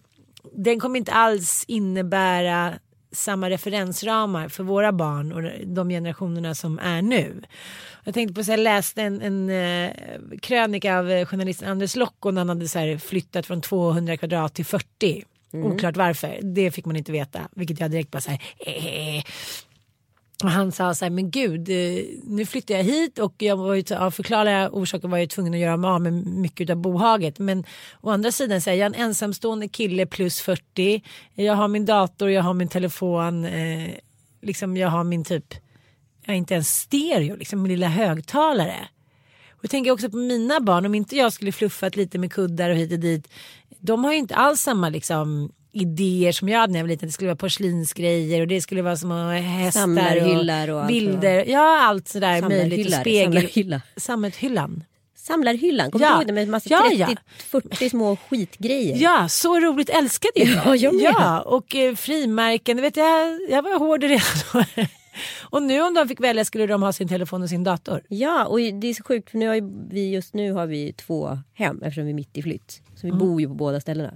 Den 0.55 0.79
kommer 0.79 0.97
inte 0.99 1.11
alls 1.11 1.65
innebära 1.67 2.73
samma 3.13 3.49
referensramar 3.49 4.49
för 4.49 4.63
våra 4.63 4.91
barn 4.91 5.31
och 5.31 5.67
de 5.67 5.89
generationerna 5.89 6.55
som 6.55 6.79
är 6.79 7.01
nu. 7.01 7.41
Jag 8.03 8.13
tänkte 8.13 8.33
på 8.33 8.43
så 8.43 8.51
jag 8.51 8.59
läste 8.59 9.01
en, 9.01 9.21
en 9.21 9.49
eh, 9.49 9.91
krönika 10.41 10.99
av 10.99 11.11
eh, 11.11 11.25
journalisten 11.25 11.69
Anders 11.69 11.95
Lokko 11.95 12.31
när 12.31 12.41
han 12.41 12.49
hade 12.49 12.67
så 12.67 12.79
här 12.79 12.97
flyttat 12.97 13.45
från 13.45 13.61
200 13.61 14.17
kvadrat 14.17 14.53
till 14.53 14.65
40. 14.65 15.23
Oklart 15.53 15.97
varför, 15.97 16.39
det 16.41 16.71
fick 16.71 16.85
man 16.85 16.95
inte 16.95 17.11
veta. 17.11 17.41
Vilket 17.51 17.79
jag 17.79 17.91
direkt 17.91 18.11
bara 18.11 18.21
så 18.21 18.31
här, 18.31 18.41
eh. 18.59 19.23
Och 20.43 20.49
han 20.49 20.71
sa 20.71 20.93
så 20.93 21.05
här, 21.05 21.09
men 21.09 21.31
gud, 21.31 21.69
eh, 21.69 22.05
nu 22.23 22.45
flyttar 22.45 22.75
jag 22.75 22.83
hit 22.83 23.19
och 23.19 23.33
jag 23.37 23.57
var 23.57 23.73
ju, 23.73 23.95
av 23.95 24.11
förklarliga 24.11 24.69
orsaker 24.71 25.07
var 25.07 25.17
jag 25.17 25.29
tvungen 25.29 25.53
att 25.53 25.59
göra 25.59 25.77
mig 25.77 25.89
av 25.89 26.01
med 26.01 26.13
mycket 26.13 26.69
av 26.69 26.77
bohaget. 26.77 27.39
Men 27.39 27.63
å 28.01 28.09
andra 28.09 28.31
sidan, 28.31 28.61
så 28.61 28.69
är 28.69 28.73
jag 28.73 28.85
en 28.85 28.95
ensamstående 28.95 29.67
kille 29.67 30.05
plus 30.05 30.41
40. 30.41 31.03
Jag 31.33 31.53
har 31.53 31.67
min 31.67 31.85
dator, 31.85 32.29
jag 32.29 32.43
har 32.43 32.53
min 32.53 32.67
telefon, 32.67 33.45
eh, 33.45 33.89
liksom 34.41 34.77
jag 34.77 34.89
har 34.89 35.03
min 35.03 35.23
typ, 35.23 35.53
jag 36.25 36.33
är 36.33 36.37
inte 36.37 36.53
ens 36.53 36.79
stereo, 36.79 37.35
liksom 37.35 37.61
min 37.61 37.71
lilla 37.71 37.87
högtalare. 37.87 38.87
Och 39.51 39.63
jag 39.63 39.71
tänker 39.71 39.91
också 39.91 40.09
på 40.09 40.17
mina 40.17 40.59
barn, 40.59 40.85
om 40.85 40.95
inte 40.95 41.15
jag 41.15 41.33
skulle 41.33 41.51
fluffat 41.51 41.95
lite 41.95 42.19
med 42.19 42.33
kuddar 42.33 42.69
och 42.69 42.75
hit 42.75 42.91
och 42.91 42.99
dit. 42.99 43.27
De 43.79 44.03
har 44.03 44.11
ju 44.11 44.17
inte 44.17 44.35
alls 44.35 44.61
samma 44.61 44.89
liksom 44.89 45.51
idéer 45.73 46.31
som 46.31 46.49
jag 46.49 46.59
hade 46.59 46.73
när 46.73 46.79
jag 46.79 46.83
var 46.83 46.89
liten. 46.89 47.07
Det 47.09 47.13
skulle 47.13 47.27
vara 47.29 47.35
porslinsgrejer 47.35 48.41
och 48.41 48.47
det 48.47 48.61
skulle 48.61 48.81
vara 48.81 48.97
små 48.97 49.27
hästar 49.29 49.81
Samlarhyllar 49.81 50.67
och 50.69 50.79
allt 50.79 50.87
bilder. 50.87 51.45
Ja 51.47 51.81
allt 51.81 52.07
sådär 52.07 52.41
möjligt 52.41 52.87
och 52.87 52.93
spegel. 52.93 53.33
samlarhylla. 53.33 53.81
Samlarhyllan. 53.97 54.83
Samlarhyllan, 55.15 55.91
kommer 55.91 56.05
Ja. 56.05 56.11
du 56.11 56.15
ihåg 56.17 56.27
det 56.27 56.33
med 56.33 56.47
massa 56.47 56.69
Ja, 56.69 56.85
30, 56.89 56.95
ja. 57.01 57.15
40 57.37 57.89
små 57.89 58.15
skitgrejer? 58.29 58.97
Ja 58.97 59.27
så 59.29 59.59
roligt 59.59 59.89
älskade 59.89 60.31
jag. 60.35 60.49
Ja, 60.65 60.75
jag 60.75 60.95
med. 60.95 61.03
ja 61.03 61.41
och 61.41 61.75
eh, 61.75 61.95
frimärken. 61.95 62.81
Vet, 62.81 62.97
jag, 62.97 63.39
jag 63.49 63.61
var 63.63 63.79
hård 63.79 64.03
redan 64.03 64.21
då. 64.53 64.63
Och 65.41 65.63
nu 65.63 65.81
om 65.81 65.93
de 65.93 66.07
fick 66.07 66.19
välja 66.19 66.45
skulle 66.45 66.67
de 66.67 66.83
ha 66.83 66.93
sin 66.93 67.07
telefon 67.07 67.41
och 67.43 67.49
sin 67.49 67.63
dator. 67.63 68.01
Ja, 68.07 68.45
och 68.45 68.59
det 68.59 68.87
är 68.87 68.93
så 68.93 69.03
sjukt 69.03 69.29
för 69.31 69.37
nu 69.37 69.47
har 69.47 69.89
vi, 69.93 70.09
just 70.11 70.33
nu 70.33 70.51
har 70.53 70.65
vi 70.67 70.93
två 70.93 71.39
hem 71.53 71.81
eftersom 71.83 72.03
vi 72.03 72.09
är 72.09 72.15
mitt 72.15 72.37
i 72.37 72.41
flytt. 72.41 72.81
Så 72.95 73.01
vi 73.01 73.07
Mm. 73.07 73.19
bor 73.19 73.41
ju 73.41 73.47
på 73.47 73.53
båda 73.53 73.79
ställena. 73.81 74.13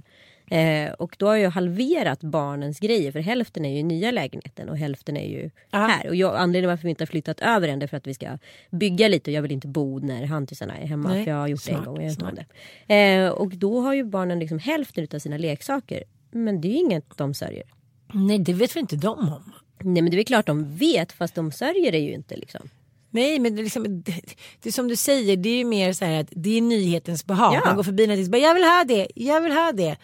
Eh, 0.50 0.92
och 0.92 1.16
då 1.18 1.26
har 1.26 1.36
jag 1.36 1.50
halverat 1.50 2.20
barnens 2.20 2.80
grejer 2.80 3.12
för 3.12 3.20
hälften 3.20 3.64
är 3.64 3.70
ju 3.70 3.78
i 3.78 3.82
nya 3.82 4.10
lägenheten 4.10 4.68
och 4.68 4.76
hälften 4.78 5.16
är 5.16 5.28
ju 5.28 5.50
Ja. 5.70 5.78
här. 5.78 6.08
Och 6.08 6.14
jag, 6.16 6.36
anledningen 6.36 6.68
varför 6.70 6.82
vi 6.82 6.90
inte 6.90 7.02
har 7.02 7.06
flyttat 7.06 7.40
över 7.40 7.68
än 7.68 7.78
det 7.78 7.84
är 7.84 7.88
för 7.88 7.96
att 7.96 8.06
vi 8.06 8.14
ska 8.14 8.38
bygga 8.70 9.08
lite 9.08 9.30
och 9.30 9.34
jag 9.34 9.42
vill 9.42 9.52
inte 9.52 9.68
bo 9.68 9.98
när 9.98 10.24
hantisarna 10.26 10.76
är 10.78 10.86
hemma 10.86 11.08
Nej, 11.08 11.24
för 11.24 11.30
jag 11.30 11.38
har 11.38 11.48
gjort 11.48 11.60
det 11.60 11.70
smart, 11.70 11.78
en 11.78 11.84
gång 11.84 11.96
och 11.96 12.02
jag 12.02 12.10
inte 12.10 12.44
det. 12.86 12.94
Eh, 12.94 13.30
och 13.30 13.56
då 13.56 13.80
har 13.80 13.94
ju 13.94 14.04
barnen 14.04 14.38
liksom 14.38 14.58
hälften 14.58 15.06
av 15.14 15.18
sina 15.18 15.36
leksaker. 15.36 16.04
Men 16.30 16.60
det 16.60 16.68
är 16.68 16.72
ju 16.72 16.78
inget 16.78 17.16
de 17.16 17.34
sörjer. 17.34 17.64
Nej 18.12 18.38
det 18.38 18.52
vet 18.52 18.76
väl 18.76 18.80
inte 18.80 18.96
de 18.96 19.18
om. 19.18 19.52
Nej 19.82 20.02
men 20.02 20.10
det 20.10 20.20
är 20.20 20.24
klart 20.24 20.46
de 20.46 20.76
vet 20.76 21.12
fast 21.12 21.34
de 21.34 21.52
sörjer 21.52 21.92
det 21.92 21.98
ju 21.98 22.12
inte 22.12 22.36
liksom. 22.36 22.68
Nej 23.10 23.38
men 23.38 23.54
det 23.56 23.60
är, 23.60 23.64
liksom, 23.64 24.02
det, 24.02 24.20
det 24.62 24.68
är 24.68 24.72
som 24.72 24.88
du 24.88 24.96
säger, 24.96 25.36
det 25.36 25.48
är 25.48 25.56
ju 25.56 25.64
mer 25.64 25.92
så 25.92 26.04
här 26.04 26.20
att 26.20 26.28
det 26.30 26.58
är 26.58 26.60
nyhetens 26.62 27.26
behag. 27.26 27.54
Ja. 27.54 27.62
Man 27.64 27.76
går 27.76 27.82
förbi 27.82 28.06
någonting 28.06 28.24
och 28.26 28.30
bara 28.30 28.38
jag 28.38 28.54
vill 28.54 28.64
ha 28.64 28.84
det, 28.88 29.08
jag 29.14 29.40
vill 29.40 29.52
ha 29.52 29.72
det. 29.72 29.96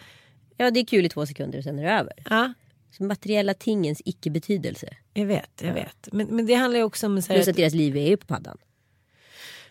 Ja 0.57 0.71
det 0.71 0.79
är 0.79 0.85
kul 0.85 1.05
i 1.05 1.09
två 1.09 1.25
sekunder 1.25 1.57
och 1.57 1.63
sen 1.63 1.79
är 1.79 1.83
det 1.83 1.91
över. 1.91 2.13
Ja, 2.29 2.53
Så 2.97 3.03
materiella 3.03 3.53
tingens 3.53 4.01
icke-betydelse. 4.05 4.87
jag 5.13 5.25
vet, 5.25 5.61
jag 5.61 5.73
vet. 5.73 6.07
Men, 6.11 6.27
men 6.27 6.45
det 6.45 6.53
handlar 6.53 6.77
ju 6.79 6.83
också 6.83 7.07
om 7.07 7.21
så 7.21 7.33
Plus 7.33 7.47
att 7.47 7.51
att, 7.51 7.55
deras 7.55 7.73
liv 7.73 7.97
är 7.97 8.07
ju 8.07 8.17
på 8.17 8.27
paddan. 8.27 8.57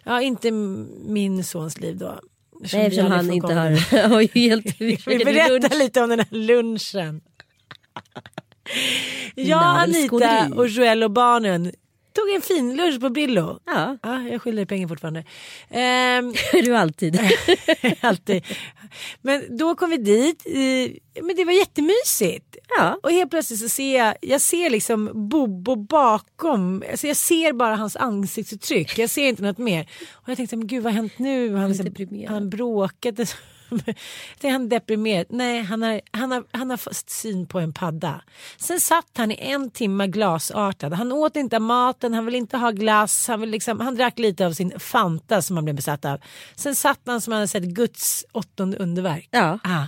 ja 0.04 0.20
inte 0.22 0.50
min 0.50 1.44
sons 1.44 1.78
liv 1.80 1.96
då. 1.96 2.20
Eftersom 2.62 2.78
Nej 2.78 2.86
eftersom 2.86 3.10
han 3.10 3.32
inte 3.32 3.54
har, 3.54 4.34
helt... 4.34 4.80
Vi 4.80 5.24
berättar 5.24 5.78
lite 5.78 6.02
om 6.02 6.08
den 6.08 6.18
här 6.18 6.28
lunchen. 6.30 7.20
Jag, 9.34 9.62
Anita 9.62 10.48
och 10.54 10.68
Joel 10.68 11.02
och 11.02 11.10
barnen 11.10 11.72
tog 12.14 12.30
en 12.34 12.42
fin 12.42 12.76
lunch 12.76 13.00
på 13.00 13.10
Brillo. 13.10 13.58
Ja, 13.66 13.98
Ja, 14.02 14.22
jag 14.22 14.42
skyller 14.42 14.56
dig 14.56 14.66
pengar 14.66 14.88
fortfarande. 14.88 15.24
Ehm, 15.70 16.34
du 16.52 16.76
alltid. 16.76 17.20
alltid. 18.00 18.44
Men 19.22 19.56
då 19.56 19.74
kom 19.74 19.90
vi 19.90 19.96
dit. 19.96 20.46
Men 21.22 21.36
det 21.36 21.44
var 21.44 21.52
jättemysigt. 21.52 22.56
Ja. 22.78 22.98
Och 23.02 23.10
helt 23.10 23.30
plötsligt 23.30 23.60
så 23.60 23.68
ser 23.68 23.98
jag, 23.98 24.14
jag 24.20 24.40
ser 24.40 24.70
liksom 24.70 25.28
Bobo 25.28 25.76
bakom. 25.76 26.82
Alltså 26.90 27.06
jag 27.06 27.16
ser 27.16 27.52
bara 27.52 27.76
hans 27.76 27.96
ansiktsuttryck. 27.96 28.98
Jag 28.98 29.10
ser 29.10 29.28
inte 29.28 29.42
något 29.42 29.58
mer. 29.58 29.88
Och 30.12 30.28
jag 30.28 30.36
tänkte, 30.36 30.56
men 30.56 30.66
gud 30.66 30.82
vad 30.82 30.92
har 30.92 31.00
hänt 31.00 31.18
nu? 31.18 31.54
Han, 31.54 31.68
liksom, 31.68 31.86
deprimerad. 31.86 32.32
han 32.32 32.50
bråkade. 32.50 33.26
Det 34.40 34.48
är 34.48 34.52
han 34.52 34.68
deprimerad. 34.68 35.26
Nej, 35.30 35.62
han 35.62 35.82
har, 35.82 36.00
han, 36.10 36.30
har, 36.32 36.44
han 36.50 36.70
har 36.70 36.76
fått 36.76 37.10
syn 37.10 37.46
på 37.46 37.60
en 37.60 37.72
padda. 37.72 38.22
Sen 38.56 38.80
satt 38.80 39.10
han 39.16 39.30
i 39.30 39.36
en 39.40 39.70
timme 39.70 40.06
glasartad. 40.06 40.92
Han 40.92 41.12
åt 41.12 41.36
inte 41.36 41.58
maten, 41.58 42.14
han 42.14 42.26
vill 42.26 42.34
inte 42.34 42.56
ha 42.56 42.70
glass. 42.70 43.28
Han, 43.28 43.40
vill 43.40 43.50
liksom, 43.50 43.80
han 43.80 43.94
drack 43.94 44.18
lite 44.18 44.46
av 44.46 44.52
sin 44.52 44.80
Fanta 44.80 45.42
som 45.42 45.56
han 45.56 45.64
blev 45.64 45.76
besatt 45.76 46.04
av. 46.04 46.20
Sen 46.56 46.74
satt 46.74 47.00
han 47.06 47.20
som 47.20 47.32
han 47.32 47.38
hade 47.38 47.48
sett 47.48 47.62
Guds 47.64 48.24
åttonde 48.32 48.76
underverk. 48.76 49.28
Ja. 49.30 49.58
Ah. 49.64 49.84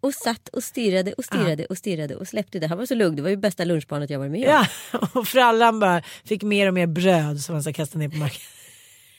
Och 0.00 0.14
satt 0.14 0.48
och 0.48 0.64
stirrade 0.64 1.12
och 1.12 1.24
stirrade 1.24 1.64
och 1.64 1.78
stirrade 1.78 2.16
och 2.16 2.28
släppte 2.28 2.58
det. 2.58 2.66
Han 2.66 2.78
var 2.78 2.86
så 2.86 2.94
lugn. 2.94 3.16
Det 3.16 3.22
var 3.22 3.30
ju 3.30 3.36
bästa 3.36 3.64
lunchbarnet 3.64 4.10
jag 4.10 4.18
varit 4.18 4.32
med 4.32 4.48
om. 4.48 4.66
Ja, 4.92 4.98
och 5.12 5.28
frallan 5.28 5.80
bara 5.80 6.02
fick 6.24 6.42
mer 6.42 6.68
och 6.68 6.74
mer 6.74 6.86
bröd 6.86 7.40
som 7.40 7.54
han 7.54 7.62
ska 7.62 7.72
kasta 7.72 7.98
ner 7.98 8.08
på 8.08 8.16
marken. 8.16 8.40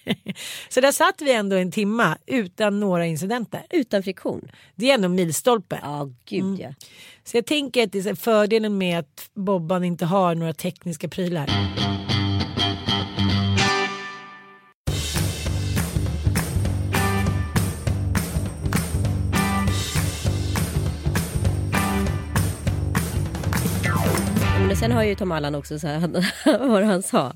Så 0.70 0.82
där 0.82 0.92
satt 0.92 1.22
vi 1.22 1.34
ändå 1.34 1.56
en 1.56 1.72
timma 1.72 2.18
utan 2.26 2.80
några 2.80 3.06
incidenter. 3.06 3.62
Utan 3.70 4.04
friktion. 4.04 4.52
Det 4.76 4.90
är 4.90 4.94
ändå 4.94 5.06
en 5.06 5.16
milstolpe. 5.16 5.80
Ja, 5.82 6.10
gud 6.26 6.60
ja. 6.60 6.74
Så 7.24 7.38
jag 7.38 7.46
tänker 7.46 7.84
att 7.84 7.92
det 7.92 8.06
är 8.06 8.16
fördelen 8.16 8.78
med 8.78 9.00
att 9.00 9.30
Bobban 9.34 9.84
inte 9.84 10.06
har 10.06 10.36
några 10.36 10.54
tekniska 10.54 11.08
prylar. 11.08 11.50
Men 24.68 24.76
sen 24.78 24.92
har 24.92 25.04
ju 25.04 25.16
Tom 25.16 25.32
Allan 25.32 25.56
också 25.56 25.80
så 25.80 25.88
här, 25.88 26.08
vad 26.68 26.84
han 26.84 27.04
sa? 27.04 27.34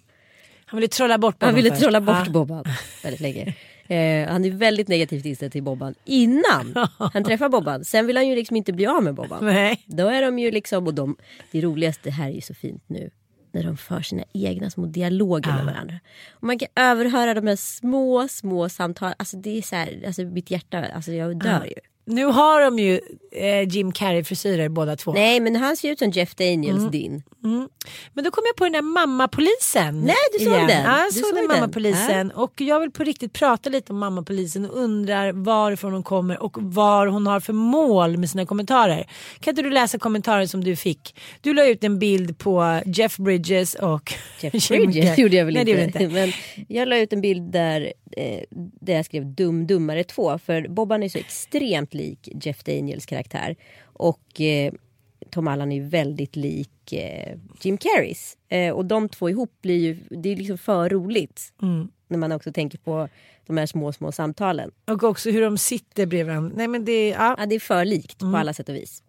Han 0.69 0.77
ville 0.79 0.87
trolla 0.87 1.17
bort 1.17 1.39
Bobban 1.39 1.47
Han 1.47 1.55
ville 1.55 1.69
först. 1.69 1.81
trolla 1.81 2.01
bort 2.01 2.15
Ja. 2.25 2.31
Bobban 2.31 2.63
väldigt 3.03 3.21
länge. 3.21 3.55
Eh, 3.87 4.29
han 4.31 4.45
är 4.45 4.51
väldigt 4.51 4.87
negativt 4.87 5.25
inställd 5.25 5.51
till 5.51 5.63
Bobban 5.63 5.95
innan 6.05 6.87
han 7.13 7.23
träffar 7.23 7.49
Bobban. 7.49 7.85
Sen 7.85 8.07
vill 8.07 8.17
han 8.17 8.27
ju 8.27 8.35
liksom 8.35 8.55
inte 8.55 8.73
bli 8.73 8.85
av 8.85 9.03
med 9.03 9.13
Bobban. 9.15 9.45
Nej. 9.45 9.83
Då 9.85 10.07
är 10.07 10.21
de 10.21 10.39
ju 10.39 10.51
liksom, 10.51 10.87
och 10.87 10.93
de, 10.93 11.15
det 11.51 11.61
roligaste 11.61 12.09
här 12.11 12.27
är 12.29 12.33
ju 12.33 12.41
så 12.41 12.53
fint 12.53 12.83
nu. 12.87 13.09
När 13.51 13.63
de 13.63 13.77
för 13.77 14.01
sina 14.01 14.23
egna 14.33 14.69
små 14.69 14.85
dialoger 14.85 15.53
med 15.53 15.65
varandra. 15.65 15.99
Och 16.31 16.43
man 16.43 16.59
kan 16.59 16.67
överhöra 16.75 17.33
de 17.33 17.47
här 17.47 17.55
små, 17.55 18.27
små 18.27 18.69
samtalen. 18.69 19.15
Alltså 19.19 19.37
det 19.37 19.57
är 19.57 19.61
så 19.61 19.75
här, 19.75 20.03
alltså 20.07 20.21
mitt 20.21 20.51
hjärta, 20.51 20.85
alltså 20.95 21.11
jag 21.11 21.39
dör 21.39 21.65
ju. 21.65 21.73
Nu 22.09 22.25
har 22.25 22.61
de 22.61 22.79
ju 22.79 22.99
eh, 23.31 23.67
Jim 23.69 23.91
Carrey 23.91 24.23
frisyrer 24.23 24.69
båda 24.69 24.95
två. 24.95 25.13
Nej 25.13 25.39
men 25.39 25.55
han 25.55 25.77
ser 25.77 25.91
ut 25.91 25.99
som 25.99 26.09
Jeff 26.09 26.35
Daniels 26.35 26.91
din. 26.91 27.23
Men 28.13 28.23
då 28.23 28.31
kom 28.31 28.43
jag 28.47 28.55
på 28.55 28.63
den 28.63 28.73
där 28.73 28.81
mammapolisen. 28.81 30.01
Nej, 30.01 30.15
du 30.39 30.45
såg 30.45 30.53
igen. 30.53 30.67
den. 30.67 30.83
Ja, 30.83 30.97
jag 30.97 31.07
Du 31.07 31.19
såg 31.19 31.29
såg 31.29 31.35
den 31.35 31.47
mammapolisen. 31.47 32.31
Och 32.31 32.61
jag 32.61 32.79
vill 32.79 32.91
på 32.91 33.03
riktigt 33.03 33.33
prata 33.33 33.69
lite 33.69 33.93
om 33.93 33.99
mammapolisen 33.99 34.65
och 34.65 34.77
undrar 34.77 35.31
varifrån 35.31 35.93
hon 35.93 36.03
kommer 36.03 36.43
och 36.43 36.57
vad 36.59 37.07
hon 37.09 37.27
har 37.27 37.39
för 37.39 37.53
mål 37.53 38.17
med 38.17 38.29
sina 38.29 38.45
kommentarer. 38.45 39.07
Kan 39.39 39.51
inte 39.51 39.61
du 39.61 39.69
läsa 39.69 39.99
kommentarer 39.99 40.45
som 40.45 40.63
du 40.63 40.75
fick? 40.75 41.15
Du 41.41 41.53
la 41.53 41.65
ut 41.65 41.83
en 41.83 41.99
bild 41.99 42.37
på 42.37 42.81
Jeff 42.85 43.17
Bridges 43.17 43.75
och 43.75 44.13
Jeff 44.39 44.67
Bridges 44.69 45.17
gjorde 45.17 45.35
jag 45.35 45.45
väl 45.45 45.53
Nej, 45.53 45.65
det 45.65 45.71
gjorde 45.71 45.81
du 45.81 45.87
inte. 45.87 46.07
Men 46.13 46.31
jag 46.67 46.87
la 46.87 46.97
ut 46.97 47.13
en 47.13 47.21
bild 47.21 47.51
där, 47.51 47.93
eh, 48.17 48.43
där 48.51 48.93
jag 48.93 49.05
skrev 49.05 49.25
Dum 49.25 49.67
Dummare 49.67 50.03
2. 50.03 50.37
För 50.37 50.67
Bobban 50.67 51.03
är 51.03 51.09
så 51.09 51.17
extremt 51.17 51.93
lik 51.93 52.29
Jeff 52.41 52.63
Daniels 52.63 53.05
karaktär. 53.05 53.55
Och 53.83 54.41
eh, 54.41 54.73
Tom 55.29 55.47
Allan 55.47 55.71
är 55.71 55.81
väldigt 55.81 56.35
lik 56.35 56.93
eh, 56.93 57.37
Jim 57.61 57.77
Carreys. 57.77 58.37
Eh, 58.49 58.73
och 58.73 58.85
de 58.85 59.09
två 59.09 59.29
ihop 59.29 59.51
blir 59.61 59.77
ju, 59.77 59.97
det 60.09 60.29
är 60.29 60.35
liksom 60.35 60.57
för 60.57 60.89
roligt. 60.89 61.53
Mm. 61.61 61.87
När 62.07 62.17
man 62.17 62.31
också 62.31 62.51
tänker 62.51 62.77
på 62.77 63.09
de 63.45 63.57
här 63.57 63.65
små, 63.65 63.93
små 63.93 64.11
samtalen. 64.11 64.71
Och 64.87 65.03
också 65.03 65.29
hur 65.31 65.41
de 65.41 65.57
sitter 65.57 66.05
bredvid 66.05 66.27
varandra. 66.27 66.53
Nej 66.57 66.67
men 66.67 66.85
det, 66.85 67.09
ja. 67.09 67.35
Ja, 67.39 67.45
det 67.45 67.55
är 67.55 67.59
för 67.59 67.85
likt 67.85 68.21
Mm. 68.21 68.33
på 68.33 68.37
alla 68.37 68.53
sätt 68.53 68.69
och 68.69 68.75
vis. 68.75 69.03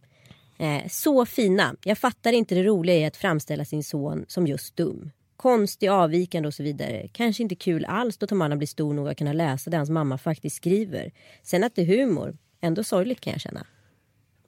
Eh, 0.59 0.89
så 0.89 1.27
fina. 1.27 1.77
Jag 1.85 1.99
fattar 1.99 2.33
inte 2.33 2.55
det 2.55 2.63
roliga 2.63 2.97
i 2.97 3.05
att 3.05 3.17
framställa 3.17 3.65
sin 3.65 3.85
son 3.85 4.25
som 4.29 4.47
just 4.47 4.77
dum. 4.77 5.11
Konstig, 5.41 5.89
avvikande 5.89 6.47
och 6.47 6.55
så 6.55 6.63
vidare. 6.63 7.09
Kanske 7.13 7.43
inte 7.43 7.55
kul 7.55 7.85
alls 7.85 8.17
då 8.17 8.27
Tom 8.27 8.43
Allan 8.43 8.59
blir 8.59 8.67
stor 8.67 8.95
nog 8.95 9.09
att 9.09 9.19
kunna 9.19 9.33
läsa 9.33 9.71
det 9.71 9.77
hans 9.77 9.91
mamma 9.91 10.19
faktiskt 10.19 10.57
skriver. 10.57 11.11
Sen 11.43 11.65
att 11.65 11.75
det 11.75 11.83
är 11.83 11.87
humor, 11.87 12.37
ändå 12.61 12.85
sorgligt 12.85 13.21
kan 13.21 13.33
jag 13.33 13.41
känna. 13.41 13.67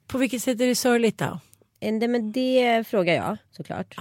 På 0.07 0.17
vilket 0.17 0.41
sätt 0.41 0.61
är 0.61 0.67
det 0.67 0.75
sorgligt 0.75 1.17
då? 1.17 1.39
Eh, 1.79 1.93
det- 1.99 2.07
Men 2.07 2.31
det 2.31 2.87
frågar 2.87 3.13
jag 3.15 3.37
såklart. 3.51 3.95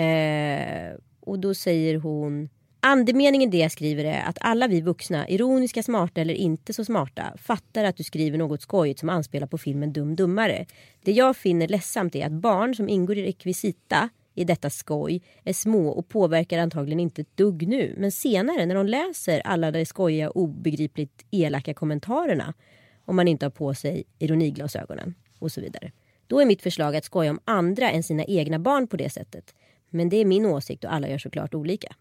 Eh, 0.00 0.98
och 1.20 1.38
då 1.38 1.54
säger 1.54 1.96
hon 1.96 2.48
Andemeningen 2.82 3.50
det 3.50 3.58
jag 3.58 3.72
skriver 3.72 4.04
är 4.04 4.22
att 4.22 4.38
alla 4.40 4.68
vi 4.68 4.80
vuxna, 4.80 5.28
ironiska, 5.28 5.82
smarta 5.82 6.20
eller 6.20 6.34
inte 6.34 6.72
så 6.72 6.84
smarta, 6.84 7.32
fattar 7.42 7.84
att 7.84 7.96
du 7.96 8.02
skriver 8.04 8.38
något 8.38 8.62
skojigt 8.62 9.00
som 9.00 9.08
anspelar 9.08 9.46
på 9.46 9.58
filmen 9.58 9.92
Dum 9.92 10.16
Dummare. 10.16 10.66
Det 11.04 11.12
jag 11.12 11.36
finner 11.36 11.68
ledsamt 11.68 12.14
är 12.14 12.26
att 12.26 12.32
barn 12.32 12.74
som 12.74 12.88
ingår 12.88 13.18
i 13.18 13.26
rekvisita 13.26 14.08
i 14.34 14.44
detta 14.44 14.70
skoj 14.70 15.22
är 15.44 15.52
små 15.52 15.88
och 15.88 16.08
påverkar 16.08 16.58
antagligen 16.58 17.00
inte 17.00 17.20
ett 17.20 17.36
dugg 17.36 17.68
nu. 17.68 17.94
Men 17.98 18.12
senare 18.12 18.66
när 18.66 18.74
de 18.74 18.86
läser 18.86 19.40
alla 19.40 19.70
de 19.70 19.86
skojiga, 19.86 20.30
obegripligt 20.30 21.24
elaka 21.30 21.74
kommentarerna 21.74 22.54
om 23.04 23.16
man 23.16 23.28
inte 23.28 23.46
har 23.46 23.50
på 23.50 23.74
sig 23.74 24.04
ironiglasögonen 24.18 25.14
och 25.38 25.52
så 25.52 25.60
vidare. 25.60 25.92
Då 26.26 26.40
är 26.40 26.46
mitt 26.46 26.62
förslag 26.62 26.96
att 26.96 27.04
skoja 27.04 27.30
om 27.30 27.40
andra 27.44 27.90
än 27.90 28.02
sina 28.02 28.24
egna 28.24 28.58
barn 28.58 28.86
på 28.86 28.96
det 28.96 29.10
sättet. 29.10 29.54
Men 29.90 30.08
det 30.08 30.16
är 30.16 30.24
min 30.24 30.46
åsikt 30.46 30.84
och 30.84 30.94
alla 30.94 31.08
gör 31.08 31.18
såklart 31.18 31.54
olika. 31.54 31.94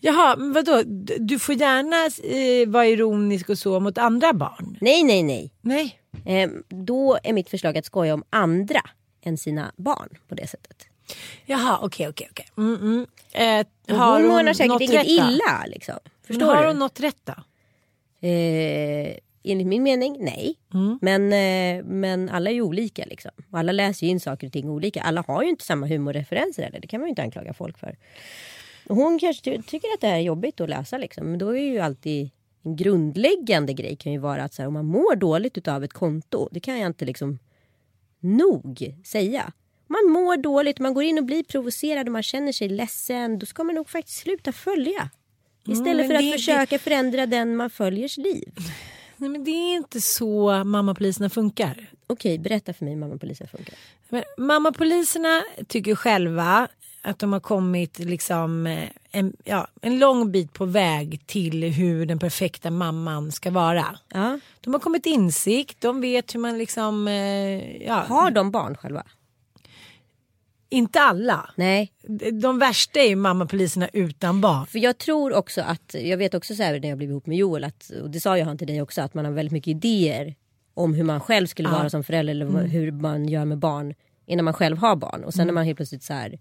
Jaha, 0.00 0.36
men 0.36 0.52
vadå? 0.52 0.82
Du 1.18 1.38
får 1.38 1.54
gärna 1.54 1.96
eh, 2.06 2.68
vara 2.68 2.86
ironisk 2.86 3.48
och 3.48 3.58
så 3.58 3.80
mot 3.80 3.98
andra 3.98 4.32
barn. 4.32 4.78
Nej, 4.80 5.04
nej, 5.04 5.22
nej. 5.22 5.52
Nej. 5.60 6.00
Eh, 6.24 6.50
då 6.68 7.18
är 7.22 7.32
mitt 7.32 7.50
förslag 7.50 7.78
att 7.78 7.84
skoja 7.84 8.14
om 8.14 8.24
andra 8.30 8.80
än 9.22 9.38
sina 9.38 9.72
barn 9.76 10.08
på 10.28 10.34
det 10.34 10.46
sättet. 10.46 10.86
Jaha, 11.46 11.78
okej, 11.82 12.08
okej, 12.08 12.28
okej. 12.30 12.46
Mm, 12.56 12.74
mm. 12.74 13.06
Eh, 13.32 13.96
har 13.96 14.22
hon 14.22 14.46
hon 14.46 14.54
säkert 14.54 14.80
inget 14.80 15.06
illa. 15.06 15.64
Liksom. 15.66 15.98
Förstår 16.26 16.46
har 16.46 16.62
du? 16.62 16.68
hon 16.68 16.78
något 16.78 17.00
rätt 17.00 17.20
då? 17.24 17.34
Eh, 18.28 19.16
enligt 19.44 19.66
min 19.66 19.82
mening, 19.82 20.16
nej. 20.20 20.54
Mm. 20.74 20.98
Men, 21.02 21.32
eh, 21.32 21.84
men 21.84 22.28
alla 22.28 22.50
är 22.50 22.54
ju 22.54 22.62
olika. 22.62 23.04
Liksom. 23.04 23.30
Och 23.50 23.58
alla 23.58 23.72
läser 23.72 24.06
ju 24.06 24.10
in 24.10 24.20
saker 24.20 24.46
och 24.46 24.52
ting 24.52 24.70
olika. 24.70 25.02
Alla 25.02 25.24
har 25.26 25.42
ju 25.42 25.48
inte 25.48 25.64
samma 25.64 25.86
humorreferenser 25.86 26.62
heller. 26.62 26.80
Det 26.80 26.86
kan 26.86 27.00
man 27.00 27.06
ju 27.06 27.10
inte 27.10 27.22
anklaga 27.22 27.54
folk 27.54 27.78
för. 27.78 27.96
Och 28.88 28.96
hon 28.96 29.18
kanske 29.18 29.44
ty- 29.44 29.62
tycker 29.62 29.88
att 29.94 30.00
det 30.00 30.06
här 30.06 30.16
är 30.16 30.20
jobbigt 30.20 30.60
att 30.60 30.68
läsa. 30.68 30.98
Liksom. 30.98 31.26
Men 31.26 31.38
då 31.38 31.56
är 31.56 31.62
ju 31.62 31.78
alltid 31.78 32.30
en 32.62 32.76
grundläggande 32.76 33.72
grej 33.72 33.96
kan 33.96 34.12
ju 34.12 34.18
vara 34.18 34.44
att 34.44 34.54
så 34.54 34.62
här, 34.62 34.66
om 34.66 34.74
man 34.74 34.84
mår 34.86 35.16
dåligt 35.16 35.68
av 35.68 35.84
ett 35.84 35.92
konto. 35.92 36.48
Det 36.52 36.60
kan 36.60 36.78
jag 36.78 36.86
inte 36.86 37.04
liksom 37.04 37.38
nog 38.20 38.94
säga. 39.04 39.52
Man 39.88 40.12
mår 40.12 40.36
dåligt, 40.36 40.78
man 40.78 40.94
går 40.94 41.04
in 41.04 41.18
och 41.18 41.24
blir 41.24 41.42
provocerad 41.42 42.06
och 42.08 42.12
man 42.12 42.22
känner 42.22 42.52
sig 42.52 42.68
ledsen. 42.68 43.38
Då 43.38 43.46
ska 43.46 43.64
man 43.64 43.74
nog 43.74 43.90
faktiskt 43.90 44.18
sluta 44.18 44.52
följa. 44.52 45.10
Istället 45.68 46.04
Mm, 46.04 46.08
för 46.08 46.14
att 46.14 46.20
det- 46.20 46.32
försöka 46.32 46.78
förändra 46.78 47.26
den 47.26 47.56
man 47.56 47.70
följers 47.70 48.16
liv. 48.16 48.52
Nej, 49.16 49.30
men 49.30 49.44
det 49.44 49.50
är 49.50 49.76
inte 49.76 50.00
så 50.00 50.64
mammapoliserna 50.64 51.30
funkar. 51.30 51.86
Okej, 52.06 52.38
berätta 52.38 52.72
för 52.72 52.84
mig 52.84 52.94
hur 52.94 53.00
mammapolisen 53.00 53.48
funkar. 53.48 53.74
Men 54.08 54.22
mammapoliserna 54.38 55.42
tycker 55.68 55.94
själva 55.94 56.68
att 57.02 57.18
de 57.18 57.32
har 57.32 57.40
kommit 57.40 57.98
liksom 57.98 58.66
eh, 58.66 58.88
en, 59.10 59.36
ja, 59.44 59.66
en 59.82 59.98
lång 59.98 60.32
bit 60.32 60.52
på 60.52 60.64
väg 60.64 61.26
till 61.26 61.62
hur 61.64 62.06
den 62.06 62.18
perfekta 62.18 62.70
mamman 62.70 63.32
ska 63.32 63.50
vara. 63.50 63.98
Ja. 64.08 64.38
De 64.60 64.72
har 64.72 64.80
kommit 64.80 65.06
insikt, 65.06 65.80
de 65.80 66.00
vet 66.00 66.34
hur 66.34 66.40
man 66.40 66.58
liksom... 66.58 67.08
Eh, 67.08 67.82
ja. 67.86 67.94
Har 68.08 68.30
de 68.30 68.50
barn 68.50 68.76
själva? 68.76 69.02
Inte 70.68 71.00
alla. 71.00 71.50
Nej, 71.56 71.92
De 72.32 72.58
värsta 72.58 73.00
är 73.00 73.08
ju 73.08 73.16
mammapoliserna 73.16 73.88
utan 73.92 74.40
barn. 74.40 74.66
för 74.66 74.78
jag 74.78 74.98
tror 74.98 75.32
också 75.34 75.60
att, 75.62 75.94
jag 76.02 76.16
vet 76.16 76.34
också 76.34 76.54
så 76.54 76.62
här 76.62 76.80
när 76.80 76.88
jag 76.88 76.98
blev 76.98 77.10
ihop 77.10 77.26
med 77.26 77.36
Joel, 77.38 77.64
att, 77.64 77.90
och 78.02 78.10
det 78.10 78.20
sa 78.20 78.38
jag 78.38 78.46
han 78.46 78.58
till 78.58 78.66
dig 78.66 78.82
också, 78.82 79.02
att 79.02 79.14
man 79.14 79.24
har 79.24 79.32
väldigt 79.32 79.52
mycket 79.52 79.68
idéer 79.70 80.34
om 80.74 80.94
hur 80.94 81.04
man 81.04 81.20
själv 81.20 81.46
skulle 81.46 81.68
vara 81.68 81.90
som 81.90 82.04
förälder 82.04 82.30
eller 82.30 82.46
vad- 82.46 82.62
hur 82.64 82.92
man 82.92 83.28
gör 83.28 83.44
med 83.44 83.58
barn 83.58 83.94
innan 84.26 84.44
man 84.44 84.54
själv 84.54 84.78
har 84.78 84.96
barn. 84.96 85.24
Och 85.24 85.34
sen 85.34 85.46
när 85.46 85.54
man 85.54 85.64
helt 85.64 85.76
plötsligt 85.76 86.02
så 86.02 86.12
här, 86.12 86.38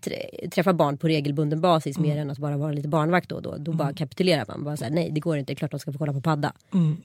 trä- 0.00 0.50
träffar 0.50 0.72
barn 0.72 0.98
på 0.98 1.08
regelbunden 1.08 1.60
basis 1.60 1.98
mer 1.98 2.16
än 2.16 2.30
att 2.30 2.38
bara 2.38 2.56
vara 2.56 2.72
lite 2.72 2.88
barnvakt 2.88 3.28
då 3.28 3.36
och 3.36 3.42
då. 3.42 3.56
Då 3.58 3.72
bara 3.72 3.92
kapitulerar 3.92 4.44
man. 4.48 4.64
Bara 4.64 4.76
så 4.76 4.84
här, 4.84 4.90
nej 4.90 5.10
det 5.10 5.20
går 5.20 5.38
inte, 5.38 5.52
det 5.52 5.54
är 5.54 5.56
klart 5.56 5.70
de 5.70 5.80
ska 5.80 5.92
få 5.92 5.98
kolla 5.98 6.12
på 6.12 6.20
padda. 6.20 6.52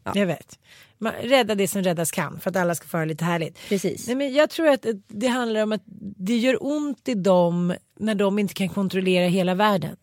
Ja. 0.03 0.11
Jag 0.15 0.25
vet. 0.25 0.59
Man, 0.97 1.13
rädda 1.23 1.55
det 1.55 1.67
som 1.67 1.83
räddas 1.83 2.11
kan 2.11 2.39
för 2.39 2.49
att 2.49 2.55
alla 2.55 2.75
ska 2.75 2.87
få 2.87 2.97
ha 2.97 3.05
lite 3.05 3.25
härligt. 3.25 3.57
Precis. 3.69 4.07
Nej, 4.07 4.15
men 4.15 4.33
jag 4.33 4.49
tror 4.49 4.67
att 4.67 4.85
det 5.07 5.27
handlar 5.27 5.63
om 5.63 5.71
att 5.71 5.81
det 6.17 6.37
gör 6.37 6.57
ont 6.65 7.07
i 7.07 7.13
dem 7.13 7.73
när 7.99 8.15
de 8.15 8.39
inte 8.39 8.53
kan 8.53 8.69
kontrollera 8.69 9.27
hela 9.27 9.55
världen. 9.55 9.95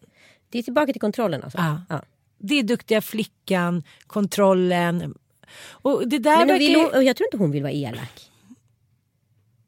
Det 0.51 0.59
är 0.59 0.63
tillbaka 0.63 0.93
till 0.93 1.01
kontrollen 1.01 1.43
alltså. 1.43 1.59
Ja. 1.59 1.83
Ja. 1.89 2.03
Det 2.39 2.55
är 2.55 2.63
duktiga 2.63 3.01
flickan, 3.01 3.83
kontrollen. 4.07 5.15
Och 5.71 6.09
det 6.09 6.19
där 6.19 6.39
Men 6.39 6.49
verkar 6.49 6.59
vill, 6.59 6.89
hon, 6.95 7.07
jag 7.07 7.17
tror 7.17 7.27
inte 7.27 7.37
hon 7.37 7.51
vill 7.51 7.63
vara 7.63 7.73
elak. 7.73 8.28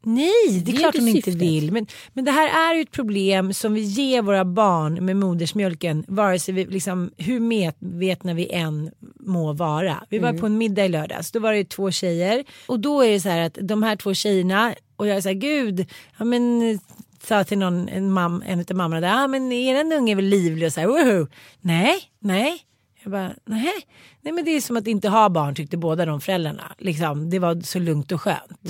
Nej, 0.03 0.31
det 0.51 0.61
Det 0.61 0.71
är 0.71 0.75
är 0.75 0.79
klart 0.79 0.97
hon 0.99 1.09
inte 1.09 1.23
syftet. 1.23 1.35
vill. 1.43 1.73
Men, 1.73 1.87
men 2.13 2.25
det 2.25 2.31
här 2.31 2.71
är 2.71 2.75
ju 2.77 2.83
ett 2.83 2.91
problem 2.91 3.53
som 3.53 3.75
vi 3.75 3.81
ger 3.81 4.23
våra 4.23 4.45
barn 4.45 5.05
med 5.05 5.17
modersmjölken. 5.17 6.05
Vare 6.09 6.39
sig 6.39 6.55
vi, 6.55 6.65
liksom, 6.67 7.11
hur 7.17 7.41
medvetna 7.41 8.35
vi 8.35 8.51
än 8.51 8.91
må 9.21 9.53
vara. 9.53 10.05
Vi 10.09 10.19
var 10.19 10.29
Mm. 10.29 10.41
på 10.41 10.47
en 10.47 10.59
middag 10.59 10.85
i 10.85 10.89
lördags. 10.89 11.31
Då 11.31 11.41
var 11.41 11.53
det 11.53 11.59
ju 11.59 11.65
två 11.65 11.91
tjejer. 11.91 12.45
Och 12.67 12.81
då 12.81 13.03
är 13.05 13.11
det 13.13 13.21
så 13.21 13.29
här 13.29 13.41
att 13.47 13.59
de 13.63 13.83
här 13.83 13.97
två 13.97 14.15
tjejerna. 14.15 14.75
Och 14.97 15.07
jag 15.07 15.17
är 15.17 15.21
så 15.21 15.29
här, 15.29 15.35
gud. 15.37 15.87
Ja, 16.19 16.25
men, 16.25 16.79
sa 17.25 17.45
till 17.45 17.59
någon, 17.59 17.89
en, 17.89 18.13
mam, 18.13 18.43
en 18.47 18.61
av 18.71 18.77
mammorna 18.77 19.01
där. 19.01 19.09
Ja 19.09 19.27
men 19.27 19.53
er 19.53 19.93
unge 19.97 20.13
är 20.13 20.17
väl 20.17 20.25
livlig 20.25 20.67
och 20.67 20.73
så 20.73 20.81
här. 20.81 20.87
Woho. 20.89 21.27
Nej, 21.61 22.01
nej. 22.19 22.59
Jag 23.03 23.13
bara, 23.13 23.33
nej. 23.45 23.73
nej 24.21 24.33
men 24.33 24.45
det 24.45 24.51
är 24.51 24.61
som 24.61 24.77
att 24.77 24.87
inte 24.87 25.09
ha 25.09 25.29
barn 25.29 25.55
tyckte 25.55 25.77
båda 25.77 26.05
de 26.05 26.21
föräldrarna. 26.21 26.73
Liksom, 26.79 27.31
det 27.31 27.39
var 27.39 27.61
så 27.61 27.79
lugnt 27.79 28.13
och 28.13 28.21
skönt. 28.21 28.61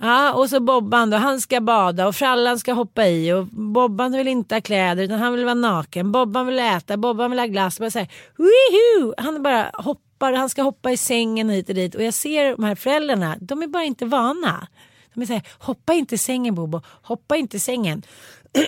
Ja, 0.00 0.32
och 0.32 0.50
så 0.50 0.60
Bobban 0.60 1.10
då, 1.10 1.16
han 1.16 1.40
ska 1.40 1.60
bada 1.60 2.06
och 2.06 2.16
frallan 2.16 2.58
ska 2.58 2.72
hoppa 2.72 3.06
i 3.06 3.32
och 3.32 3.46
Bobban 3.46 4.12
vill 4.12 4.28
inte 4.28 4.54
ha 4.54 4.60
kläder 4.60 5.02
utan 5.02 5.18
han 5.18 5.32
vill 5.32 5.44
vara 5.44 5.54
naken. 5.54 6.12
Bobban 6.12 6.46
vill 6.46 6.58
äta, 6.58 6.96
Bobban 6.96 7.30
vill 7.30 7.40
ha 7.40 7.46
glass. 7.46 7.78
Bara 7.78 7.90
så 7.90 7.98
här, 7.98 8.08
Woohoo! 8.36 9.14
Han 9.18 9.42
bara 9.42 9.70
hoppar, 9.74 10.32
han 10.32 10.48
ska 10.48 10.62
hoppa 10.62 10.90
i 10.90 10.96
sängen 10.96 11.48
hit 11.48 11.68
och 11.68 11.74
dit 11.74 11.94
och 11.94 12.02
jag 12.02 12.14
ser 12.14 12.56
de 12.56 12.64
här 12.64 12.74
föräldrarna, 12.74 13.36
de 13.40 13.62
är 13.62 13.66
bara 13.66 13.84
inte 13.84 14.06
vana. 14.06 14.68
De 15.14 15.22
är 15.22 15.26
så 15.26 15.32
här, 15.32 15.42
hoppa 15.58 15.92
inte 15.92 16.14
i 16.14 16.18
sängen 16.18 16.54
Bobo, 16.54 16.80
hoppa 17.02 17.36
inte 17.36 17.56
i 17.56 17.60
sängen. 17.60 18.02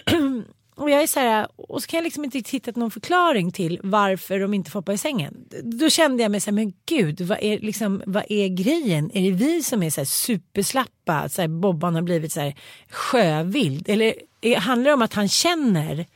Och 0.76 0.90
jag 0.90 1.02
är 1.02 1.06
så 1.06 1.20
här, 1.20 1.48
och 1.56 1.82
så 1.82 1.88
kan 1.88 1.98
jag 1.98 2.04
liksom 2.04 2.24
inte 2.24 2.42
hitta 2.50 2.72
någon 2.74 2.90
förklaring 2.90 3.52
till 3.52 3.80
varför 3.82 4.40
de 4.40 4.54
inte 4.54 4.70
får 4.70 4.80
hoppa 4.80 4.92
i 4.92 4.98
sängen. 4.98 5.34
Då 5.62 5.90
kände 5.90 6.22
jag 6.22 6.32
mig 6.32 6.40
så 6.40 6.50
här, 6.50 6.54
men 6.54 6.72
gud, 6.86 7.20
vad 7.20 7.38
är, 7.42 7.58
liksom, 7.58 8.02
vad 8.06 8.24
är 8.28 8.48
grejen? 8.48 9.10
Är 9.14 9.22
det 9.22 9.30
vi 9.30 9.62
som 9.62 9.82
är 9.82 9.90
så 9.90 10.00
här 10.00 10.06
superslappa? 10.06 11.28
Så 11.28 11.40
här, 11.40 11.48
Bobban 11.48 11.94
har 11.94 12.02
blivit 12.02 12.32
så 12.32 12.40
här 12.40 12.54
sjövild? 12.90 13.88
Eller 13.88 14.14
är, 14.40 14.56
handlar 14.56 14.90
det 14.90 14.94
om 14.94 15.02
att 15.02 15.14
han 15.14 15.28
känner 15.28 16.06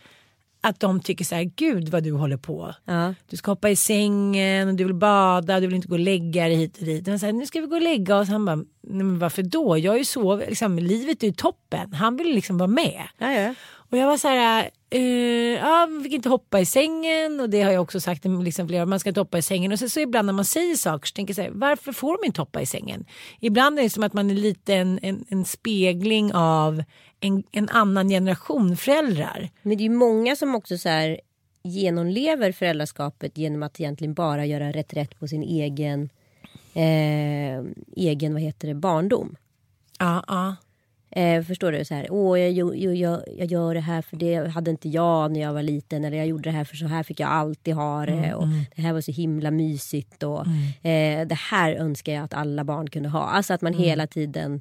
att 0.60 0.80
de 0.80 1.00
tycker 1.00 1.24
så 1.24 1.34
här, 1.34 1.50
gud 1.56 1.88
vad 1.88 2.02
du 2.02 2.12
håller 2.12 2.36
på. 2.36 2.74
Ja. 2.84 3.14
Du 3.30 3.36
ska 3.36 3.50
hoppa 3.50 3.70
i 3.70 3.76
sängen 3.76 4.68
och 4.68 4.74
du 4.74 4.84
vill 4.84 4.94
bada, 4.94 5.60
du 5.60 5.66
vill 5.66 5.76
inte 5.76 5.88
gå 5.88 5.94
och 5.94 6.00
lägga 6.00 6.44
dig 6.44 6.56
hit 6.56 6.78
och 6.78 6.84
dit. 6.84 7.08
Och 7.08 7.20
så 7.20 7.26
här, 7.26 7.32
nu 7.32 7.46
ska 7.46 7.60
vi 7.60 7.66
gå 7.66 7.76
och 7.76 7.82
lägga 7.82 8.16
oss. 8.16 8.28
Han 8.28 8.44
bara, 8.44 8.56
nej 8.56 8.66
men 8.80 9.18
varför 9.18 9.42
då? 9.42 9.78
Jag 9.78 9.94
är 9.94 9.98
ju 9.98 10.04
så, 10.04 10.36
liksom, 10.36 10.78
livet 10.78 11.22
är 11.22 11.26
ju 11.26 11.32
toppen. 11.32 11.92
Han 11.92 12.16
vill 12.16 12.34
liksom 12.34 12.58
vara 12.58 12.68
med. 12.68 13.02
Ja, 13.18 13.32
ja. 13.32 13.54
Och 13.72 13.98
jag 13.98 14.06
var 14.06 14.16
så 14.16 14.28
här, 14.28 14.70
eh, 14.90 15.00
ja, 15.54 15.86
man 15.86 16.02
fick 16.02 16.12
inte 16.12 16.28
hoppa 16.28 16.60
i 16.60 16.66
sängen 16.66 17.40
och 17.40 17.50
det 17.50 17.62
har 17.62 17.72
jag 17.72 17.82
också 17.82 18.00
sagt 18.00 18.24
liksom 18.44 18.68
flera 18.68 18.86
man 18.86 19.00
ska 19.00 19.10
inte 19.10 19.20
hoppa 19.20 19.38
i 19.38 19.42
sängen. 19.42 19.72
Och 19.72 19.78
så, 19.78 19.88
så 19.88 20.00
ibland 20.00 20.26
när 20.26 20.32
man 20.32 20.44
säger 20.44 20.74
saker 20.74 21.06
så 21.06 21.12
tänker 21.12 21.30
jag 21.30 21.36
så 21.36 21.42
här, 21.42 21.50
varför 21.50 21.92
får 21.92 22.18
de 22.18 22.26
inte 22.26 22.40
hoppa 22.40 22.60
i 22.60 22.66
sängen? 22.66 23.04
Ibland 23.40 23.78
är 23.78 23.82
det 23.82 23.90
som 23.90 24.02
att 24.02 24.12
man 24.12 24.30
är 24.30 24.34
lite 24.34 24.74
en, 24.74 24.98
en, 25.02 25.24
en 25.28 25.44
spegling 25.44 26.34
av 26.34 26.82
en, 27.20 27.42
en 27.52 27.68
annan 27.68 28.08
generation 28.08 28.76
föräldrar. 28.76 29.50
Men 29.62 29.78
det 29.78 29.82
är 29.82 29.88
ju 29.88 29.94
många 29.94 30.36
som 30.36 30.54
också 30.54 30.78
så 30.78 30.88
här 30.88 31.20
genomlever 31.62 32.52
föräldraskapet 32.52 33.38
genom 33.38 33.62
att 33.62 33.80
egentligen 33.80 34.14
bara 34.14 34.46
göra 34.46 34.72
rätt 34.72 34.94
rätt 34.94 35.18
på 35.18 35.28
sin 35.28 35.42
egen 35.42 36.10
eh, 36.74 37.64
egen 37.96 38.32
vad 38.32 38.42
heter 38.42 38.68
det, 38.68 38.74
barndom. 38.74 39.36
Ja, 39.98 40.24
ja. 40.26 40.56
Eh, 41.12 41.42
förstår 41.42 41.72
du? 41.72 41.84
Så 41.84 41.94
här, 41.94 42.06
Åh, 42.10 42.40
jag, 42.40 42.52
jag, 42.52 42.96
jag, 42.96 43.22
jag 43.36 43.46
gör 43.46 43.74
det 43.74 43.80
här 43.80 44.02
för 44.02 44.16
det 44.16 44.48
hade 44.50 44.70
inte 44.70 44.88
jag 44.88 45.30
när 45.30 45.40
jag 45.40 45.52
var 45.52 45.62
liten. 45.62 46.04
Eller 46.04 46.16
jag 46.16 46.26
gjorde 46.26 46.42
det 46.42 46.56
här 46.56 46.64
för 46.64 46.76
så 46.76 46.86
här 46.86 47.02
fick 47.02 47.20
jag 47.20 47.28
alltid 47.30 47.74
ha 47.74 48.06
det. 48.06 48.34
och 48.34 48.46
Det 48.76 48.82
här 48.82 48.92
var 48.92 49.00
så 49.00 49.12
himla 49.12 49.50
mysigt. 49.50 50.22
Och, 50.22 50.46
eh, 50.86 51.26
det 51.26 51.38
här 51.50 51.72
önskar 51.74 52.12
jag 52.12 52.24
att 52.24 52.34
alla 52.34 52.64
barn 52.64 52.90
kunde 52.90 53.08
ha. 53.08 53.22
Alltså 53.22 53.54
att 53.54 53.62
man 53.62 53.74
hela 53.74 54.06
tiden... 54.06 54.60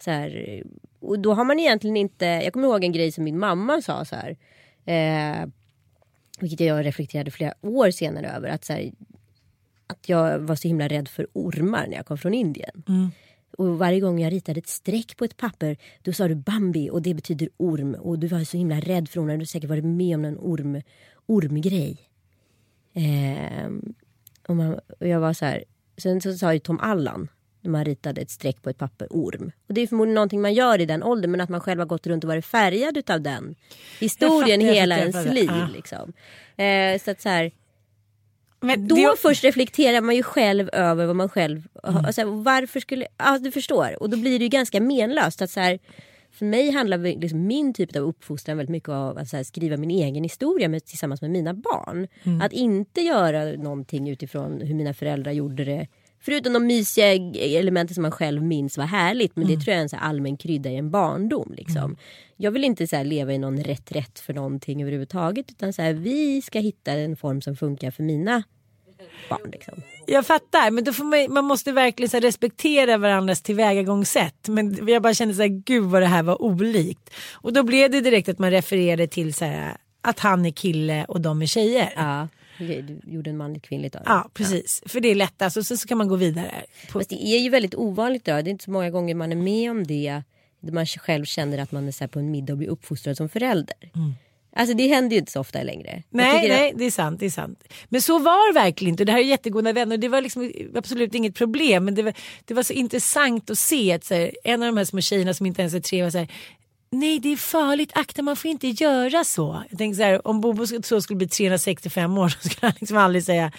Så 0.00 0.10
här, 0.10 0.62
och 1.00 1.18
då 1.18 1.34
har 1.34 1.44
man 1.44 1.58
egentligen 1.58 1.96
inte... 1.96 2.24
Jag 2.26 2.52
kommer 2.52 2.68
ihåg 2.68 2.84
en 2.84 2.92
grej 2.92 3.12
som 3.12 3.24
min 3.24 3.38
mamma 3.38 3.82
sa 3.82 4.04
så 4.04 4.16
här. 4.16 4.36
Eh, 4.84 5.46
vilket 6.40 6.60
jag 6.60 6.84
reflekterade 6.86 7.30
flera 7.30 7.54
år 7.60 7.90
senare 7.90 8.28
över. 8.30 8.48
Att, 8.48 8.64
så 8.64 8.72
här, 8.72 8.90
att 9.86 10.08
jag 10.08 10.38
var 10.38 10.56
så 10.56 10.68
himla 10.68 10.88
rädd 10.88 11.08
för 11.08 11.26
ormar 11.32 11.86
när 11.86 11.96
jag 11.96 12.06
kom 12.06 12.18
från 12.18 12.34
Indien. 12.34 12.82
Och 13.58 13.78
varje 13.78 14.00
gång 14.00 14.20
jag 14.20 14.32
ritade 14.32 14.58
ett 14.58 14.68
streck 14.68 15.16
på 15.16 15.24
ett 15.24 15.36
papper 15.36 15.76
då 16.02 16.12
sa 16.12 16.28
du 16.28 16.34
Bambi 16.34 16.90
och 16.90 17.02
det 17.02 17.14
betyder 17.14 17.48
orm. 17.56 17.94
Och 17.94 18.18
du 18.18 18.26
var 18.26 18.44
så 18.44 18.56
himla 18.56 18.80
rädd 18.80 19.08
för 19.08 19.20
ormar. 19.20 19.32
Du 19.32 19.40
har 19.40 19.44
säkert 19.44 19.70
varit 19.70 19.84
med 19.84 20.14
om 20.14 20.24
en 20.24 20.38
orm, 20.38 20.82
ormgrej. 21.26 21.96
Ehm, 22.94 23.94
och, 24.48 24.56
man, 24.56 24.80
och 25.00 25.08
jag 25.08 25.20
var 25.20 25.32
så 25.32 25.44
här. 25.44 25.64
Sen 25.96 26.20
så 26.20 26.34
sa 26.34 26.52
ju 26.52 26.58
Tom 26.58 26.80
Allan 26.80 27.28
när 27.60 27.70
man 27.70 27.84
ritade 27.84 28.20
ett 28.20 28.30
streck 28.30 28.62
på 28.62 28.70
ett 28.70 28.78
papper 28.78 29.06
orm. 29.10 29.52
Och 29.68 29.74
det 29.74 29.80
är 29.80 29.86
förmodligen 29.86 30.14
någonting 30.14 30.40
man 30.40 30.54
gör 30.54 30.80
i 30.80 30.86
den 30.86 31.02
åldern 31.02 31.30
men 31.30 31.40
att 31.40 31.48
man 31.48 31.60
själv 31.60 31.78
har 31.80 31.86
gått 31.86 32.06
runt 32.06 32.24
och 32.24 32.28
varit 32.28 32.44
färgad 32.44 32.96
utav 32.96 33.20
den 33.20 33.54
historien 34.00 34.60
Jag 34.60 34.60
fattar, 34.60 34.66
jag 34.66 34.74
hela 34.74 34.98
ens 34.98 35.34
liv. 35.34 35.50
Ja. 35.50 35.68
Liksom. 35.72 36.12
Eh, 36.56 37.00
så 37.00 37.10
att 37.10 37.20
så 37.20 37.28
här, 37.28 37.52
Men 38.60 38.88
då 38.88 38.96
det, 38.96 39.16
först 39.18 39.44
reflekterar 39.44 40.00
man 40.00 40.16
ju 40.16 40.22
själv 40.22 40.70
över 40.72 41.06
vad 41.06 41.16
man 41.16 41.28
själv... 41.28 41.68
Mm. 41.84 42.04
Alltså, 42.04 42.24
varför 42.24 42.80
skulle... 42.80 43.06
Ja, 43.18 43.38
du 43.38 43.50
förstår. 43.50 44.02
Och 44.02 44.10
då 44.10 44.16
blir 44.16 44.38
det 44.38 44.44
ju 44.44 44.48
ganska 44.48 44.80
menlöst. 44.80 45.42
Att 45.42 45.50
så 45.50 45.60
här, 45.60 45.78
för 46.32 46.46
mig 46.46 46.70
handlar 46.70 46.98
liksom 46.98 47.46
min 47.46 47.74
typ 47.74 47.96
av 47.96 48.02
uppfostran 48.02 48.56
väldigt 48.56 48.72
mycket 48.72 48.88
om 48.88 49.16
att 49.16 49.32
här, 49.32 49.42
skriva 49.42 49.76
min 49.76 49.90
egen 49.90 50.22
historia 50.22 50.68
med, 50.68 50.84
tillsammans 50.84 51.22
med 51.22 51.30
mina 51.30 51.54
barn. 51.54 52.08
Mm. 52.22 52.40
Att 52.40 52.52
inte 52.52 53.00
göra 53.00 53.44
någonting 53.44 54.08
utifrån 54.08 54.60
hur 54.60 54.74
mina 54.74 54.94
föräldrar 54.94 55.32
gjorde 55.32 55.64
det. 55.64 55.86
Förutom 56.28 56.52
de 56.52 56.66
mysiga 56.66 57.12
elementen 57.58 57.94
som 57.94 58.02
man 58.02 58.10
själv 58.10 58.42
minns 58.42 58.78
var 58.78 58.84
härligt. 58.84 59.36
Men 59.36 59.44
Mm. 59.44 59.58
det 59.58 59.64
tror 59.64 59.72
jag 59.72 59.78
är 59.78 59.82
en 59.82 59.88
så 59.88 59.96
allmän 59.96 60.36
krydda 60.36 60.70
i 60.70 60.76
en 60.76 60.90
barndom. 60.90 61.54
Liksom. 61.56 61.96
Jag 62.36 62.50
vill 62.50 62.64
inte 62.64 62.86
så 62.86 63.02
leva 63.02 63.32
i 63.32 63.38
någon 63.38 63.62
rätt 63.62 63.92
rätt 63.92 64.18
för 64.20 64.34
någonting 64.34 64.82
överhuvudtaget. 64.82 65.50
Utan 65.50 65.72
så 65.72 65.82
här, 65.82 65.92
vi 65.92 66.42
ska 66.42 66.58
hitta 66.58 66.92
en 66.92 67.16
form 67.16 67.40
som 67.40 67.56
funkar 67.56 67.90
för 67.90 68.02
mina 68.02 68.42
barn. 69.28 69.50
Liksom. 69.52 69.82
jag 70.06 70.26
fattar, 70.26 70.70
men 70.70 70.84
då 70.84 70.92
får 70.92 71.04
man, 71.04 71.34
man 71.34 71.44
måste 71.44 71.72
verkligen 71.72 72.10
så 72.10 72.18
respektera 72.20 72.96
varandras 72.98 73.42
tillvägagångssätt. 73.42 74.48
Men 74.48 74.86
jag 74.88 75.02
bara 75.02 75.14
kände 75.14 75.34
så 75.34 75.42
här, 75.42 75.48
gud 75.48 75.84
vad 75.84 76.02
det 76.02 76.06
här 76.06 76.22
var 76.22 76.42
olikt. 76.42 77.10
Och 77.32 77.52
då 77.52 77.62
blev 77.62 77.90
det 77.90 78.00
direkt 78.00 78.28
att 78.28 78.38
man 78.38 78.50
refererade 78.50 79.06
till 79.06 79.34
så 79.34 79.44
här, 79.44 79.76
att 80.02 80.18
han 80.18 80.46
är 80.46 80.50
kille 80.50 81.04
och 81.04 81.20
de 81.20 81.42
är 81.42 81.46
tjejer. 81.46 81.92
Ja, 81.96 82.28
du 82.58 83.00
gjorde 83.06 83.30
en 83.30 83.36
manligt 83.36 83.62
kvinnligt 83.62 83.96
av 83.96 84.02
det. 84.04 84.10
Ja, 84.10 84.30
precis. 84.34 84.82
För 84.86 85.00
det 85.00 85.08
är 85.08 85.14
lättast 85.14 85.56
och 85.56 85.66
sen 85.66 85.78
så 85.78 85.88
kan 85.88 85.98
man 85.98 86.08
gå 86.08 86.16
vidare. 86.16 86.54
På, 86.92 86.98
Fast 86.98 87.10
det 87.10 87.26
är 87.26 87.38
ju 87.38 87.50
väldigt 87.50 87.74
ovanligt 87.74 88.24
då. 88.24 88.32
Det 88.32 88.38
är 88.38 88.48
inte 88.48 88.64
så 88.64 88.70
många 88.70 88.90
gånger 88.90 89.14
man 89.14 89.32
är 89.32 89.36
med 89.36 89.70
om 89.70 89.86
det. 89.86 90.22
Där 90.60 90.72
man 90.72 90.86
själv 90.86 91.24
känner 91.24 91.58
att 91.58 91.72
man 91.72 91.88
är 91.88 91.92
så 91.92 92.08
på 92.08 92.18
en 92.18 92.30
middag 92.30 92.52
och 92.52 92.58
blir 92.58 92.68
uppfostrad 92.68 93.16
som 93.16 93.28
förälder. 93.28 93.76
Alltså 94.56 94.74
det 94.76 94.88
händer 94.88 95.14
ju 95.16 95.18
inte 95.20 95.32
så 95.32 95.40
ofta 95.40 95.62
längre. 95.62 96.02
Nej, 96.10 96.40
tycker 96.42 96.54
att- 96.54 96.60
nej, 96.60 96.72
det 96.76 96.84
är 96.84 96.90
sant. 96.90 97.20
Det 97.20 97.26
är 97.26 97.30
sant. 97.30 97.64
Men 97.88 98.02
så 98.02 98.18
var 98.18 98.52
det 98.52 98.60
verkligen 98.60 98.92
inte. 98.94 99.04
Det 99.04 99.12
här 99.12 99.18
är 99.18 99.22
jättegoda 99.24 99.72
vänner 99.72 99.96
och 99.96 100.00
det 100.00 100.08
var 100.08 100.22
liksom 100.22 100.52
absolut 100.74 101.14
inget 101.14 101.34
problem. 101.34 101.84
Men 101.84 101.94
det 101.94 102.02
var, 102.02 102.12
det 102.44 102.54
var 102.54 102.62
så 102.62 102.72
intressant 102.72 103.50
att 103.50 103.58
se 103.58 103.92
att 103.92 104.10
här, 104.10 104.30
en 104.44 104.62
av 104.62 104.66
de 104.66 104.76
här 104.76 104.84
små 104.84 105.00
tjejerna 105.00 105.34
som 105.34 105.46
inte 105.46 105.62
ens 105.62 105.74
är 105.74 105.80
tre 105.80 106.02
var 106.02 106.10
så 106.10 106.18
här, 106.18 106.28
Nej 106.90 107.18
det 107.18 107.32
är 107.32 107.36
farligt, 107.36 107.90
akta 107.94 108.22
man 108.22 108.36
får 108.36 108.50
inte 108.50 108.68
göra 108.68 109.24
så. 109.24 109.62
Jag 109.70 109.78
tänkte 109.78 109.96
så 109.96 110.02
här, 110.02 110.28
om 110.28 110.40
Bobo 110.40 110.66
så 110.82 111.00
skulle 111.00 111.16
bli 111.16 111.28
365 111.28 112.18
år 112.18 112.28
så 112.40 112.48
skulle 112.48 112.66
han 112.66 112.72
liksom 112.80 112.96
aldrig 112.96 113.24
säga, 113.24 113.52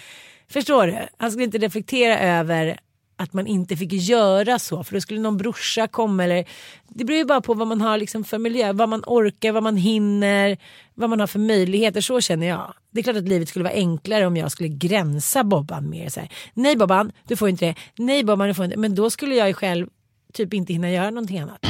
förstår 0.48 0.86
du? 0.86 0.98
Han 1.16 1.30
skulle 1.30 1.44
inte 1.44 1.58
reflektera 1.58 2.18
över 2.18 2.78
att 3.16 3.32
man 3.32 3.46
inte 3.46 3.76
fick 3.76 3.92
göra 3.92 4.58
så 4.58 4.84
för 4.84 4.94
då 4.94 5.00
skulle 5.00 5.20
någon 5.20 5.36
brorsa 5.36 5.88
komma 5.88 6.24
eller 6.24 6.44
det 6.88 7.04
beror 7.04 7.18
ju 7.18 7.24
bara 7.24 7.40
på 7.40 7.54
vad 7.54 7.66
man 7.66 7.80
har 7.80 7.98
liksom 7.98 8.24
för 8.24 8.38
miljö, 8.38 8.72
vad 8.72 8.88
man 8.88 9.02
orkar, 9.06 9.52
vad 9.52 9.62
man 9.62 9.76
hinner, 9.76 10.58
vad 10.94 11.10
man 11.10 11.20
har 11.20 11.26
för 11.26 11.38
möjligheter, 11.38 12.00
så 12.00 12.20
känner 12.20 12.46
jag. 12.46 12.74
Det 12.90 13.00
är 13.00 13.02
klart 13.02 13.16
att 13.16 13.28
livet 13.28 13.48
skulle 13.48 13.62
vara 13.62 13.74
enklare 13.74 14.26
om 14.26 14.36
jag 14.36 14.52
skulle 14.52 14.68
gränsa 14.68 15.44
Bobban 15.44 15.90
mer 15.90 16.08
så 16.08 16.20
här. 16.20 16.28
Nej 16.54 16.76
Bobban, 16.76 17.12
du 17.28 17.36
får 17.36 17.48
inte 17.48 17.64
det. 17.64 17.74
Nej 17.98 18.24
Bobban, 18.24 18.48
du 18.48 18.54
får 18.54 18.64
inte 18.64 18.76
det. 18.76 18.80
Men 18.80 18.94
då 18.94 19.10
skulle 19.10 19.34
jag 19.34 19.48
ju 19.48 19.54
själv 19.54 19.86
typ 20.32 20.54
inte 20.54 20.72
hinna 20.72 20.90
göra 20.90 21.10
någonting 21.10 21.38
annat 21.38 21.66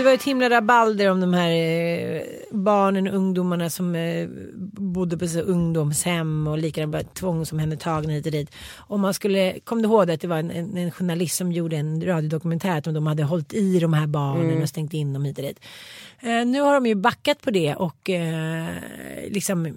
det 0.00 0.04
var 0.04 0.12
ett 0.14 0.22
himla 0.22 0.50
rabalder 0.50 1.10
om 1.10 1.20
de 1.20 1.34
här 1.34 1.50
eh, 1.50 2.22
barnen 2.50 3.08
och 3.08 3.14
ungdomarna 3.14 3.70
som 3.70 3.94
eh, 3.94 4.28
bodde 4.72 5.18
på 5.18 5.28
så 5.28 5.40
ungdomshem 5.40 6.46
och 6.46 6.58
likadant 6.58 6.92
bara 6.92 7.02
tvångsomhändertagna 7.02 8.12
hit 8.12 8.26
och 8.26 8.32
dit. 8.32 8.50
Och 8.76 9.00
man 9.00 9.14
skulle, 9.14 9.60
kom 9.64 9.82
du 9.82 9.88
ihåg 9.88 10.06
det 10.06 10.12
att 10.12 10.20
det 10.20 10.28
var 10.28 10.36
en, 10.36 10.50
en, 10.50 10.76
en 10.76 10.90
journalist 10.90 11.36
som 11.36 11.52
gjorde 11.52 11.76
en 11.76 12.06
radiodokumentär 12.06 12.78
att 12.78 12.84
de 12.84 13.06
hade 13.06 13.22
hållit 13.22 13.54
i 13.54 13.78
de 13.78 13.92
här 13.92 14.06
barnen 14.06 14.62
och 14.62 14.68
stängt 14.68 14.94
in 14.94 15.12
dem 15.12 15.24
hit 15.24 15.38
och 15.38 15.44
dit. 15.44 15.60
Eh, 16.20 16.46
nu 16.46 16.60
har 16.60 16.74
de 16.74 16.86
ju 16.86 16.94
backat 16.94 17.42
på 17.42 17.50
det 17.50 17.74
och 17.74 18.10
liksom 19.28 19.74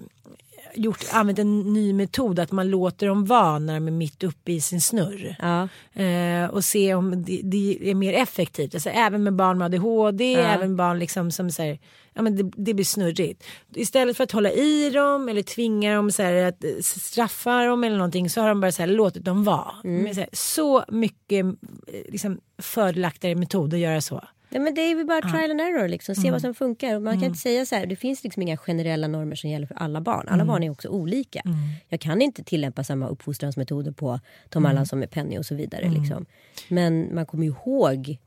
gjort, 0.74 1.04
använt 1.12 1.38
en 1.38 1.72
ny 1.72 1.92
metod 1.92 2.38
att 2.38 2.52
man 2.52 2.70
låter 2.70 3.06
dem 3.06 3.24
vara 3.24 3.58
när 3.58 3.74
de 3.74 3.86
är 3.86 3.92
mitt 3.92 4.22
uppe 4.22 4.52
i 4.52 4.60
sin 4.60 4.80
snurr. 4.80 5.36
Ja. 5.38 5.68
Eh, 6.02 6.50
och 6.50 6.64
se 6.64 6.94
om 6.94 7.24
det, 7.24 7.40
det 7.44 7.90
är 7.90 7.94
mer 7.94 8.12
effektivt. 8.12 8.74
Alltså, 8.74 8.90
även 8.90 9.22
med 9.22 9.34
barn 9.34 9.58
med 9.58 9.64
ADHD, 9.64 10.34
även 10.34 10.68
med 10.68 10.76
barn 10.76 10.98
liksom 10.98 11.30
som 11.30 11.50
säger 11.50 11.78
Ja, 12.16 12.22
men 12.22 12.36
det, 12.36 12.50
det 12.56 12.74
blir 12.74 12.84
snurrigt. 12.84 13.44
Istället 13.74 14.16
för 14.16 14.24
att 14.24 14.32
hålla 14.32 14.50
i 14.50 14.90
dem 14.90 15.28
eller 15.28 15.42
tvinga 15.42 15.94
dem 15.94 16.10
så 16.10 16.22
här, 16.22 16.34
att 16.34 16.64
eh, 16.64 16.70
straffa 16.80 17.64
dem 17.64 17.84
eller 17.84 17.96
någonting 17.96 18.30
så 18.30 18.40
har 18.40 18.48
de 18.48 18.60
bara 18.60 18.72
så 18.72 18.82
här, 18.82 18.86
låtit 18.86 19.24
dem 19.24 19.44
vara. 19.44 19.74
Men, 19.82 20.14
så, 20.14 20.20
här, 20.20 20.28
så 20.32 20.84
mycket 20.88 21.46
eh, 21.46 21.52
liksom, 22.08 22.40
fördelaktigare 22.58 23.34
metod 23.34 23.74
att 23.74 23.80
göra 23.80 24.00
så. 24.00 24.24
Ja, 24.54 24.60
men 24.60 24.74
det 24.74 24.80
är 24.80 24.88
ju 24.88 25.04
bara 25.04 25.20
trial 25.20 25.50
and 25.50 25.60
error, 25.60 25.88
liksom. 25.88 26.14
se 26.14 26.30
vad 26.30 26.40
som 26.40 26.54
funkar. 26.54 26.96
Och 26.96 27.02
man 27.02 27.14
kan 27.14 27.24
inte 27.24 27.38
säga 27.38 27.66
så 27.66 27.74
här, 27.74 27.86
det 27.86 27.96
finns 27.96 28.24
liksom 28.24 28.42
inga 28.42 28.56
generella 28.56 29.08
normer 29.08 29.36
som 29.36 29.50
gäller 29.50 29.66
för 29.66 29.74
alla 29.74 30.00
barn. 30.00 30.28
Alla 30.28 30.44
barn 30.44 30.62
är 30.62 30.70
också 30.70 30.88
olika. 30.88 31.42
Jag 31.88 32.00
kan 32.00 32.22
inte 32.22 32.44
tillämpa 32.44 32.84
samma 32.84 33.08
uppfostransmetoder 33.08 33.92
på 33.92 34.20
Tom 34.48 34.66
Allan 34.66 34.86
som 34.86 34.98
med 34.98 35.10
Penny 35.10 35.38
och 35.38 35.46
så 35.46 35.54
vidare. 35.54 35.90
Liksom. 35.90 36.26
Men 36.68 37.14
man 37.14 37.26
kommer 37.26 37.44
ju 37.44 37.50
ihåg 37.50 38.18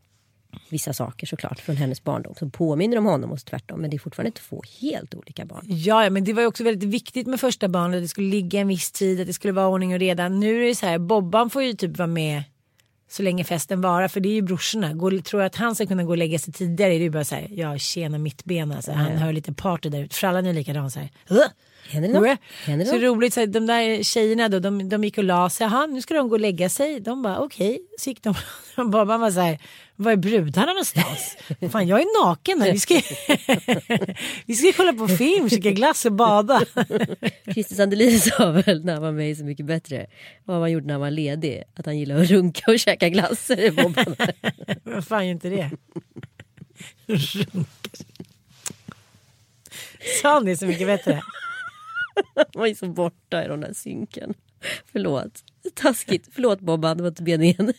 vissa 0.70 0.94
saker 0.94 1.28
såklart 1.28 1.60
från 1.60 1.76
hennes 1.76 2.04
barndom 2.04 2.36
som 2.36 2.52
påminner 2.52 2.98
om 2.98 3.06
honom 3.06 3.32
och 3.32 3.46
tvärtom. 3.46 3.82
Men 3.82 3.90
det 3.90 3.98
är 3.98 4.00
fortfarande 4.00 4.32
två 4.32 4.62
helt 4.82 5.16
olika 5.16 5.46
barn. 5.46 5.64
Ja, 5.66 6.10
men 6.10 6.24
det 6.24 6.34
var 6.34 6.42
ju 6.42 6.48
också 6.48 6.64
väldigt 6.64 6.90
viktigt 6.90 7.28
med 7.28 7.40
första 7.40 7.68
barnet. 7.68 8.02
Det 8.02 8.08
skulle 8.08 8.30
ligga 8.30 8.60
en 8.60 8.68
viss 8.68 8.92
tid, 8.92 9.22
att 9.22 9.28
det 9.28 9.34
skulle 9.34 9.54
vara 9.54 9.68
ordning 9.68 9.94
och 9.94 10.00
reda. 10.00 10.30
Nu 10.30 10.64
är 10.64 10.68
det 10.68 10.76
så 10.76 10.86
här, 10.86 10.98
Bobban 10.98 11.50
får 11.50 11.64
ju 11.64 11.74
typ 11.74 11.98
vara 11.98 12.08
med 12.08 12.44
så 13.10 13.24
länge 13.24 13.44
festen 13.44 13.82
varar. 13.82 14.08
För 14.08 14.20
det 14.20 14.30
är 14.30 14.34
ju 14.34 14.42
brorsorna. 14.42 14.94
Går, 14.94 15.12
tror 15.12 15.42
jag 15.42 15.48
att 15.48 15.56
han 15.56 15.76
ska 15.76 15.86
kunna 15.86 16.04
gå 16.04 16.10
och 16.10 16.18
lägga 16.18 16.40
sig 16.40 16.54
tidigare. 16.54 16.92
Det 16.92 16.96
är 16.96 17.00
ju 17.00 17.10
bara 17.10 17.24
så 17.24 17.36
här, 17.36 17.48
ja 17.52 17.78
tjena 17.78 18.18
mittbena. 18.18 18.82
Så 18.82 18.92
här, 18.92 19.04
Han 19.04 19.18
hör 19.18 19.34
lite 19.34 19.54
party 19.54 19.90
där 19.90 20.04
ute. 20.04 20.16
Frallan 20.16 20.46
är 20.46 20.54
likadan 20.54 20.92
så 20.92 21.00
här. 21.00 21.10
"Huh? 21.88 21.94
Händer 21.94 22.08
det 22.10 22.14
något? 22.14 22.28
Hurra?" 22.28 22.38
Händer 22.66 22.86
det 22.86 22.90
Så 22.92 22.96
något? 22.96 23.04
roligt, 23.04 23.34
så 23.34 23.40
här, 23.40 23.48
de 23.48 23.66
där 23.68 24.04
tjejerna 24.04 24.50
då, 24.50 24.60
de, 24.60 24.90
de 24.90 25.04
gick 25.04 25.18
och 25.18 25.24
la 25.24 25.50
sig. 25.50 25.68
Jaha, 25.68 25.86
nu 25.86 26.02
ska 26.02 26.14
de 26.14 26.30
gå 26.30 26.36
och 26.36 26.40
lägga 26.40 26.70
sig. 26.70 27.00
De 27.00 27.22
bara 27.22 27.40
okej. 27.40 27.80
Så 28.00 28.10
gick 28.10 28.24
de. 28.24 28.36
Och 28.78 28.90
Bobban 28.90 29.20
var 29.22 29.32
så 29.32 29.40
här, 29.40 29.60
var 29.96 30.12
är 30.12 30.16
brudarna 30.16 30.68
någonstans? 30.68 31.38
Fan 31.72 31.88
jag 31.88 32.00
är 32.02 32.26
naken 32.26 32.62
här. 32.62 32.72
Vi 32.72 32.80
ska, 32.80 32.94
vi 34.46 34.56
ska 34.56 34.72
kolla 34.78 34.94
på 34.94 35.08
film, 35.08 35.50
käka 35.50 35.72
glass 35.72 36.06
och 36.06 36.12
bada. 36.14 36.62
Christer 37.54 37.76
Sandelin 37.76 38.20
sa 38.20 38.52
väl 38.52 38.86
när 38.86 38.94
han 38.94 39.02
var 39.02 39.12
med 39.12 39.38
Så 39.38 39.44
mycket 39.44 39.66
bättre 39.66 40.08
vad 40.46 40.60
han 40.60 40.72
gjorde 40.72 40.86
när 40.86 40.94
han 40.94 41.02
var 41.02 41.12
ledig. 41.12 41.64
Att 41.76 41.86
han 41.86 41.98
gillar 41.98 42.22
att 42.22 42.30
runka 42.30 42.72
och 42.72 42.80
käka 42.80 43.10
glass. 43.10 43.48
Bara- 43.76 44.06
Vad 44.84 45.08
fan 45.08 45.26
gör 45.26 45.32
inte 45.32 45.50
det? 45.50 45.70
Runka. 47.08 47.68
Sa 50.22 50.34
han 50.34 50.46
det 50.46 50.58
så 50.58 50.66
mycket 50.66 50.88
bättre? 50.88 51.22
Han 52.36 52.46
var 52.54 52.68
ju 52.68 52.76
så 52.76 52.88
borta 52.88 53.46
i 53.46 53.48
den 53.48 53.62
där 53.62 53.74
synken. 53.74 54.34
Förlåt. 54.92 55.44
Taskigt. 55.76 56.30
Förlåt 56.34 56.60
Bobban, 56.60 56.98
det 56.98 57.04
var 57.04 57.10
inte 57.10 57.24
meningen. 57.24 57.74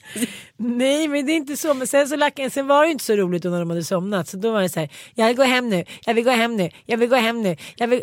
Nej 0.56 1.08
men 1.08 1.26
det 1.26 1.32
är 1.32 1.36
inte 1.36 1.56
så. 1.56 1.74
Men 1.74 1.86
sen, 1.86 2.08
så 2.08 2.16
lack, 2.16 2.40
sen 2.50 2.66
var 2.66 2.84
det 2.84 2.90
inte 2.90 3.04
så 3.04 3.16
roligt 3.16 3.42
då 3.42 3.48
när 3.48 3.58
de 3.58 3.70
hade 3.70 3.84
somnat. 3.84 4.28
Så 4.28 4.36
då 4.36 4.52
var 4.52 4.62
det 4.62 4.68
så 4.68 4.80
här. 4.80 4.88
Jag 5.14 5.26
vill 5.26 5.36
gå 5.36 5.42
hem 5.42 5.68
nu. 5.68 5.84
Jag 6.06 6.14
vill 6.14 6.24
gå 6.24 6.30
hem 6.30 6.56
nu. 6.56 6.70
Jag 6.86 6.96
vill 6.98 7.08
gå 7.08 7.16
hem 7.16 7.42
nu. 7.42 7.56
Jag 7.76 7.88
vill... 7.88 8.02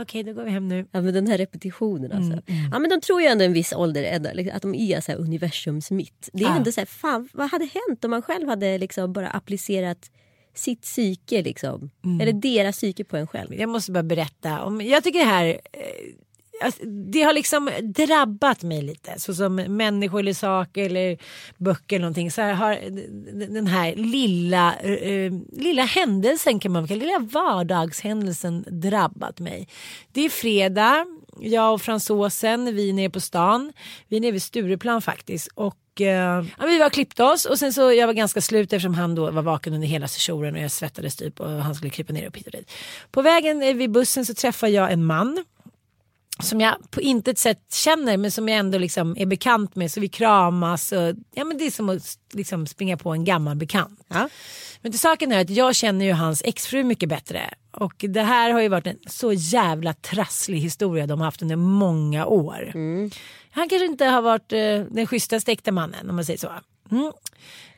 Okej 0.00 0.22
då 0.22 0.32
går 0.32 0.44
vi 0.44 0.50
hem 0.50 0.68
nu. 0.68 0.86
Ja, 0.92 1.00
men 1.00 1.14
den 1.14 1.26
här 1.26 1.38
repetitionen 1.38 2.12
alltså. 2.12 2.42
Ja, 2.72 2.78
men 2.78 2.90
de 2.90 3.00
tror 3.00 3.20
ju 3.22 3.26
ändå 3.26 3.44
en 3.44 3.52
viss 3.52 3.72
ålder 3.72 4.34
liksom, 4.34 4.56
att 4.56 4.62
de 4.62 4.74
är 4.74 5.00
så 5.00 5.12
här 5.12 5.18
universums 5.18 5.90
mitt. 5.90 6.28
Det 6.32 6.44
är 6.44 6.48
Ja. 6.48 6.56
ändå 6.56 6.72
så 6.72 6.80
här, 6.80 6.86
fan 6.86 7.28
vad 7.32 7.50
hade 7.50 7.64
hänt 7.88 8.04
om 8.04 8.10
man 8.10 8.22
själv 8.22 8.48
hade 8.48 8.78
liksom 8.78 9.12
bara 9.12 9.28
applicerat 9.30 10.10
sitt 10.54 10.82
psyke 10.82 11.42
liksom. 11.42 11.90
Eller 12.20 12.32
deras 12.32 12.76
psyke 12.76 13.04
på 13.04 13.16
en 13.16 13.26
själv. 13.26 13.54
Jag 13.54 13.68
måste 13.68 13.92
bara 13.92 14.02
berätta. 14.02 14.64
Om, 14.64 14.80
jag 14.80 15.04
tycker 15.04 15.18
det 15.18 15.24
här. 15.24 15.46
Eh, 15.46 16.64
alltså, 16.64 16.84
det 16.86 17.22
har 17.22 17.32
liksom 17.32 17.70
drabbat 17.82 18.62
mig 18.62 18.82
lite. 18.82 19.20
Så 19.20 19.34
som 19.34 19.54
människor 19.54 20.20
eller 20.20 20.34
saker 20.34 20.86
eller 20.86 21.18
böcker 21.58 21.96
eller 21.96 22.02
någonting. 22.02 22.30
Så 22.30 22.42
här 22.42 22.54
har 22.54 22.78
den 23.48 23.66
här 23.66 23.94
lilla, 23.96 24.76
eh, 24.76 25.32
lilla 25.52 25.82
händelsen 25.82 26.60
kan 26.60 26.72
man 26.72 26.88
kalla 26.88 27.04
lilla 27.04 27.18
vardagshändelsen 27.18 28.64
drabbat 28.68 29.40
mig. 29.40 29.68
Det 30.12 30.24
är 30.24 30.28
fredag. 30.28 31.06
Jag 31.38 31.74
och 31.74 31.82
fransosen, 31.82 32.74
vi 32.74 32.88
är 32.88 32.92
nere 32.92 33.10
på 33.10 33.20
stan. 33.20 33.72
Vi 34.08 34.16
är 34.16 34.20
nere 34.20 34.32
vid 34.32 34.42
Stureplan 34.42 35.02
faktiskt. 35.02 35.48
Och 35.54 36.00
eh, 36.00 36.44
ja, 36.58 36.66
vi 36.66 36.78
var 36.78 36.86
och 36.86 36.92
klippte 36.92 37.24
oss 37.24 37.44
och 37.44 37.58
sen 37.58 37.72
så 37.72 37.92
jag 37.92 38.06
var 38.06 38.14
ganska 38.14 38.40
slut 38.40 38.72
eftersom 38.72 38.94
han 38.94 39.14
då 39.14 39.30
var 39.30 39.42
vaken 39.42 39.74
under 39.74 39.88
hela 39.88 40.08
sessionen 40.08 40.54
och 40.54 40.60
jag 40.60 40.70
svettades 40.70 41.16
typ 41.16 41.40
och 41.40 41.50
han 41.50 41.74
skulle 41.74 41.90
klippa 41.90 42.12
ner 42.12 42.26
upp 42.26 42.36
hit 42.36 42.46
och 42.46 42.52
dit. 42.52 42.70
På 43.10 43.22
vägen 43.22 43.62
eh, 43.62 43.74
vid 43.74 43.90
bussen 43.90 44.26
så 44.26 44.34
träffar 44.34 44.68
jag 44.68 44.92
en 44.92 45.04
man 45.04 45.44
som 46.40 46.60
jag 46.60 46.90
på 46.90 47.00
intet 47.00 47.38
sätt 47.38 47.72
känner 47.72 48.16
men 48.16 48.30
som 48.30 48.48
jag 48.48 48.58
ändå 48.58 48.78
liksom 48.78 49.16
är 49.18 49.26
bekant 49.26 49.76
med 49.76 49.90
så 49.90 50.00
vi 50.00 50.08
kramas 50.08 50.92
och 50.92 51.14
ja 51.34 51.44
men 51.44 51.58
det 51.58 51.66
är 51.66 51.70
som 51.70 51.88
att 51.88 52.18
liksom 52.32 52.66
springa 52.66 52.96
på 52.96 53.10
en 53.10 53.24
gammal 53.24 53.56
bekant. 53.56 54.00
Ja. 54.08 54.28
Men 54.82 54.92
till 54.92 55.00
saken 55.00 55.32
är 55.32 55.40
att 55.40 55.50
jag 55.50 55.74
känner 55.74 56.04
ju 56.04 56.12
hans 56.12 56.42
exfru 56.44 56.84
mycket 56.84 57.08
bättre 57.08 57.54
och 57.70 57.94
det 58.08 58.22
här 58.22 58.50
har 58.50 58.60
ju 58.60 58.68
varit 58.68 58.86
en 58.86 58.98
så 59.06 59.32
jävla 59.32 59.94
trasslig 59.94 60.60
historia 60.60 61.06
de 61.06 61.20
har 61.20 61.24
haft 61.24 61.42
under 61.42 61.56
många 61.56 62.26
år. 62.26 62.70
Han 63.50 63.68
kanske 63.68 63.86
inte 63.86 64.04
har 64.04 64.22
varit 64.22 64.52
eh, 64.52 64.58
den 64.90 65.06
schysstaste 65.06 65.52
äkta 65.52 65.72
mannen 65.72 66.10
om 66.10 66.16
man 66.16 66.24
säger 66.24 66.38
så. 66.38 66.50
Mm. 66.90 67.12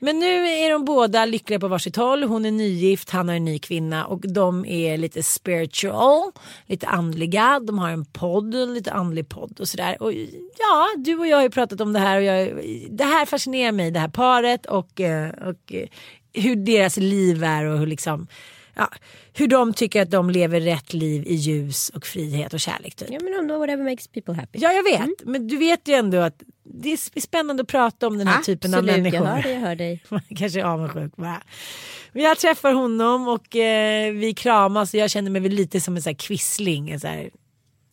Men 0.05 0.19
nu 0.19 0.49
är 0.49 0.71
de 0.71 0.85
båda 0.85 1.25
lyckliga 1.25 1.61
på 1.61 1.69
varsitt 1.69 1.97
håll. 1.97 2.23
Hon 2.23 2.45
är 2.45 2.51
nygift, 2.51 3.11
han 3.11 3.29
har 3.29 3.37
en 3.37 3.45
ny 3.45 3.59
kvinna 3.59 4.07
och 4.07 4.21
de 4.21 4.67
är 4.67 4.99
lite 4.99 5.23
spiritual, 5.23 6.33
lite 6.67 6.87
andliga. 6.87 7.61
De 7.61 7.79
har 7.79 7.91
en 7.91 8.05
podd, 8.05 8.55
en 8.55 8.75
lite 8.75 8.93
andlig 8.93 9.29
podd 9.29 9.61
och 9.61 9.69
sådär. 9.69 10.03
Och 10.03 10.13
ja, 10.59 10.89
du 10.99 11.19
och 11.19 11.27
jag 11.27 11.37
har 11.37 11.43
ju 11.43 11.51
pratat 11.51 11.81
om 11.81 11.93
det 11.93 11.99
här 11.99 12.17
och 12.17 12.23
jag, 12.23 12.65
det 12.91 13.05
här 13.05 13.27
fascinerar 13.27 13.73
mig, 13.73 13.91
det 13.91 14.01
här 14.01 14.09
paret 14.09 14.67
och, 14.67 15.01
eh, 15.01 15.31
och 15.31 15.75
eh, 15.75 15.89
hur 16.33 16.57
deras 16.57 16.97
liv 16.97 17.45
är 17.45 17.65
och 17.65 17.79
hur 17.79 17.87
liksom 17.87 18.27
Ja, 18.75 18.91
hur 19.33 19.49
de 19.49 19.73
tycker 19.73 20.03
att 20.03 20.11
de 20.11 20.31
lever 20.31 20.61
rätt 20.61 20.93
liv 20.93 21.27
i 21.27 21.35
ljus 21.35 21.89
och 21.89 22.07
frihet 22.07 22.55
och 22.55 22.61
kärlek. 22.61 22.95
Typ. 22.95 23.09
Ja 23.11 23.19
men 23.23 23.35
ändå 23.35 23.59
whatever 23.59 23.85
makes 23.85 24.09
people 24.09 24.35
happy. 24.35 24.59
Ja 24.59 24.73
jag 24.73 24.83
vet, 24.83 25.25
men 25.25 25.49
du 25.49 25.57
vet 25.57 25.89
ju 25.89 25.95
ändå 25.95 26.19
att 26.19 26.43
det 26.65 26.93
är 26.93 27.21
spännande 27.21 27.61
att 27.61 27.69
prata 27.69 28.07
om 28.07 28.19
den 28.19 28.27
här 28.27 28.43
typen 28.43 28.75
av 28.75 28.79
Absolut, 28.79 29.03
människor. 29.03 29.27
jag 29.27 29.35
hör 29.35 29.43
dig, 29.43 29.53
jag 29.53 29.61
hör 29.61 29.77
dig. 29.77 30.03
Man 30.09 30.21
kanske 30.37 30.61
är 30.61 30.65
avundsjuk 30.65 31.17
bara. 31.17 31.43
Men 32.13 32.23
jag 32.23 32.39
träffar 32.39 32.73
honom 32.73 33.29
och 33.29 33.57
eh, 33.57 34.13
vi 34.13 34.35
kramas 34.35 34.95
och 34.95 35.01
jag 35.01 35.11
känner 35.11 35.31
mig 35.31 35.41
lite 35.41 35.81
som 35.81 35.97
en 35.97 36.03
sån 36.03 36.11
här 36.11 36.17
quisling. 36.17 36.91
En 36.91 37.01
så 37.01 37.07
här, 37.07 37.31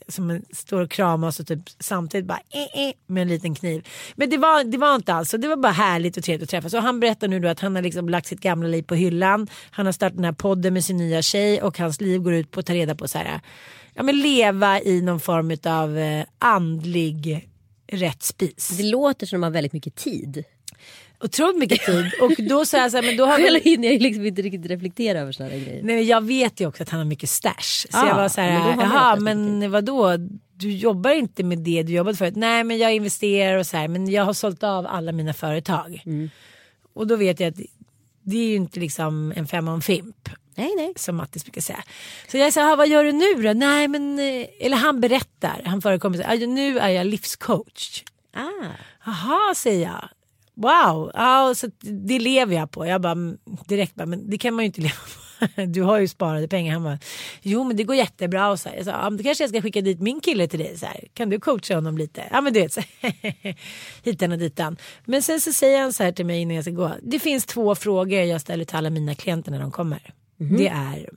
som 0.10 0.42
står 0.52 0.82
och 0.82 0.92
kramas 0.92 1.40
och 1.40 1.48
typ 1.48 1.60
samtidigt 1.80 2.26
bara 2.26 2.40
eh, 2.50 2.88
eh, 2.88 2.94
med 3.08 3.22
en 3.22 3.28
liten 3.28 3.56
kniv. 3.56 3.88
Men 4.16 4.30
det 4.30 4.38
var, 4.38 4.64
det 4.64 4.78
var 4.78 4.96
inte 4.96 5.14
alls 5.14 5.30
så. 5.30 5.38
Det 5.38 5.48
var 5.48 5.56
bara 5.56 5.72
härligt 5.72 6.18
och 6.18 6.24
trevligt 6.24 6.44
att 6.44 6.50
träffas. 6.50 6.74
Och 6.74 6.82
han 6.82 7.00
berättar 7.00 7.28
nu 7.28 7.40
då 7.40 7.48
att 7.48 7.60
han 7.60 7.76
har 7.76 7.82
liksom 7.82 8.10
lagt 8.10 8.28
sitt 8.28 8.40
gamla 8.40 8.68
liv 8.68 8.84
på 8.84 8.96
hyllan. 8.96 9.48
Han 9.72 9.86
har 9.86 9.94
startat 9.94 10.16
den 10.16 10.26
här 10.26 10.32
podden 10.32 10.74
med 10.74 10.86
sin 10.86 10.98
nya 10.98 11.22
tjej 11.22 11.62
och 11.62 11.78
hans 11.78 12.02
liv 12.02 12.22
går 12.22 12.34
ut 12.34 12.52
på 12.52 12.60
att 12.60 12.66
ta 12.66 12.74
reda 12.74 12.96
på 12.96 13.08
så 13.08 13.18
här. 13.18 13.42
Ja 13.94 14.04
men 14.04 14.20
leva 14.20 14.82
i 14.82 15.02
någon 15.02 15.20
form 15.20 15.58
av 15.66 15.98
eh, 15.98 16.26
andlig 16.40 17.50
rätt 17.92 18.24
spis. 18.24 18.78
Det 18.78 18.84
låter 18.84 19.26
som 19.26 19.38
att 19.38 19.42
de 19.42 19.44
har 19.44 19.52
väldigt 19.52 19.74
mycket 19.74 19.96
tid. 19.96 20.44
Otroligt 21.24 21.58
mycket 21.58 21.86
tid. 21.86 22.12
Och 22.22 22.32
då 22.38 22.66
sa 22.66 22.78
jag 22.78 22.92
så 22.92 22.98
här, 22.98 23.04
men 23.04 23.18
då 23.18 23.26
har 23.26 23.38
Själv 23.38 23.62
hinner 23.64 23.92
jag 23.92 24.02
liksom 24.02 24.26
inte 24.26 24.42
riktigt 24.42 24.66
reflektera 24.66 25.20
över 25.20 25.32
sådana 25.32 25.56
grejer. 25.56 25.84
Nej, 25.84 25.96
men 25.96 26.06
jag 26.06 26.24
vet 26.24 26.60
ju 26.62 26.68
också 26.68 26.84
att 26.84 26.90
han 26.90 27.00
har 27.00 27.06
mycket 27.06 27.30
stash. 27.30 27.88
Så 27.92 27.98
Ah, 27.98 28.08
jag 28.08 28.16
var 28.16 28.30
så 28.30 28.42
men 28.42 28.62
då 28.62 28.82
här, 28.82 28.82
jaha 28.82 29.16
men 29.16 29.72
vadå? 29.72 30.18
Du 30.56 30.72
jobbar 30.72 31.12
inte 31.12 31.44
med 31.44 31.58
det 31.60 31.84
du 31.84 31.94
jobbade 31.94 32.18
förut. 32.18 32.36
Nej 32.36 32.64
men 32.64 32.78
jag 32.78 32.94
investerar 32.94 33.58
och 33.58 33.66
så 33.68 33.78
här. 33.78 33.88
Men 33.88 34.10
jag 34.12 34.24
har 34.26 34.34
sålt 34.34 34.64
av 34.64 34.88
alla 34.88 35.12
mina 35.12 35.34
företag. 35.34 36.02
Mm. 36.06 36.30
Och 36.94 37.08
då 37.08 37.16
vet 37.16 37.40
jag 37.40 37.50
att 37.50 37.60
det 38.24 38.38
är 38.38 38.48
ju 38.48 38.56
inte 38.56 38.80
liksom 38.80 39.34
en 39.36 39.48
femma 39.48 39.72
en 39.72 39.82
fimp. 39.82 40.30
Nej 40.56 40.74
nej. 40.78 40.94
Som 40.96 41.16
Mattis 41.16 41.44
brukar 41.46 41.62
säga. 41.62 41.84
Så 42.28 42.38
jag 42.38 42.54
sa, 42.54 42.76
vad 42.76 42.88
gör 42.88 43.04
du 43.04 43.12
nu 43.12 43.34
då? 43.44 43.54
Nej 43.54 43.88
men, 43.88 44.20
eh, 44.20 44.46
eller 44.60 44.78
han 44.78 45.02
berättar. 45.02 45.62
Han 45.66 45.82
förekommer 45.82 46.18
så 46.18 46.24
här, 46.24 46.36
"Ja, 46.36 46.48
nu 46.48 46.80
är 46.80 46.90
jag 46.90 47.08
livscoach. 47.08 48.04
Ah. 48.34 48.46
Jaha 49.06 49.56
säger 49.56 49.88
jag. 49.88 50.10
Wow, 50.60 51.12
ja, 51.14 51.54
så 51.56 51.68
det 51.80 52.20
lever 52.20 52.56
jag 52.56 52.72
på. 52.72 52.86
Jag 52.86 53.02
bara 53.02 53.12
mm, 53.12 53.38
direkt 53.68 53.96
bara, 53.96 54.06
men 54.06 54.30
det 54.30 54.38
kan 54.38 54.54
man 54.54 54.64
ju 54.64 54.66
inte 54.66 54.82
leva 54.82 54.94
på. 54.94 55.62
du 55.62 55.82
har 55.82 56.00
ju 56.00 56.08
sparade 56.08 56.48
pengar. 56.48 56.74
Han 56.74 56.84
bara, 56.84 57.00
jo 57.42 57.64
men 57.64 57.78
det 57.78 57.84
går 57.84 57.96
jättebra. 57.96 58.50
Och 58.50 58.60
så 58.60 58.70
här. 58.70 58.76
Jag 58.76 58.86
sa, 58.86 58.92
ja, 58.92 59.10
men 59.10 59.18
då 59.18 59.24
kanske 59.24 59.44
jag 59.44 59.50
ska 59.50 59.62
skicka 59.62 59.82
dit 59.82 60.00
min 60.00 60.22
kille 60.22 60.48
till 60.48 60.60
dig. 60.60 60.78
Så 60.78 60.86
här. 60.86 61.08
Kan 61.14 61.30
du 61.30 61.40
coacha 61.40 61.76
honom 61.76 61.98
lite? 61.98 62.24
Ja 62.32 62.42
men 62.42 62.54
du 62.54 62.62
vet, 62.62 62.74
så 62.74 62.82
här. 63.00 63.56
hitan 64.04 64.32
och 64.32 64.38
ditan. 64.38 64.78
Men 65.06 65.22
sen 65.22 65.42
så 65.42 65.54
säger 65.54 65.82
han 65.82 65.94
så 65.94 66.04
här 66.04 66.12
till 66.12 66.26
mig 66.26 66.42
innan 66.42 66.56
jag 66.56 66.64
ska 66.64 66.72
gå. 66.72 66.92
Det 67.04 67.20
finns 67.20 67.46
två 67.46 67.76
frågor 67.76 68.20
jag 68.20 68.42
ställer 68.42 68.66
till 68.66 68.78
alla 68.78 68.90
mina 68.90 69.16
klienter 69.16 69.52
när 69.52 69.60
de 69.60 69.72
kommer. 69.72 70.14
Det 70.38 70.68
är, 70.68 71.10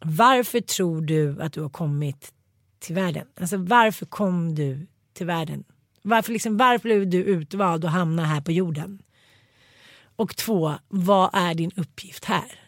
varför 0.00 0.60
tror 0.60 1.00
du 1.00 1.42
att 1.42 1.52
du 1.52 1.60
har 1.62 1.68
kommit 1.68 2.32
till 2.78 2.94
världen? 2.94 3.26
Alltså 3.40 3.56
varför 3.56 4.06
kom 4.06 4.54
du 4.54 4.86
till 5.14 5.26
världen? 5.26 5.64
Varför, 6.08 6.32
liksom, 6.32 6.56
varför 6.56 6.82
blev 6.88 7.10
du 7.10 7.18
utvald 7.24 7.84
och 7.84 7.90
hamnade 7.90 8.28
här 8.28 8.40
på 8.40 8.52
jorden? 8.52 9.02
Och 10.16 10.36
två, 10.36 10.74
vad 10.88 11.30
är 11.32 11.54
din 11.54 11.70
uppgift 11.76 12.24
här? 12.24 12.60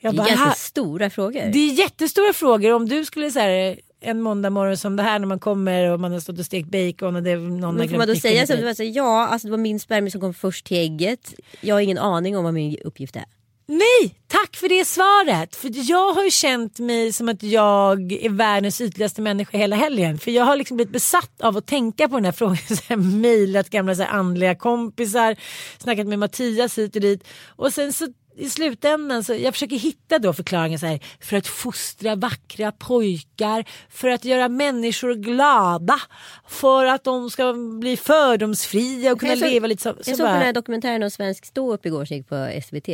Jag 0.00 0.12
Det 0.14 0.16
bara, 0.18 0.26
är 0.26 0.28
ganska 0.30 0.46
"Här- 0.46 0.54
stora 0.54 1.10
frågor. 1.10 1.50
det 1.52 1.58
är 1.58 1.72
jättestora 1.72 2.32
frågor. 2.32 2.72
Om 2.72 2.88
du 2.88 3.04
skulle 3.04 3.30
säga 3.30 3.76
en 4.00 4.22
måndag 4.22 4.50
morgon 4.50 4.76
som 4.76 4.96
det 4.96 5.02
här 5.02 5.18
när 5.18 5.26
man 5.26 5.38
kommer 5.38 5.90
och 5.90 6.00
man 6.00 6.12
har 6.12 6.20
stått 6.20 6.38
och 6.38 6.44
stekt 6.46 6.68
bacon 6.68 7.16
och 7.16 7.22
det 7.22 7.36
någon 7.36 7.74
Men 7.74 7.88
får 7.88 7.96
man 7.98 8.08
då 8.08 8.14
säga 8.14 8.46
så? 8.46 8.74
säga, 8.74 8.90
Ja, 8.90 9.26
alltså 9.26 9.48
det 9.48 9.50
var 9.50 9.58
min 9.58 9.80
spermie 9.80 10.10
som 10.10 10.20
kom 10.20 10.34
först 10.34 10.66
till 10.66 10.76
ägget. 10.76 11.34
Jag 11.60 11.74
har 11.74 11.80
ingen 11.80 11.98
aning 11.98 12.36
om 12.36 12.44
vad 12.44 12.54
min 12.54 12.76
uppgift 12.84 13.16
är. 13.16 13.24
Nej, 13.66 14.14
tack 14.26 14.56
för 14.56 14.68
det 14.68 14.84
svaret. 14.84 15.56
För 15.56 15.70
jag 15.90 16.14
har 16.14 16.24
ju 16.24 16.30
känt 16.30 16.78
mig 16.78 17.12
som 17.12 17.28
att 17.28 17.42
jag 17.42 18.12
är 18.12 18.28
världens 18.30 18.80
ytligaste 18.80 19.22
människa 19.22 19.58
hela 19.58 19.76
helgen. 19.76 20.18
För 20.18 20.30
jag 20.30 20.44
har 20.44 20.56
liksom 20.56 20.76
blivit 20.76 20.92
besatt 20.92 21.40
av 21.40 21.56
att 21.56 21.66
tänka 21.66 22.08
på 22.08 22.14
den 22.14 22.24
här 22.24 22.32
frågan. 22.32 22.56
Så 22.68 22.82
här, 22.88 22.96
mejlat 22.96 23.70
gamla 23.70 23.94
så 23.94 24.02
här, 24.02 24.10
andliga 24.10 24.54
kompisar, 24.54 25.36
snackat 25.78 26.06
med 26.06 26.18
Mattias 26.18 26.78
hit 26.78 26.94
och 26.96 27.00
dit. 27.02 27.24
Och 27.56 27.72
sen 27.72 27.92
så 27.92 28.06
i 28.36 28.50
slutändan 28.50 29.24
så 29.24 29.34
jag 29.34 29.54
försöker 29.54 29.76
hitta 29.76 30.18
då 30.18 30.32
förklaringen 30.32 30.78
så 30.78 30.86
här 30.86 31.00
för 31.20 31.36
att 31.36 31.46
fostra 31.46 32.14
vackra 32.14 32.72
pojkar, 32.72 33.64
för 33.90 34.08
att 34.08 34.24
göra 34.24 34.48
människor 34.48 35.14
glada, 35.14 36.00
för 36.48 36.86
att 36.86 37.04
de 37.04 37.30
ska 37.30 37.52
bli 37.80 37.96
fördomsfria 37.96 39.12
och 39.12 39.20
kunna 39.20 39.32
Jag 39.32 39.38
såg- 39.38 39.48
leva 39.50 39.66
lite 39.66 39.82
så. 39.82 39.88
Jag 39.88 40.04
så 40.04 40.10
såg 40.10 40.18
på 40.18 40.24
den 40.32 40.42
här 40.42 40.52
dokumentären 40.52 41.02
om 41.02 41.10
svensk 41.10 41.44
ståupp 41.46 41.86
igår 41.86 42.04
som 42.04 42.16
gick 42.16 42.28
på 42.28 42.60
SVT. 42.64 42.88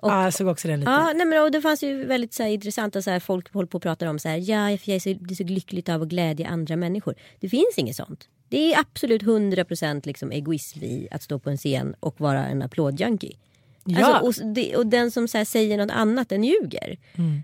Och, 0.00 0.10
ja, 0.10 0.24
jag 0.24 0.34
såg 0.34 0.48
också 0.48 0.68
den 0.68 0.80
lite. 0.80 0.90
Ja, 0.90 1.12
nej 1.16 1.26
men, 1.26 1.42
och 1.42 1.50
det 1.50 1.60
fanns 1.60 1.82
ju 1.82 2.04
väldigt 2.04 2.34
så 2.34 2.42
här, 2.42 2.50
intressanta 2.50 3.02
så 3.02 3.10
här, 3.10 3.20
folk 3.20 3.52
håller 3.52 3.66
på 3.66 3.76
och 3.76 3.82
pratar 3.82 4.06
om 4.06 4.18
så 4.18 4.28
här, 4.28 4.36
ja, 4.36 4.70
jag 4.70 4.88
är 4.88 5.00
så, 5.00 5.08
det 5.08 5.34
är 5.34 5.34
så 5.34 5.44
lyckligt 5.44 5.88
av 5.88 6.02
att 6.02 6.08
glädja 6.08 6.48
andra 6.48 6.76
människor. 6.76 7.14
Det 7.40 7.48
finns 7.48 7.74
inget 7.76 7.96
sånt. 7.96 8.28
Det 8.48 8.74
är 8.74 8.80
absolut 8.80 9.22
100% 9.22 10.06
liksom 10.06 10.32
egoism 10.32 10.78
i 10.82 11.08
att 11.10 11.22
stå 11.22 11.38
på 11.38 11.50
en 11.50 11.56
scen 11.56 11.94
och 12.00 12.20
vara 12.20 12.46
en 12.46 12.62
applådjunkie. 12.62 13.36
Ja. 13.84 14.06
Alltså, 14.06 14.44
och, 14.44 14.54
det, 14.54 14.76
och 14.76 14.86
den 14.86 15.10
som 15.10 15.28
så 15.28 15.38
här, 15.38 15.44
säger 15.44 15.78
något 15.78 15.90
annat 15.90 16.28
den 16.28 16.44
ljuger. 16.44 16.98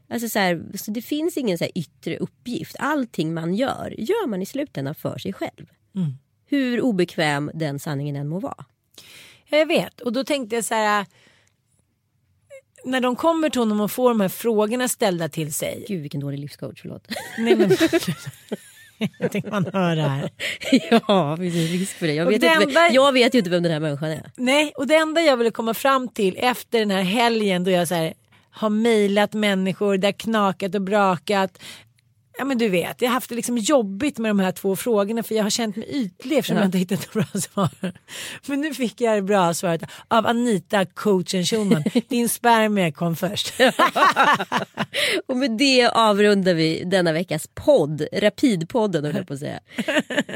Alltså, 0.09 0.29
så 0.29 0.39
här, 0.39 0.63
så 0.75 0.91
det 0.91 1.03
finns 1.03 1.37
ingen 1.37 1.59
så 1.59 1.65
här, 1.65 1.73
yttre 1.75 2.17
uppgift. 2.17 2.77
Allting 2.79 3.35
man 3.35 3.55
gör, 3.55 3.95
gör 3.99 4.27
man 4.27 4.43
i 4.43 4.47
slutändan 4.47 4.95
för 4.95 5.19
sig 5.19 5.33
själv. 5.33 5.67
Hur 6.47 6.81
obekväm 6.81 7.51
den 7.55 7.79
sanningen 7.79 8.17
än 8.17 8.29
må 8.29 8.39
vara. 8.39 8.65
Ja, 9.49 9.59
jag 9.59 9.67
vet. 9.67 10.01
Och 10.01 10.13
då 10.13 10.25
tänkte 10.25 10.57
jag 10.57 10.65
så 10.65 10.75
här. 10.75 11.07
När 12.85 13.01
de 13.01 13.16
kommer 13.16 13.51
till 13.51 13.61
honom 13.61 13.80
och 13.80 13.91
får 13.91 14.09
de 14.09 14.20
här 14.20 14.28
frågorna 14.28 14.89
ställda 14.89 15.28
till 15.28 15.55
sig. 15.55 15.85
Gud 15.89 16.03
vilken 16.03 16.20
dålig 16.20 16.39
livscoach, 16.39 16.78
förlåt. 16.82 17.09
Nej, 17.39 17.57
men, 17.57 17.70
jag 19.18 19.32
tänkte 19.32 19.51
man 19.51 19.66
hör 19.72 19.97
det 19.97 20.03
här. 20.03 20.30
ja, 20.91 21.37
finns 21.37 21.55
en 21.55 21.61
risk 21.78 21.93
för 21.99 22.07
det. 22.07 22.14
Jag 22.14 22.26
vet, 22.26 22.41
det 22.41 22.47
inte, 22.47 22.62
enda- 22.64 22.91
jag 22.93 23.12
vet 23.12 23.35
ju 23.35 23.39
inte 23.39 23.51
vem 23.51 23.62
den 23.62 23.72
här 23.72 23.80
människan 23.80 24.11
är. 24.11 24.30
Nej, 24.37 24.72
och 24.76 24.87
det 24.87 24.95
enda 24.95 25.20
jag 25.20 25.37
ville 25.37 25.51
komma 25.51 25.74
fram 25.74 26.09
till 26.09 26.37
efter 26.39 26.78
den 26.78 26.91
här 26.91 27.03
helgen 27.03 27.64
då 27.64 27.70
jag 27.70 27.89
så 27.89 27.95
här, 27.95 28.14
har 28.51 28.70
mejlat 28.70 29.32
människor, 29.32 29.97
det 29.97 30.07
har 30.07 30.12
knakat 30.12 30.74
och 30.74 30.82
brakat. 30.82 31.59
Ja 32.39 32.45
men 32.45 32.59
du 32.59 32.68
vet, 32.68 33.03
jag 33.03 33.09
har 33.09 33.14
haft 33.14 33.28
det 33.28 33.35
liksom 33.35 33.59
jobbigt 33.59 34.18
med 34.18 34.30
de 34.30 34.39
här 34.39 34.53
två 34.53 34.76
frågorna 34.76 35.22
för 35.22 35.35
jag 35.35 35.43
har 35.43 35.51
känt 35.51 35.76
mig 35.76 35.87
ytlig 35.89 36.39
eftersom 36.39 36.57
jag 36.57 36.66
inte 36.66 36.78
hittat 36.78 37.14
några 37.14 37.28
bra 37.32 37.41
svar. 37.41 37.93
Men 38.47 38.61
nu 38.61 38.74
fick 38.74 39.01
jag 39.01 39.16
det 39.16 39.22
bra 39.22 39.55
svaret 39.55 39.82
av 40.09 40.26
Anita, 40.26 40.85
coachen 40.85 41.45
Schulman. 41.45 41.85
Din 42.09 42.28
spermie 42.28 42.93
kom 42.93 43.16
först. 43.16 43.55
Och 45.26 45.37
med 45.37 45.51
det 45.51 45.89
avrundar 45.89 46.55
vi 46.55 46.85
denna 46.85 47.12
veckas 47.12 47.49
podd. 47.55 48.07
Rapidpodden 48.12 49.05
höll 49.05 49.16
jag 49.16 49.26
på 49.26 49.35
att 49.35 49.41
säga. 49.41 49.61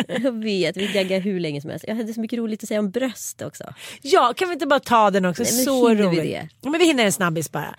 Jag 0.09 0.45
vet, 0.45 0.77
vi 0.77 0.87
gaggar 0.87 1.21
hur 1.21 1.41
länge 1.41 1.61
som 1.61 1.71
helst. 1.71 1.85
Jag 1.89 1.97
hade 1.97 2.15
så 2.15 2.21
mycket 2.21 2.39
roligt 2.39 2.63
att 2.63 2.69
säga 2.69 2.81
om 2.81 2.91
bröst 2.91 3.43
också. 3.43 3.65
Ja, 4.03 4.33
kan 4.37 4.49
vi 4.49 4.53
inte 4.53 4.67
bara 4.67 4.81
ta 4.81 5.11
den 5.11 5.25
också? 5.25 5.43
Nej, 5.43 5.53
så 5.53 5.89
hinner 5.89 6.03
vi 6.03 6.09
roligt. 6.09 6.23
det? 6.23 6.49
Ja, 6.61 6.71
men 6.71 6.81
vi 6.81 6.87
hinner 6.87 7.05
en 7.05 7.13
snabbis 7.13 7.53
bara. 7.53 7.75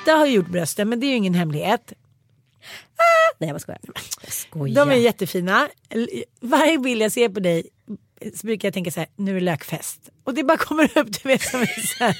Anita 0.00 0.18
har 0.18 0.26
gjort 0.26 0.48
brösten 0.48 0.88
men 0.88 1.00
det 1.00 1.06
är 1.06 1.08
ju 1.08 1.16
ingen 1.16 1.34
hemlighet. 1.34 1.92
Nej 3.38 3.50
jag 3.50 3.60
skojar. 3.60 3.80
Jag 4.22 4.32
skojar. 4.32 4.74
De 4.74 4.90
är 4.90 4.94
jättefina. 4.94 5.68
Varje 6.40 6.78
bild 6.78 7.02
jag 7.02 7.12
ser 7.12 7.28
på 7.28 7.40
dig 7.40 7.68
så 8.34 8.46
brukar 8.46 8.68
jag 8.68 8.74
tänka 8.74 8.90
så 8.90 9.00
här, 9.00 9.08
nu 9.16 9.30
är 9.30 9.34
det 9.34 9.40
lökfest. 9.40 10.10
Och 10.24 10.34
det 10.34 10.44
bara 10.44 10.58
kommer 10.58 10.84
upp, 10.98 11.22
du 11.22 11.28
vet 11.28 11.42
som 11.42 11.60
är 11.60 11.98
här. 12.00 12.16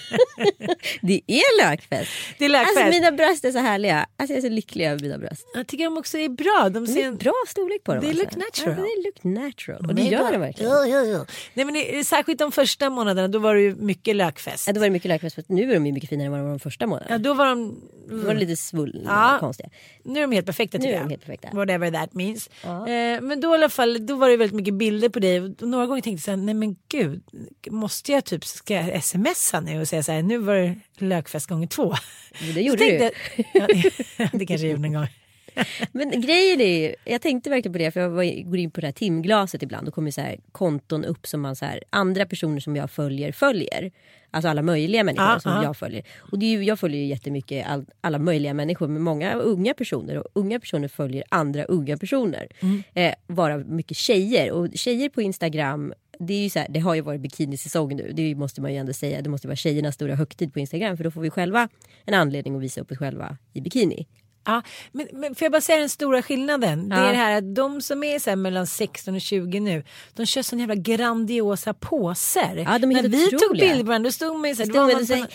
Det 1.03 1.21
är 1.27 1.63
lökfest. 1.71 2.11
Det 2.39 2.45
är 2.45 2.49
lökfest. 2.49 2.77
Alltså 2.79 2.91
mina 3.01 3.13
bröst 3.13 3.45
är 3.45 3.53
så 3.53 3.59
härliga. 3.59 4.07
Alltså 4.17 4.35
jag 4.35 4.45
är 4.45 4.49
så 4.49 4.55
lycklig 4.55 4.87
över 4.87 5.01
mina 5.03 5.19
bröst. 5.19 5.47
Jag 5.55 5.67
tycker 5.67 5.85
de 5.85 5.99
också 5.99 6.19
är 6.19 6.29
bra. 6.29 6.69
De 6.71 6.85
Det 6.87 6.93
ser 6.93 7.03
är 7.03 7.07
en 7.07 7.17
bra 7.17 7.33
storlek 7.49 7.85
på 7.85 7.95
dem. 7.95 8.05
Alltså. 8.05 8.23
look 8.23 8.37
natural. 8.37 8.77
Ja, 8.79 8.85
they 8.85 9.05
look 9.05 9.25
natural. 9.45 9.87
Och 9.87 9.95
det 9.95 10.03
gör 10.03 10.19
bra. 10.19 10.31
de 10.31 10.39
verkligen. 10.41 10.71
Ja, 10.73 10.87
ja, 10.87 11.03
ja. 11.05 11.27
Nej, 11.55 11.65
men 11.65 11.75
det, 11.75 12.05
särskilt 12.05 12.39
de 12.39 12.53
första 12.53 12.91
månaderna 12.91 13.29
då 13.29 13.39
var 13.39 13.55
det 13.55 13.61
ju 13.61 13.75
mycket 13.75 14.17
lökfest. 14.17 14.67
Ja, 14.67 14.73
då 14.73 14.81
var 14.81 14.87
det 14.87 14.91
mycket 14.93 15.09
lökfest. 15.09 15.39
Nu 15.49 15.71
är 15.71 15.75
de 15.75 15.87
ju 15.87 15.93
mycket 15.93 16.11
finare 16.11 16.27
än 16.27 16.31
vad 16.33 16.41
de 16.41 16.45
var 16.45 16.51
de 16.51 16.61
första 16.61 16.87
månaderna. 16.87 17.15
Ja, 17.15 17.19
då 17.19 17.35
var 17.35 17.47
de, 17.47 17.81
Då 18.11 18.17
var 18.17 18.35
det 18.35 18.41
lite 18.41 18.57
svullna 18.57 19.11
Ja. 19.11 19.35
och 19.35 19.41
konstiga. 19.41 19.69
nu 20.05 20.19
är 20.19 20.23
de 20.27 20.33
helt 20.33 20.47
perfekta 20.47 20.79
Nu 20.79 20.83
tycker 20.83 20.95
är 20.95 20.99
jag. 20.99 21.07
de 21.09 21.11
helt 21.11 21.23
perfekta. 21.27 21.49
Whatever 21.53 21.91
that 21.91 22.15
means. 22.15 22.51
Ja. 22.65 22.89
Eh, 22.89 23.21
men 23.21 23.41
då 23.41 23.51
i 23.51 23.55
alla 23.55 23.69
fall, 23.69 24.07
då 24.07 24.15
var 24.17 24.29
det 24.29 24.37
väldigt 24.37 24.57
mycket 24.57 24.75
bilder 24.75 25.09
på 25.09 25.19
dig. 25.19 25.41
Och 25.41 25.63
några 25.69 25.87
gånger 25.87 26.03
tänkte 26.03 26.19
jag 26.21 26.25
så 26.25 26.31
här, 26.31 26.37
nej 26.47 26.55
men 26.55 26.77
gud, 26.89 27.23
måste 27.71 27.90
jag 28.09 28.25
typ, 28.25 28.45
ska 28.45 29.01
smsa 29.01 29.61
nu 29.61 29.81
och 29.81 29.89
säga 29.89 30.03
så 30.03 30.13
här, 30.13 30.23
nu 30.23 30.39
var 30.39 30.55
det 30.55 30.77
lökfest 30.99 31.47
gånger 31.47 31.67
två. 31.67 31.95
Men 32.41 32.49
det 32.49 32.55
Så 32.55 32.61
gjorde 32.61 32.79
tänkte 32.79 33.11
du. 33.37 33.45
ja, 33.55 33.67
det, 34.33 34.47
kanske 34.47 34.67
jag 34.67 34.73
gjorde 34.73 34.87
en 34.87 34.93
gång. 34.93 35.07
Men 35.93 36.21
grejen 36.21 36.61
är 36.61 36.79
ju, 36.81 36.95
jag 37.05 37.23
tänkte 37.23 37.51
verkligen 37.51 37.73
på 37.73 37.79
det 37.79 37.91
för 37.91 38.01
jag 38.01 38.11
var, 38.11 38.43
går 38.45 38.59
in 38.59 38.71
på 38.71 38.81
det 38.81 38.87
här 38.87 38.93
timglaset 38.93 39.63
ibland 39.63 39.89
och 39.89 39.95
kommer 39.95 40.11
så 40.11 40.21
här 40.21 40.37
konton 40.53 41.05
upp 41.05 41.27
som 41.27 41.41
man 41.41 41.57
så 41.57 41.65
här, 41.65 41.83
andra 41.91 42.27
personer 42.27 42.61
som 42.61 42.77
jag 42.77 42.91
följer 42.91 43.33
följer. 43.33 43.91
Alltså 44.31 44.49
alla 44.49 44.63
möjliga 44.63 45.05
människor 45.05 45.27
Ja, 45.27 45.41
som 45.41 45.53
ja. 45.53 45.65
jag 45.65 45.77
följer. 45.77 46.05
Och 46.19 46.39
det 46.39 46.47
är 46.47 46.51
ju, 46.51 46.65
jag 46.65 46.81
följer 46.81 47.01
ju 47.01 47.07
jättemycket 47.07 47.67
all, 47.67 47.87
alla 48.01 48.19
möjliga 48.19 48.55
människor 48.55 48.89
men 48.89 49.03
många 49.03 49.35
unga 49.35 49.75
personer 49.75 50.17
och 50.19 50.27
unga 50.33 50.61
personer 50.61 50.89
följer 50.89 51.25
andra 51.29 51.65
unga 51.65 51.97
personer. 51.97 52.47
Mm. 52.61 52.83
Eh, 52.95 53.15
vara 53.27 53.59
mycket 53.59 53.97
tjejer 53.97 54.51
och 54.53 54.69
tjejer 54.75 55.09
på 55.09 55.23
Instagram 55.23 55.93
det, 56.21 56.35
är 56.35 56.43
ju 56.43 56.51
så 56.51 56.59
här, 56.59 56.67
det 56.71 56.81
har 56.81 56.95
ju 56.95 57.01
varit 57.01 57.21
bikinisäsong 57.21 57.97
nu, 57.97 58.13
det 58.15 58.35
måste 58.35 58.61
man 58.61 58.73
ju 58.73 58.79
ändå 58.79 58.93
säga. 58.93 59.23
Det 59.23 59.31
måste 59.31 59.47
vara 59.49 59.57
tjejernas 59.57 59.95
stora 59.95 60.15
högtid 60.15 60.53
på 60.53 60.59
Instagram 60.59 60.97
för 60.97 61.05
då 61.05 61.11
får 61.11 61.21
vi 61.21 61.31
själva 61.31 61.69
en 62.05 62.15
anledning 62.15 62.57
att 62.57 62.63
visa 62.63 62.81
upp 62.81 62.91
oss 62.93 62.99
själva 62.99 63.37
i 63.53 63.61
bikini. 63.61 64.07
Ja, 64.45 64.63
men, 64.93 65.07
men 65.13 65.35
får 65.35 65.45
jag 65.45 65.53
bara 65.53 65.61
säga 65.61 65.79
den 65.79 65.89
stora 65.89 66.23
skillnaden? 66.23 66.89
Det 66.89 66.97
Ja. 66.97 67.03
är 67.03 67.11
det 67.13 67.19
här 67.19 67.39
att 67.39 67.55
de 67.55 67.83
som 67.83 68.05
är 68.05 68.19
så 68.19 68.37
mellan 68.37 68.67
16 68.67 69.15
och 69.15 69.21
20 69.21 69.61
nu, 69.61 69.85
de 70.15 70.27
kör 70.27 70.43
sån 70.43 70.59
jävla 70.59 70.75
grandiosa 70.75 71.75
påser. 71.75 72.57
Ja, 72.57 72.79
de 72.79 72.91
är 72.91 73.03
När 73.03 73.09
vi 73.09 73.31
tog 73.31 73.35
otroliga. 73.43 73.67
bild 73.73 73.81
på 73.81 73.87
varandra, 73.87 74.09
då 74.09 74.13
stod 74.13 74.37
man 74.41 74.49
ju 74.51 74.57
så 74.57 74.63
här, 74.63 74.73
Det 74.73 74.79
var 74.79 74.93
man 74.93 75.07
så, 75.07 75.27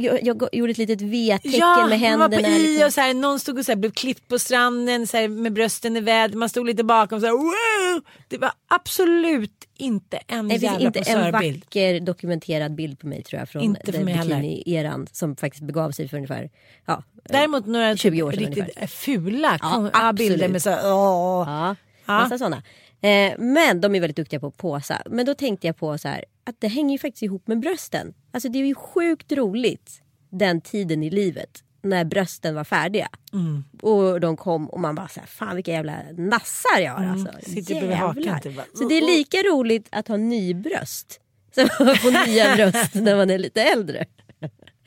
jag, 0.00 0.22
jag 0.22 0.48
gjorde 0.52 0.70
ett 0.72 0.78
litet 0.78 1.00
V-tecken 1.00 1.60
Ja, 1.60 1.76
med 1.76 1.80
man 1.80 1.90
var 1.90 1.96
händerna. 1.96 2.28
på 2.28 2.48
i 2.54 2.58
liksom. 2.68 2.86
och 2.86 2.92
så 2.92 3.00
här, 3.00 3.14
någon 3.14 3.40
stod 3.40 3.58
och 3.58 3.64
så 3.64 3.72
här, 3.72 3.76
blev 3.76 3.90
klippt 3.90 4.28
på 4.28 4.38
stranden 4.38 5.06
så 5.06 5.16
här, 5.16 5.28
med 5.28 5.52
brösten 5.52 5.96
i 5.96 6.00
väder. 6.00 6.36
Man 6.36 6.48
stod 6.48 6.66
lite 6.66 6.84
bakom 6.84 7.20
så 7.20 7.26
här, 7.26 7.32
wow! 7.32 8.02
Det 8.28 8.38
var 8.38 8.52
absolut 8.68 9.52
inte 9.82 10.18
en 10.26 10.46
Nej, 10.48 10.58
jävla 10.58 10.86
inte 10.86 11.00
en 11.00 11.32
vacker 11.32 12.00
dokumenterad 12.00 12.74
bild 12.74 12.98
på 12.98 13.06
mig 13.06 13.22
tror 13.22 13.38
jag 13.38 13.48
från 13.48 13.62
Inte 13.62 13.92
den 13.92 14.06
bikini-eran 14.06 15.06
som 15.12 15.36
faktiskt 15.36 15.64
begav 15.64 15.90
sig 15.90 16.08
för 16.08 16.16
ungefär 16.16 16.50
ja, 16.86 17.02
Däremot 17.24 17.66
några 17.66 17.96
20 17.96 18.22
år 18.22 18.32
sedan 18.32 18.40
riktigt 18.40 18.58
ungefär. 18.58 18.86
fula 18.86 19.58
Ja, 19.92 20.12
bilder 20.12 20.48
med 20.48 20.62
så 20.62 20.70
åh. 20.70 21.44
Ja, 21.48 21.76
Ja. 22.06 22.18
massa 22.18 22.38
sådana. 22.38 22.62
Eh, 23.00 23.32
men 23.38 23.80
de 23.80 23.94
är 23.94 24.00
väldigt 24.00 24.16
duktiga 24.16 24.40
på 24.40 24.46
att 24.46 24.56
påsa. 24.56 25.02
Men 25.06 25.26
då 25.26 25.34
tänkte 25.34 25.66
jag 25.66 25.76
på 25.76 25.98
så 25.98 26.08
här 26.08 26.24
att 26.44 26.56
det 26.58 26.68
hänger 26.68 26.92
ju 26.94 26.98
faktiskt 26.98 27.22
ihop 27.22 27.46
med 27.46 27.60
brösten. 27.60 28.14
Alltså 28.30 28.48
det 28.48 28.58
är 28.58 28.66
ju 28.66 28.74
sjukt 28.74 29.32
roligt 29.32 30.02
den 30.30 30.60
tiden 30.60 31.02
i 31.02 31.10
livet 31.10 31.64
när 31.82 32.04
brösten 32.04 32.54
var 32.54 32.64
färdiga. 32.64 33.08
Mm. 33.32 33.64
Och 33.82 34.20
de 34.20 34.36
kom 34.36 34.70
och 34.70 34.80
man 34.80 34.94
bara 34.94 35.08
så 35.08 35.20
här, 35.20 35.26
fan 35.26 35.54
vilka 35.54 35.72
jävla 35.72 35.96
nassar 36.16 36.80
jag 36.80 36.92
har 36.92 37.04
alltså. 37.04 37.28
Mm. 37.28 37.40
Sitter 37.42 37.74
bredvid 37.74 37.96
hakan 37.96 38.40
typ 38.40 38.60
Så 38.74 38.88
det 38.88 38.94
är 38.94 39.06
lika 39.06 39.36
roligt 39.36 39.88
att 39.90 40.08
ha 40.08 40.16
nybröst 40.16 41.20
som 41.54 41.64
att 41.64 41.98
få 41.98 42.10
nya 42.26 42.54
bröst 42.54 42.94
när 42.94 43.16
man 43.16 43.30
är 43.30 43.38
lite 43.38 43.62
äldre. 43.62 44.04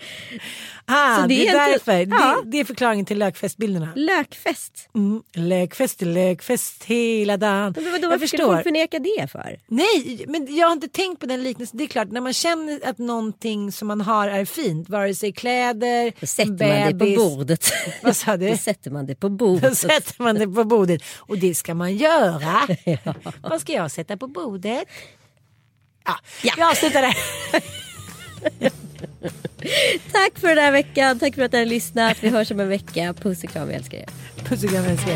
Ah, 0.87 1.15
Så 1.15 1.21
det, 1.21 1.27
det 1.27 1.47
är 1.47 1.55
är 1.55 1.69
inte- 1.69 1.91
därför. 1.91 2.15
Ja. 2.19 2.41
Det, 2.43 2.49
det 2.51 2.59
är 2.59 2.65
förklaringen 2.65 3.05
till 3.05 3.17
lökfestbilderna. 3.19 3.89
Lökfest. 3.95 4.89
Mm. 4.95 5.23
Lökfest, 5.33 6.01
lökfest 6.01 6.83
hela 6.83 7.37
dagen. 7.37 7.73
Men 7.77 7.91
vadå, 7.91 8.07
varför 8.07 8.19
förstår. 8.19 8.45
folk 8.53 8.63
förneka 8.63 8.99
det 8.99 9.27
för? 9.31 9.59
Nej, 9.67 10.25
men 10.27 10.55
jag 10.55 10.67
har 10.67 10.73
inte 10.73 10.87
tänkt 10.87 11.19
på 11.19 11.25
den 11.25 11.43
liknelsen. 11.43 11.77
Det 11.77 11.83
är 11.83 11.87
klart, 11.87 12.11
när 12.11 12.21
man 12.21 12.33
känner 12.33 12.87
att 12.89 12.97
någonting 12.97 13.71
som 13.71 13.87
man 13.87 14.01
har 14.01 14.27
är 14.27 14.45
fint, 14.45 14.89
vare 14.89 15.15
sig 15.15 15.33
kläder, 15.33 16.13
Då 16.19 16.25
sätter 16.27 16.51
en 16.51 16.57
man 16.57 16.87
det 16.87 16.91
på 16.91 16.97
bebis. 16.97 17.17
bordet. 17.17 17.65
Vad 18.03 18.15
sa 18.15 18.37
du? 18.37 18.49
Då 18.49 18.57
sätter 18.57 18.91
man 18.91 19.05
det 19.05 19.15
på 19.15 19.27
Då 19.29 19.35
bordet. 19.35 19.77
sätter 19.77 20.23
man 20.23 20.35
det 20.35 20.47
på 20.47 20.63
bordet. 20.63 21.01
Och 21.17 21.37
det 21.37 21.55
ska 21.55 21.73
man 21.73 21.97
göra. 21.97 22.67
Vad 23.41 23.61
ska 23.61 23.73
jag 23.73 23.91
sätta 23.91 24.17
på 24.17 24.27
bordet? 24.27 24.83
Ja, 26.05 26.15
Ja. 26.43 26.53
vi 26.57 26.61
avslutar 26.63 27.01
där. 27.01 27.15
Tack 30.11 30.39
för 30.39 30.47
den 30.47 30.57
här 30.57 30.71
veckan. 30.71 31.19
Tack 31.19 31.35
för 31.35 31.41
att 31.41 31.51
ni 31.51 31.59
har 31.59 31.65
lyssnat. 31.65 32.17
Vi 32.21 32.29
hörs 32.29 32.51
om 32.51 32.59
en 32.59 32.69
vecka. 32.69 33.13
Puss 33.13 33.43
och 33.43 33.49
kram, 33.49 33.67
vi 33.67 33.73
älskar 33.73 33.97
er. 33.97 34.05
Puss 34.43 34.63
och 34.63 34.69
kram 34.69 34.85
älskling. 34.85 35.15